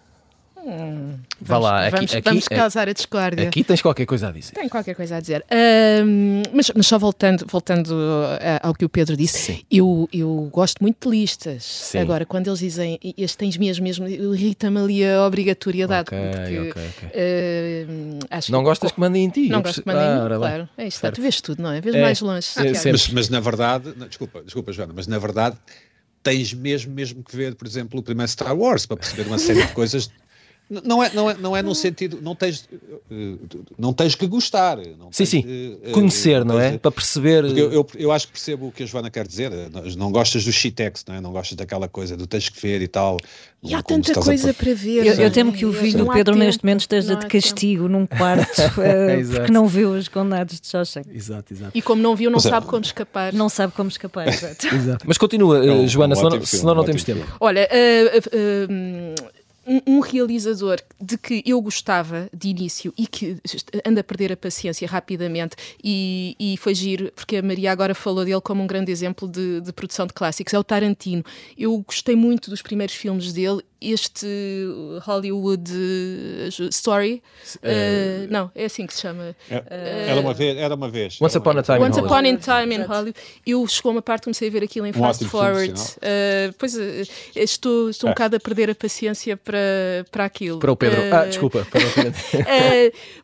Hum, 0.65 1.19
Vá 1.41 1.59
vamos, 1.59 1.65
lá, 1.65 1.87
aqui, 1.87 1.97
vamos, 1.97 2.15
aqui, 2.15 2.29
vamos 2.29 2.49
causar 2.49 2.89
a 2.89 2.93
discórdia. 2.93 3.49
Aqui 3.49 3.65
tens 3.65 3.83
qualquer 3.83 4.07
coisa 4.07 4.29
a 4.29 4.31
dizer. 4.31 4.53
Tenho 4.53 4.71
qualquer 4.71 4.95
coisa 4.95 5.17
a 5.17 5.21
dizer. 5.21 5.45
Um, 5.51 6.43
mas, 6.53 6.71
mas, 6.75 6.87
só 6.87 6.99
voltando, 7.01 7.45
voltando 7.49 7.89
uh, 7.89 8.39
ao 8.63 8.73
que 8.73 8.85
o 8.85 8.89
Pedro 8.89 9.17
disse, 9.17 9.67
eu, 9.69 10.09
eu 10.13 10.49
gosto 10.53 10.81
muito 10.81 11.09
de 11.09 11.17
listas. 11.17 11.65
Sim. 11.65 11.99
Agora, 11.99 12.25
quando 12.25 12.47
eles 12.47 12.61
dizem 12.61 12.97
este 13.19 13.39
tens 13.39 13.57
mesmo, 13.57 13.83
mesmo 13.83 14.07
irrita-me 14.07 14.79
ali 14.79 15.05
a 15.05 15.27
obrigatoriedade. 15.27 16.09
Okay, 16.09 16.31
porque, 16.31 16.71
okay, 16.71 16.89
okay. 16.89 17.09
Uh, 17.09 18.19
acho 18.31 18.53
não 18.53 18.61
que, 18.61 18.65
gostas 18.65 18.93
que 18.93 19.01
mandem 19.01 19.25
em 19.25 19.31
ti? 19.31 19.49
Não 19.49 19.63
gosto 19.63 19.83
que 19.83 19.89
mandem 19.89 20.05
ah, 20.05 20.17
em 20.17 20.31
mim, 20.31 20.39
claro. 20.39 20.69
É 20.79 20.87
isto, 20.87 21.11
tu 21.11 21.23
vês 21.23 21.41
tudo, 21.41 21.61
não 21.61 21.73
é? 21.73 21.81
Vês 21.81 21.97
é, 21.97 22.01
mais 22.01 22.21
longe. 22.21 22.47
É, 22.59 22.93
mas, 22.93 23.09
mas, 23.09 23.29
na 23.29 23.41
verdade, 23.41 23.93
desculpa, 24.09 24.43
desculpa, 24.45 24.73
Joana, 24.73 24.93
mas 24.95 25.09
na 25.09 25.19
verdade 25.19 25.57
tens 26.23 26.55
mesmo, 26.55 26.93
mesmo 26.93 27.23
que 27.23 27.37
ver, 27.37 27.55
por 27.55 27.67
exemplo, 27.67 28.01
o 28.01 28.03
primeiro 28.03 28.31
Star 28.31 28.57
Wars 28.57 28.87
para 28.87 28.97
perceber 28.97 29.27
uma 29.27 29.39
série 29.39 29.67
de 29.67 29.73
coisas 29.73 30.11
não 30.71 31.03
é, 31.03 31.11
não 31.13 31.31
é, 31.31 31.35
não 31.35 31.57
é 31.57 31.63
num 31.63 31.75
sentido, 31.75 32.19
não 32.23 32.35
tens, 32.35 32.67
eh, 33.11 33.35
não 33.79 33.93
tens 33.93 34.15
que 34.15 34.27
gostar. 34.27 34.79
Não 34.99 35.13
sim, 35.13 35.27
sim, 35.27 35.43
de, 35.43 35.91
conhecer, 35.93 36.41
uh, 36.41 36.45
não 36.45 36.59
é? 36.59 36.79
Para 36.79 36.91
perceber. 36.91 37.45
Eu, 37.45 37.71
eu, 37.71 37.87
eu, 37.95 38.13
acho 38.13 38.27
que 38.27 38.33
percebo 38.33 38.69
o 38.69 38.73
que 38.73 38.83
a 38.83 38.87
Joana 38.87 39.11
quer 39.11 39.27
dizer. 39.27 39.51
Não 39.99 40.11
gostas 40.11 40.45
do 40.45 40.53
shitex, 40.53 41.05
não 41.07 41.15
é? 41.15 41.21
Não 41.21 41.31
gostas 41.31 41.57
daquela 41.57 41.89
coisa 41.89 42.17
do 42.17 42.27
tens 42.27 42.49
que 42.49 42.61
ver 42.61 42.81
e 42.81 42.89
tal. 42.89 43.19
E 43.63 43.75
há 43.75 43.83
tanta 43.83 44.13
coisa 44.15 44.51
a... 44.51 44.55
para 44.55 44.75
ver. 44.75 45.07
Eu, 45.07 45.15
eu 45.15 45.31
temo 45.31 45.53
que 45.53 45.65
o 45.65 45.73
filho 45.73 46.05
do 46.05 46.13
Pedro 46.13 46.35
neste 46.35 46.65
momento 46.65 46.81
esteja 46.81 47.17
de 47.17 47.27
castigo 47.27 47.85
tempo. 47.85 47.99
num 47.99 48.07
quarto 48.07 48.59
uh, 48.81 49.31
porque 49.37 49.53
não 49.53 49.69
viu 49.69 49.91
os 49.91 50.09
condenados 50.09 50.61
de 50.61 50.67
Shawshank. 50.67 51.09
Exato, 51.15 51.53
exato. 51.53 51.73
E 51.77 51.83
como 51.83 52.01
não 52.01 52.17
viu, 52.17 52.31
não 52.31 52.41
sabe 52.41 52.67
como 52.67 52.83
escapar. 52.83 53.33
Não 53.33 53.49
sabe 53.49 53.75
como 53.75 53.89
escapar, 53.91 54.27
exato. 54.33 54.67
exato. 54.75 55.05
Mas 55.07 55.19
continua, 55.19 55.65
é 55.65 55.71
um, 55.71 55.87
Joana, 55.87 56.15
um 56.15 56.17
senão, 56.17 56.31
filme, 56.31 56.47
senão 56.47 56.75
não 56.75 56.85
temos 56.85 57.05
tempo. 57.05 57.27
Olha, 57.39 57.69
uh, 57.71 59.32
um, 59.67 59.81
um, 59.87 60.01
realizador 60.01 60.81
de 61.01 61.17
que 61.17 61.43
eu 61.47 61.61
gostava 61.61 62.29
de 62.33 62.49
início 62.49 62.93
e 62.97 63.07
que 63.07 63.39
anda 63.87 64.01
a 64.01 64.05
perder 64.05 64.33
a 64.33 64.37
paciência 64.37 64.87
rapidamente 64.89 65.57
e, 65.83 66.37
e 66.39 66.57
foi 66.57 66.75
giro, 66.75 67.13
porque 67.15 67.37
a 67.37 67.43
Maria 67.43 67.73
agora 67.73 67.95
falou 67.95 68.25
dele 68.25 68.41
como 68.41 68.63
um 68.63 68.67
grande 68.67 68.91
exemplo 68.91 69.29
de, 69.29 69.61
de 69.61 69.73
produção 69.73 70.07
de 70.07 70.13
clássicos, 70.13 70.53
é 70.55 70.59
o 70.59 70.65
Tarantino. 70.65 71.25
Eu 71.57 71.79
gostei 71.79 72.17
muito 72.17 72.51
dos 72.51 72.63
primeiros 72.63 72.95
filmes 72.95 73.33
dele 73.33 73.63
este 73.91 74.27
Hollywood 75.03 75.71
Story. 76.71 77.23
Uh, 77.57 78.31
não, 78.31 78.51
é 78.55 78.67
assim 78.67 78.87
que 78.87 78.95
se 78.95 79.03
chama. 79.03 79.35
É, 79.51 80.07
era, 80.09 80.21
uma 80.21 80.35
vez, 80.35 80.57
era 80.57 80.75
uma 80.75 80.89
vez. 80.89 81.21
Once 81.21 81.37
Upon 81.37 81.59
a 81.59 81.63
Time 81.63 81.79
Once 81.81 81.99
in 81.99 82.05
Upon 82.05 82.15
a 82.17 82.37
Time 82.37 82.75
in 82.75 82.83
Hollywood. 82.83 83.15
Eu 83.47 83.67
chegou 83.67 83.93
uma 83.93 84.03
parte, 84.03 84.25
comecei 84.25 84.49
a 84.49 84.51
ver 84.51 84.63
aquilo 84.63 84.87
em 84.87 84.91
um 84.91 84.95
fast 84.95 85.25
forward. 85.27 85.73
Uh, 85.79 86.55
pois 86.59 86.75
estou, 87.35 87.91
estou 87.91 88.09
um 88.09 88.13
bocado 88.13 88.37
a 88.37 88.41
perder 88.41 88.71
a 88.71 88.75
paciência 88.75 89.37
para, 89.37 89.59
para 90.11 90.25
aquilo. 90.25 90.59
Para 90.59 90.73
o 90.73 90.77
Pedro. 90.77 91.01
ah, 91.13 91.25
desculpa. 91.25 91.67
Para 91.71 91.87
o 91.87 91.91
Pedro. 91.91 92.13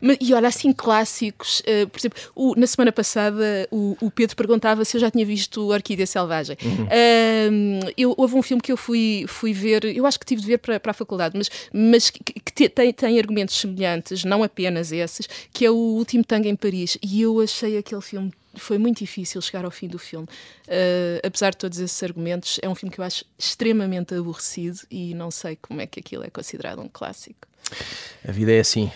e 0.21 0.35
olha, 0.35 0.49
assim, 0.49 0.73
clássicos. 0.73 1.63
por 1.93 1.99
exemplo, 1.99 2.19
o, 2.35 2.55
na 2.57 2.67
semana 2.67 2.93
passada 2.93 3.69
o, 3.71 3.97
o, 4.01 4.11
Pedro 4.11 4.37
perguntava 4.37 4.85
se 4.85 4.97
eu 4.97 5.01
já 5.01 5.11
tinha 5.11 5.25
visto 5.25 5.69
Orquídea 5.71 6.07
Selvagem. 6.07 6.57
Uhum. 6.63 7.81
eu, 7.97 8.15
houve 8.17 8.35
um 8.35 8.43
filme 8.43 8.61
que 8.61 8.73
eu 8.73 8.77
fui, 8.77 9.25
fui 9.29 9.53
ver, 9.53 9.85
eu 9.85 10.07
acho 10.07 10.19
que 10.19 10.27
tive 10.27 10.41
de 10.41 10.48
ver 10.49 10.59
para, 10.59 10.81
para 10.81 10.91
a 10.91 10.95
faculdade, 10.95 11.37
mas, 11.37 11.51
mas 11.73 12.11
que, 12.11 12.21
que 12.23 12.69
tem, 12.69 12.93
tem 12.93 13.19
argumentos 13.19 13.59
semelhantes, 13.59 14.25
não 14.25 14.43
apenas 14.43 14.93
esses, 14.93 15.29
que 15.53 15.65
é 15.65 15.71
o 15.71 15.77
Último 15.77 16.25
Tango 16.25 16.49
em 16.49 16.57
Paris. 16.57 16.99
E 17.03 17.23
eu 17.23 17.41
achei 17.41 17.77
aquele 17.79 18.03
filme 18.03 18.33
foi 18.55 18.77
muito 18.77 18.99
difícil 18.99 19.41
chegar 19.41 19.65
ao 19.65 19.71
fim 19.71 19.87
do 19.87 19.99
filme. 19.99 20.27
Uh, 20.67 21.21
apesar 21.25 21.51
de 21.51 21.59
todos 21.59 21.79
esses 21.79 22.03
argumentos, 22.03 22.59
é 22.61 22.69
um 22.69 22.75
filme 22.75 22.93
que 22.93 23.01
eu 23.01 23.05
acho 23.05 23.25
extremamente 23.39 24.15
aborrecido 24.15 24.81
e 24.91 25.15
não 25.15 25.31
sei 25.31 25.57
como 25.57 25.81
é 25.81 25.87
que 25.87 26.01
aquilo 26.01 26.25
é 26.25 26.31
considerado 26.31 26.81
um 26.81 26.89
clássico. 26.89 27.47
A 28.27 28.33
vida 28.33 28.53
é 28.53 28.61
assim. 28.61 28.91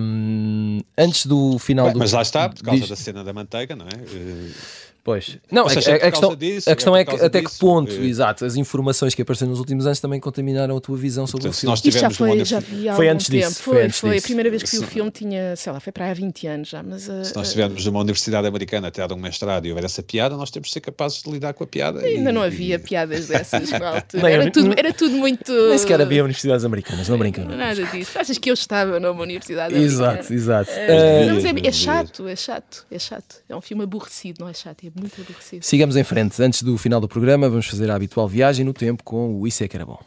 Um, 0.00 0.80
antes 0.96 1.26
do 1.26 1.58
final 1.58 1.86
Bem, 1.86 1.94
do. 1.94 1.98
Mas 1.98 2.12
lá 2.12 2.22
está, 2.22 2.48
por 2.48 2.62
causa 2.62 2.80
Diz... 2.80 2.88
da 2.88 2.96
cena 2.96 3.24
da 3.24 3.32
manteiga, 3.32 3.76
não 3.76 3.86
é? 3.86 3.96
Uh 3.96 4.81
Pois. 5.04 5.36
Não, 5.50 5.68
seja, 5.68 5.90
a, 5.90 5.96
é 5.96 6.06
a, 6.06 6.10
questão, 6.12 6.36
disso, 6.36 6.70
a 6.70 6.74
questão 6.76 6.96
é 6.96 7.00
é, 7.00 7.04
que 7.04 7.14
até 7.16 7.40
disso, 7.40 7.54
que 7.54 7.58
ponto, 7.58 7.90
porque- 7.92 8.06
exato, 8.06 8.44
as 8.44 8.54
informações 8.54 9.14
que 9.16 9.22
apareceram 9.22 9.50
nos 9.50 9.58
últimos 9.58 9.84
anos 9.84 9.98
também 9.98 10.20
contaminaram 10.20 10.76
a 10.76 10.80
tua 10.80 10.96
visão 10.96 11.26
sobre 11.26 11.48
Portanto, 11.48 11.56
o 11.56 11.60
filme. 11.60 11.70
nós 11.72 11.84
Isto 11.84 11.98
já 12.00 12.08
foi, 12.10 12.44
já 12.44 12.60
vi 12.60 12.88
há 12.88 12.94
Foi 12.94 13.08
antes 13.08 13.26
tempo. 13.26 13.48
disso, 13.48 13.62
foi 13.62 13.74
Foi, 13.74 13.82
antes 13.84 13.98
foi. 13.98 14.10
disso. 14.10 14.24
A 14.24 14.28
primeira 14.28 14.50
vez 14.50 14.62
que 14.62 14.70
vi 14.70 14.78
o 14.78 14.86
filme 14.86 15.10
tinha, 15.10 15.56
sei 15.56 15.72
lá, 15.72 15.80
foi 15.80 15.92
para 15.92 16.04
aí 16.04 16.10
há 16.12 16.14
20 16.14 16.46
anos 16.46 16.68
já, 16.68 16.84
mas... 16.84 17.08
uh, 17.08 17.24
Se 17.24 17.34
nós 17.34 17.48
estivermos 17.48 17.84
numa 17.84 17.98
universidade 17.98 18.46
americana 18.46 18.86
a 18.86 18.90
tirar 18.92 19.12
um 19.12 19.16
mestrado 19.16 19.66
e 19.66 19.70
houver 19.70 19.84
essa 19.84 20.04
piada, 20.04 20.36
nós 20.36 20.52
temos 20.52 20.68
de 20.68 20.72
ser 20.74 20.80
capazes 20.80 21.20
de 21.20 21.28
lidar 21.30 21.52
com 21.52 21.64
a 21.64 21.66
piada. 21.66 21.98
Ainda 22.00 22.30
e- 22.30 22.32
não 22.32 22.42
havia 22.42 22.78
piadas 22.78 23.26
dessas. 23.26 23.70
Nem 24.14 24.32
Era 24.34 24.50
tudo, 24.52 24.72
era 24.78 24.92
tudo 24.92 25.16
muito... 25.16 25.52
Nem 25.52 25.78
sequer 25.78 26.00
havia 26.00 26.22
universidades 26.22 26.64
americanas, 26.64 27.08
não 27.08 27.18
brincam. 27.18 27.44
Nada 27.44 27.84
disso. 27.86 28.16
Achas 28.20 28.38
que 28.38 28.48
eu 28.48 28.54
estava 28.54 29.00
numa 29.00 29.20
universidade 29.20 29.74
Exato, 29.74 30.10
americana? 30.10 30.34
exato. 30.36 30.70
Eh, 30.70 31.22
Eh, 31.22 31.26
não, 31.26 31.34
mas 31.34 31.44
é, 31.44 31.48
é 31.48 31.52
Devias, 31.54 31.74
chato, 31.74 32.28
é 32.28 32.36
chato, 32.36 32.86
é 32.88 32.98
chato. 33.00 33.36
É 33.48 33.56
um 33.56 33.60
filme 33.60 33.82
aborrecido, 33.82 34.36
não 34.40 34.48
é 34.48 34.54
chato, 34.54 34.84
é 34.86 34.91
muito 34.94 35.20
aborrecido. 35.20 35.62
sigamos 35.62 35.96
em 35.96 36.04
frente. 36.04 36.42
Antes 36.42 36.62
do 36.62 36.76
final 36.76 37.00
do 37.00 37.08
programa, 37.08 37.48
vamos 37.48 37.66
fazer 37.66 37.90
a 37.90 37.94
habitual 37.94 38.28
viagem 38.28 38.64
no 38.64 38.72
tempo 38.72 39.02
com 39.02 39.40
o 39.40 39.46
Isso 39.46 39.64
é 39.64 39.68
que 39.68 39.76
era 39.76 39.86
bom. 39.86 39.98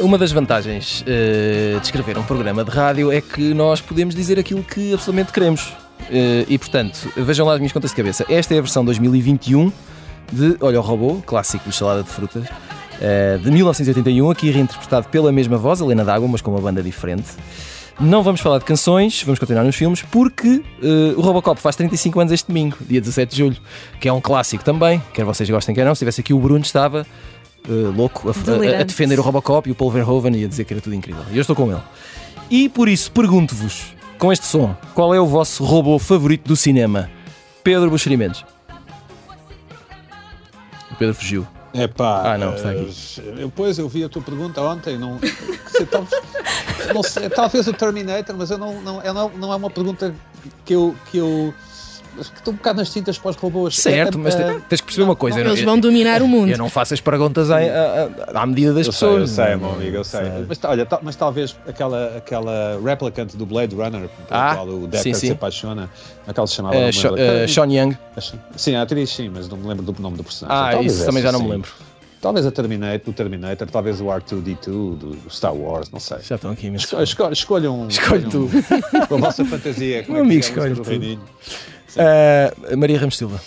Uma 0.00 0.16
das 0.16 0.32
vantagens 0.32 1.04
eh, 1.06 1.76
de 1.78 1.84
escrever 1.84 2.16
um 2.16 2.22
programa 2.22 2.64
de 2.64 2.70
rádio 2.70 3.12
é 3.12 3.20
que 3.20 3.52
nós 3.52 3.82
podemos 3.82 4.14
dizer 4.14 4.38
aquilo 4.38 4.64
que 4.64 4.94
absolutamente 4.94 5.30
queremos. 5.30 5.74
Eh, 6.10 6.46
e, 6.48 6.58
portanto, 6.58 7.12
vejam 7.16 7.46
lá 7.46 7.52
as 7.52 7.58
minhas 7.58 7.72
contas 7.72 7.90
de 7.90 7.96
cabeça. 7.96 8.24
Esta 8.28 8.54
é 8.54 8.58
a 8.58 8.62
versão 8.62 8.82
2021 8.84 9.70
de 10.32 10.56
Olha 10.60 10.80
o 10.80 10.82
Robô, 10.82 11.22
clássico 11.26 11.68
de 11.68 11.76
Salada 11.76 12.02
de 12.02 12.08
Frutas, 12.08 12.46
de 13.42 13.50
1981, 13.50 14.30
aqui 14.30 14.50
reinterpretado 14.50 15.08
pela 15.08 15.32
mesma 15.32 15.56
voz, 15.56 15.80
Helena 15.80 16.04
D'Água, 16.04 16.28
mas 16.28 16.40
com 16.42 16.50
uma 16.50 16.60
banda 16.60 16.82
diferente. 16.82 17.28
Não 17.98 18.22
vamos 18.22 18.40
falar 18.40 18.58
de 18.58 18.64
canções, 18.64 19.22
vamos 19.22 19.38
continuar 19.38 19.62
nos 19.62 19.76
filmes, 19.76 20.00
porque 20.02 20.62
eh, 20.82 21.14
o 21.16 21.20
Robocop 21.20 21.60
faz 21.60 21.76
35 21.76 22.18
anos 22.20 22.32
este 22.32 22.46
domingo, 22.48 22.76
dia 22.88 22.98
17 23.00 23.30
de 23.30 23.36
julho, 23.38 23.56
que 24.00 24.08
é 24.08 24.12
um 24.12 24.22
clássico 24.22 24.64
também, 24.64 25.02
quer 25.12 25.22
vocês 25.24 25.48
gostem, 25.50 25.74
quer 25.74 25.84
não. 25.84 25.94
Se 25.94 25.98
tivesse 25.98 26.22
aqui 26.22 26.32
o 26.32 26.38
Bruno, 26.38 26.60
estava 26.64 27.06
eh, 27.68 27.70
louco 27.94 28.30
a- 28.30 28.32
a, 28.32 28.80
a, 28.80 28.84
defender 28.84 29.18
o 29.18 29.22
Robocop 29.22 29.68
e 29.68 29.72
o 29.72 29.74
Paul 29.74 29.90
Verhoeven 29.90 30.34
e 30.34 30.44
a 30.46 30.48
dizer 30.48 30.64
que 30.64 30.72
era 30.72 30.80
tudo 30.80 30.94
incrível. 30.94 31.22
E 31.30 31.36
eu 31.36 31.42
estou 31.42 31.54
com 31.54 31.70
ele. 31.70 31.80
E 32.50 32.70
por 32.70 32.88
isso 32.88 33.12
pergunto-vos, 33.12 33.94
com 34.18 34.32
este 34.32 34.46
som, 34.46 34.74
qual 34.94 35.14
é 35.14 35.20
o 35.20 35.26
vosso 35.26 35.62
robô 35.62 35.98
favorito 35.98 36.48
do 36.48 36.56
cinema? 36.56 37.10
Pedro 37.62 37.90
Buxerimentos. 37.90 38.46
O 40.90 40.94
Pedro 40.94 41.14
fugiu. 41.14 41.46
É 41.72 41.86
pá. 41.86 42.34
Ah, 42.34 42.38
não, 42.38 42.54
está 42.54 42.70
aqui. 42.70 42.92
Eu, 43.38 43.50
pois, 43.54 43.78
eu 43.78 43.88
vi 43.88 44.04
a 44.04 44.08
tua 44.08 44.22
pergunta 44.22 44.60
ontem. 44.60 44.98
Não, 44.98 45.18
sei, 45.68 45.86
talvez, 45.86 46.22
não 46.92 47.02
sei, 47.02 47.30
talvez 47.30 47.68
o 47.68 47.72
Terminator, 47.72 48.36
mas 48.36 48.50
eu 48.50 48.58
não, 48.58 48.80
não, 48.82 49.00
é, 49.02 49.12
não, 49.12 49.28
não 49.30 49.52
é 49.52 49.56
uma 49.56 49.70
pergunta 49.70 50.14
que 50.64 50.74
eu. 50.74 50.94
Que 51.10 51.18
eu 51.18 51.54
acho 52.18 52.30
que 52.32 52.38
estou 52.38 52.52
um 52.52 52.56
bocado 52.56 52.78
nas 52.78 52.90
tintas 52.92 53.18
para 53.18 53.30
os 53.30 53.36
robôs. 53.36 53.76
Certo, 53.78 54.18
É, 54.18 54.20
mas 54.20 54.34
é, 54.34 54.54
te- 54.54 54.60
tens 54.68 54.80
que 54.80 54.86
perceber 54.86 55.04
uma 55.04 55.16
coisa. 55.16 55.40
Eles 55.40 55.60
vão 55.62 55.78
dominar 55.78 56.22
o 56.22 56.28
mundo. 56.28 56.50
Eu 56.50 56.58
não 56.58 56.68
faço 56.70 56.94
as 56.94 57.00
perguntas 57.00 57.50
à, 57.50 57.58
à- 57.58 58.42
à 58.42 58.46
medida 58.46 58.72
das 58.72 58.86
Eu 58.86 58.92
sei, 58.92 59.08
pessoas. 59.08 59.30
eu 59.30 59.44
sei, 59.44 59.52
não- 59.52 59.58
meu 59.60 59.70
amigo, 59.72 59.96
eu 59.96 60.04
sei. 60.04 60.20
Sei. 60.20 60.44
Mas, 60.48 60.58
olha, 60.64 60.88
mas 61.02 61.16
talvez 61.16 61.56
aquela, 61.68 62.16
aquela 62.16 62.80
replicant 62.84 63.34
do 63.34 63.46
Blade 63.46 63.74
Runner, 63.74 64.08
pela 64.28 64.50
Ah, 64.50 64.54
qual 64.56 64.66
o 64.68 64.80
sim, 64.82 64.86
Deckard 64.88 65.14
sim. 65.14 65.26
se 65.26 65.32
apaixona, 65.32 65.90
aquela 66.26 66.46
se 66.46 66.54
chamava. 66.54 66.76
Eh, 66.76 67.46
Sean 67.48 67.66
Young. 67.70 67.96
Sim, 68.56 68.74
a 68.74 68.82
atriz 68.82 69.10
sim, 69.10 69.28
mas 69.28 69.48
não 69.48 69.56
me 69.58 69.66
lembro 69.68 69.82
do 69.84 70.02
nome 70.02 70.16
do 70.16 70.24
personagem. 70.24 70.62
Ah, 70.68 70.70
Talvez 70.72 70.94
isso 70.94 71.04
também 71.06 71.22
já 71.22 71.32
não 71.32 71.42
me 71.42 71.48
lembro. 71.50 71.70
Talvez 72.20 72.44
a 72.44 72.50
Terminator, 72.50 73.00
o 73.08 73.12
Terminator, 73.14 73.66
talvez 73.70 73.98
o 73.98 74.04
R2D2 74.04 74.94
do 74.98 75.16
Star 75.30 75.54
Wars, 75.54 75.90
não 75.90 75.98
sei. 75.98 76.18
Já 76.22 76.34
estão 76.34 76.50
aqui 76.50 76.66
imenso. 76.66 76.84
Esco- 76.84 77.02
esco- 77.02 77.32
Escolham 77.32 77.80
um. 77.80 77.88
Escolhe 77.88 78.26
escolham 78.26 78.44
um- 78.44 79.06
Com 79.06 79.14
a 79.14 79.18
vossa 79.18 79.42
fantasia. 79.42 80.02
Como 80.02 80.12
Meu 80.18 80.24
é 80.24 80.26
amigo, 80.26 80.44
é 80.44 80.46
escolhe 80.46 80.74
tu. 80.74 81.20
Ah, 81.98 82.76
Maria 82.76 82.98
Ramos 82.98 83.16
Silva. 83.16 83.40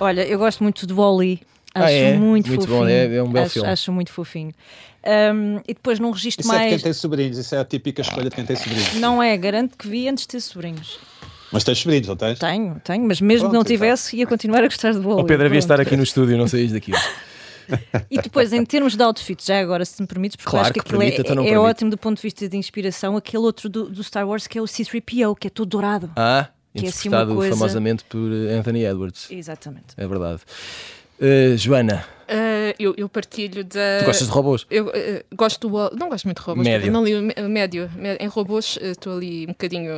Olha, 0.00 0.22
eu 0.26 0.38
gosto 0.38 0.62
muito 0.62 0.86
do 0.86 0.96
Wall-E. 0.96 1.40
Ah, 1.74 1.84
Acho 1.84 1.92
é? 1.94 2.12
muito, 2.16 2.48
Muito 2.48 2.60
fofinho. 2.62 2.78
bom, 2.78 2.88
é- 2.88 3.16
é 3.16 3.22
um 3.22 3.30
belo 3.30 3.44
acho, 3.44 3.54
filme. 3.54 3.68
Acho 3.68 3.92
muito 3.92 4.12
fofinho. 4.12 4.52
Um, 5.34 5.56
e 5.66 5.74
depois 5.74 5.98
num 6.00 6.10
registro 6.10 6.42
Isso 6.44 6.52
é 6.52 6.56
de 6.56 6.60
quem 6.62 6.70
mais. 6.70 6.82
tem 6.82 6.92
sobrinhos, 6.92 7.38
isso 7.38 7.54
é 7.54 7.58
a 7.58 7.64
típica 7.64 8.02
escolha 8.02 8.28
de 8.28 8.34
quem 8.34 8.44
tem 8.44 8.56
sobrinhos. 8.56 8.94
Não 8.94 9.22
é, 9.22 9.36
garanto 9.36 9.76
que 9.76 9.86
vi 9.88 10.08
antes 10.08 10.22
de 10.24 10.28
ter 10.28 10.40
sobrinhos. 10.40 10.98
Mas 11.52 11.64
tens 11.64 11.78
sobrinhos, 11.78 12.08
não 12.08 12.16
tens? 12.16 12.38
Tenho, 12.38 12.80
tenho, 12.84 13.04
mas 13.06 13.20
mesmo 13.20 13.36
que 13.36 13.40
Pronto, 13.42 13.52
não 13.54 13.60
então. 13.60 13.70
tivesse, 13.70 14.16
ia 14.16 14.26
continuar 14.26 14.58
a 14.64 14.66
gostar 14.66 14.92
de 14.92 14.98
Wall-E. 14.98 15.22
O 15.22 15.24
Pedro 15.24 15.46
havia 15.46 15.60
Pronto. 15.60 15.72
estar 15.72 15.80
aqui 15.80 15.96
no 15.96 16.02
estúdio, 16.02 16.36
não 16.36 16.48
saís 16.48 16.72
daqui. 16.72 16.92
E 18.10 18.20
depois, 18.20 18.52
em 18.52 18.64
termos 18.64 18.96
de 18.96 19.02
outfits, 19.02 19.46
já 19.46 19.60
agora, 19.60 19.84
se 19.84 20.00
me 20.00 20.08
permites, 20.08 20.36
porque 20.36 20.50
Claro 20.50 20.64
eu 20.64 20.66
acho 20.66 20.72
que, 20.72 20.80
que 20.80 20.86
aquilo 20.86 20.98
permite, 21.00 21.20
então 21.20 21.44
é, 21.44 21.50
é 21.50 21.58
ótimo 21.58 21.90
do 21.90 21.98
ponto 21.98 22.16
de 22.16 22.22
vista 22.22 22.48
de 22.48 22.56
inspiração, 22.56 23.16
aquele 23.16 23.42
outro 23.42 23.68
do, 23.68 23.88
do 23.90 24.02
Star 24.02 24.26
Wars 24.26 24.46
que 24.46 24.58
é 24.58 24.62
o 24.62 24.66
C-3PO, 24.66 25.36
que 25.38 25.46
é 25.46 25.50
todo 25.50 25.68
dourado. 25.68 26.10
Ah, 26.16 26.48
Que 26.80 26.86
é 26.86 26.88
assim 26.88 27.08
interpretado 27.08 27.34
coisa- 27.34 27.56
famosamente 27.56 28.04
por 28.04 28.30
eh, 28.32 28.54
Anthony 28.58 28.84
Edwards. 28.84 29.28
Exatamente. 29.30 29.86
É 29.96 30.06
verdade. 30.06 30.40
Eh, 31.20 31.54
Joana, 31.56 32.04
Ah, 32.28 32.74
eu, 32.78 32.94
eu 32.96 33.08
partilho 33.08 33.64
da. 33.64 34.00
tu 34.00 34.04
gostas 34.04 34.26
de 34.28 34.32
robôs? 34.32 34.66
Eu 34.70 34.90
eh, 34.94 35.24
gosto 35.34 35.68
do 35.68 35.96
não 35.96 36.08
gosto 36.08 36.24
muito 36.26 36.40
de 36.40 36.44
robôs, 36.46 36.66
Médio. 36.66 36.92
não 36.92 37.04
li 37.04 37.14
o 37.14 37.22
mé- 37.22 37.48
médio. 37.48 37.90
Mé- 37.96 38.16
Em 38.20 38.26
robôs 38.26 38.78
eh, 38.82 38.90
estou 38.90 39.16
ali 39.16 39.44
um 39.44 39.48
bocadinho 39.48 39.90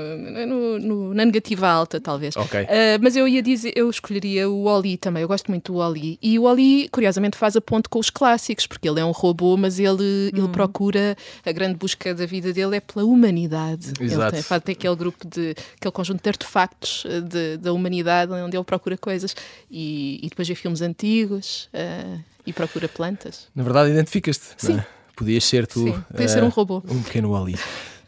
no- 0.47 0.79
no- 0.79 1.15
na 1.15 1.25
negativa 1.25 1.69
alta, 1.69 2.01
talvez. 2.01 2.37
Ok. 2.37 2.61
Ah, 2.69 2.99
mas 3.01 3.17
eu 3.17 3.27
ia 3.27 3.43
dizer, 3.43 3.73
eu 3.75 3.91
escolheria 3.91 4.49
o 4.49 4.65
Wally 4.65 4.97
também. 4.97 5.23
Eu 5.23 5.29
gosto 5.29 5.49
muito 5.51 5.73
do 5.73 5.79
Wally. 5.79 6.19
E 6.23 6.39
o 6.39 6.43
Wally, 6.45 6.89
curiosamente, 6.91 7.37
faz 7.37 7.57
a 7.57 7.61
ponte 7.61 7.89
com 7.89 7.99
os 7.99 8.11
clássicos, 8.11 8.67
porque 8.67 8.89
ele 8.89 9.01
é 9.01 9.05
um 9.05 9.11
robô, 9.13 9.57
mas 9.57 9.79
ele, 9.79 10.31
ele 10.35 10.49
procura 10.49 11.17
a 11.45 11.53
grande 11.53 11.75
busca 11.77 12.15
da 12.15 12.27
vida 12.27 12.53
dele 12.53 12.77
é 12.77 12.81
pela 12.81 13.05
humanidade. 13.05 13.93
Exato. 14.01 14.23
Ele 14.23 14.31
tem, 14.33 14.43
faz 14.43 14.63
tem 14.63 14.73
aquele 14.75 14.95
grupo 14.97 15.27
de 15.27 15.55
aquele 15.77 15.93
conjunto 15.93 16.23
de 16.23 16.29
artefactos 16.29 17.05
de- 17.29 17.57
da 17.57 17.73
humanidade 17.73 18.33
onde 18.33 18.57
ele 18.57 18.65
procura 18.65 18.97
coisas 18.97 19.35
e, 19.71 20.21
e 20.23 20.29
depois 20.29 20.47
vê 20.47 20.55
filmes 20.55 20.81
antigos 20.83 21.69
ah, 21.75 22.20
e 22.47 22.53
procura 22.53 22.89
plantas. 22.89 23.49
Na 23.55 23.63
verdade, 23.63 23.91
identificas-te. 23.91 24.55
é? 24.55 24.55
Sim. 24.59 24.83
Podias 25.17 25.45
ser 25.45 25.67
tu. 25.67 25.85
Sim, 25.85 26.05
eh, 26.15 26.29
ser 26.29 26.43
um 26.43 26.49
robô. 26.49 26.83
Um 26.89 27.03
pequeno 27.03 27.37
Ali. 27.37 27.57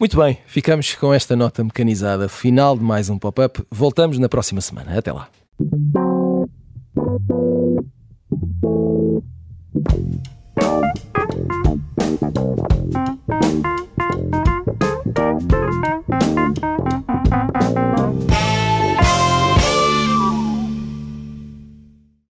Muito 0.01 0.17
bem, 0.17 0.39
ficamos 0.47 0.95
com 0.95 1.13
esta 1.13 1.37
nota 1.37 1.63
mecanizada. 1.63 2.29
Final 2.29 2.77
de 2.77 2.83
mais 2.83 3.09
um 3.09 3.19
pop-up. 3.19 3.63
Voltamos 3.71 4.19
na 4.19 4.29
próxima 4.29 4.61
semana. 4.61 4.99
Até 4.99 5.13
lá. 5.13 5.29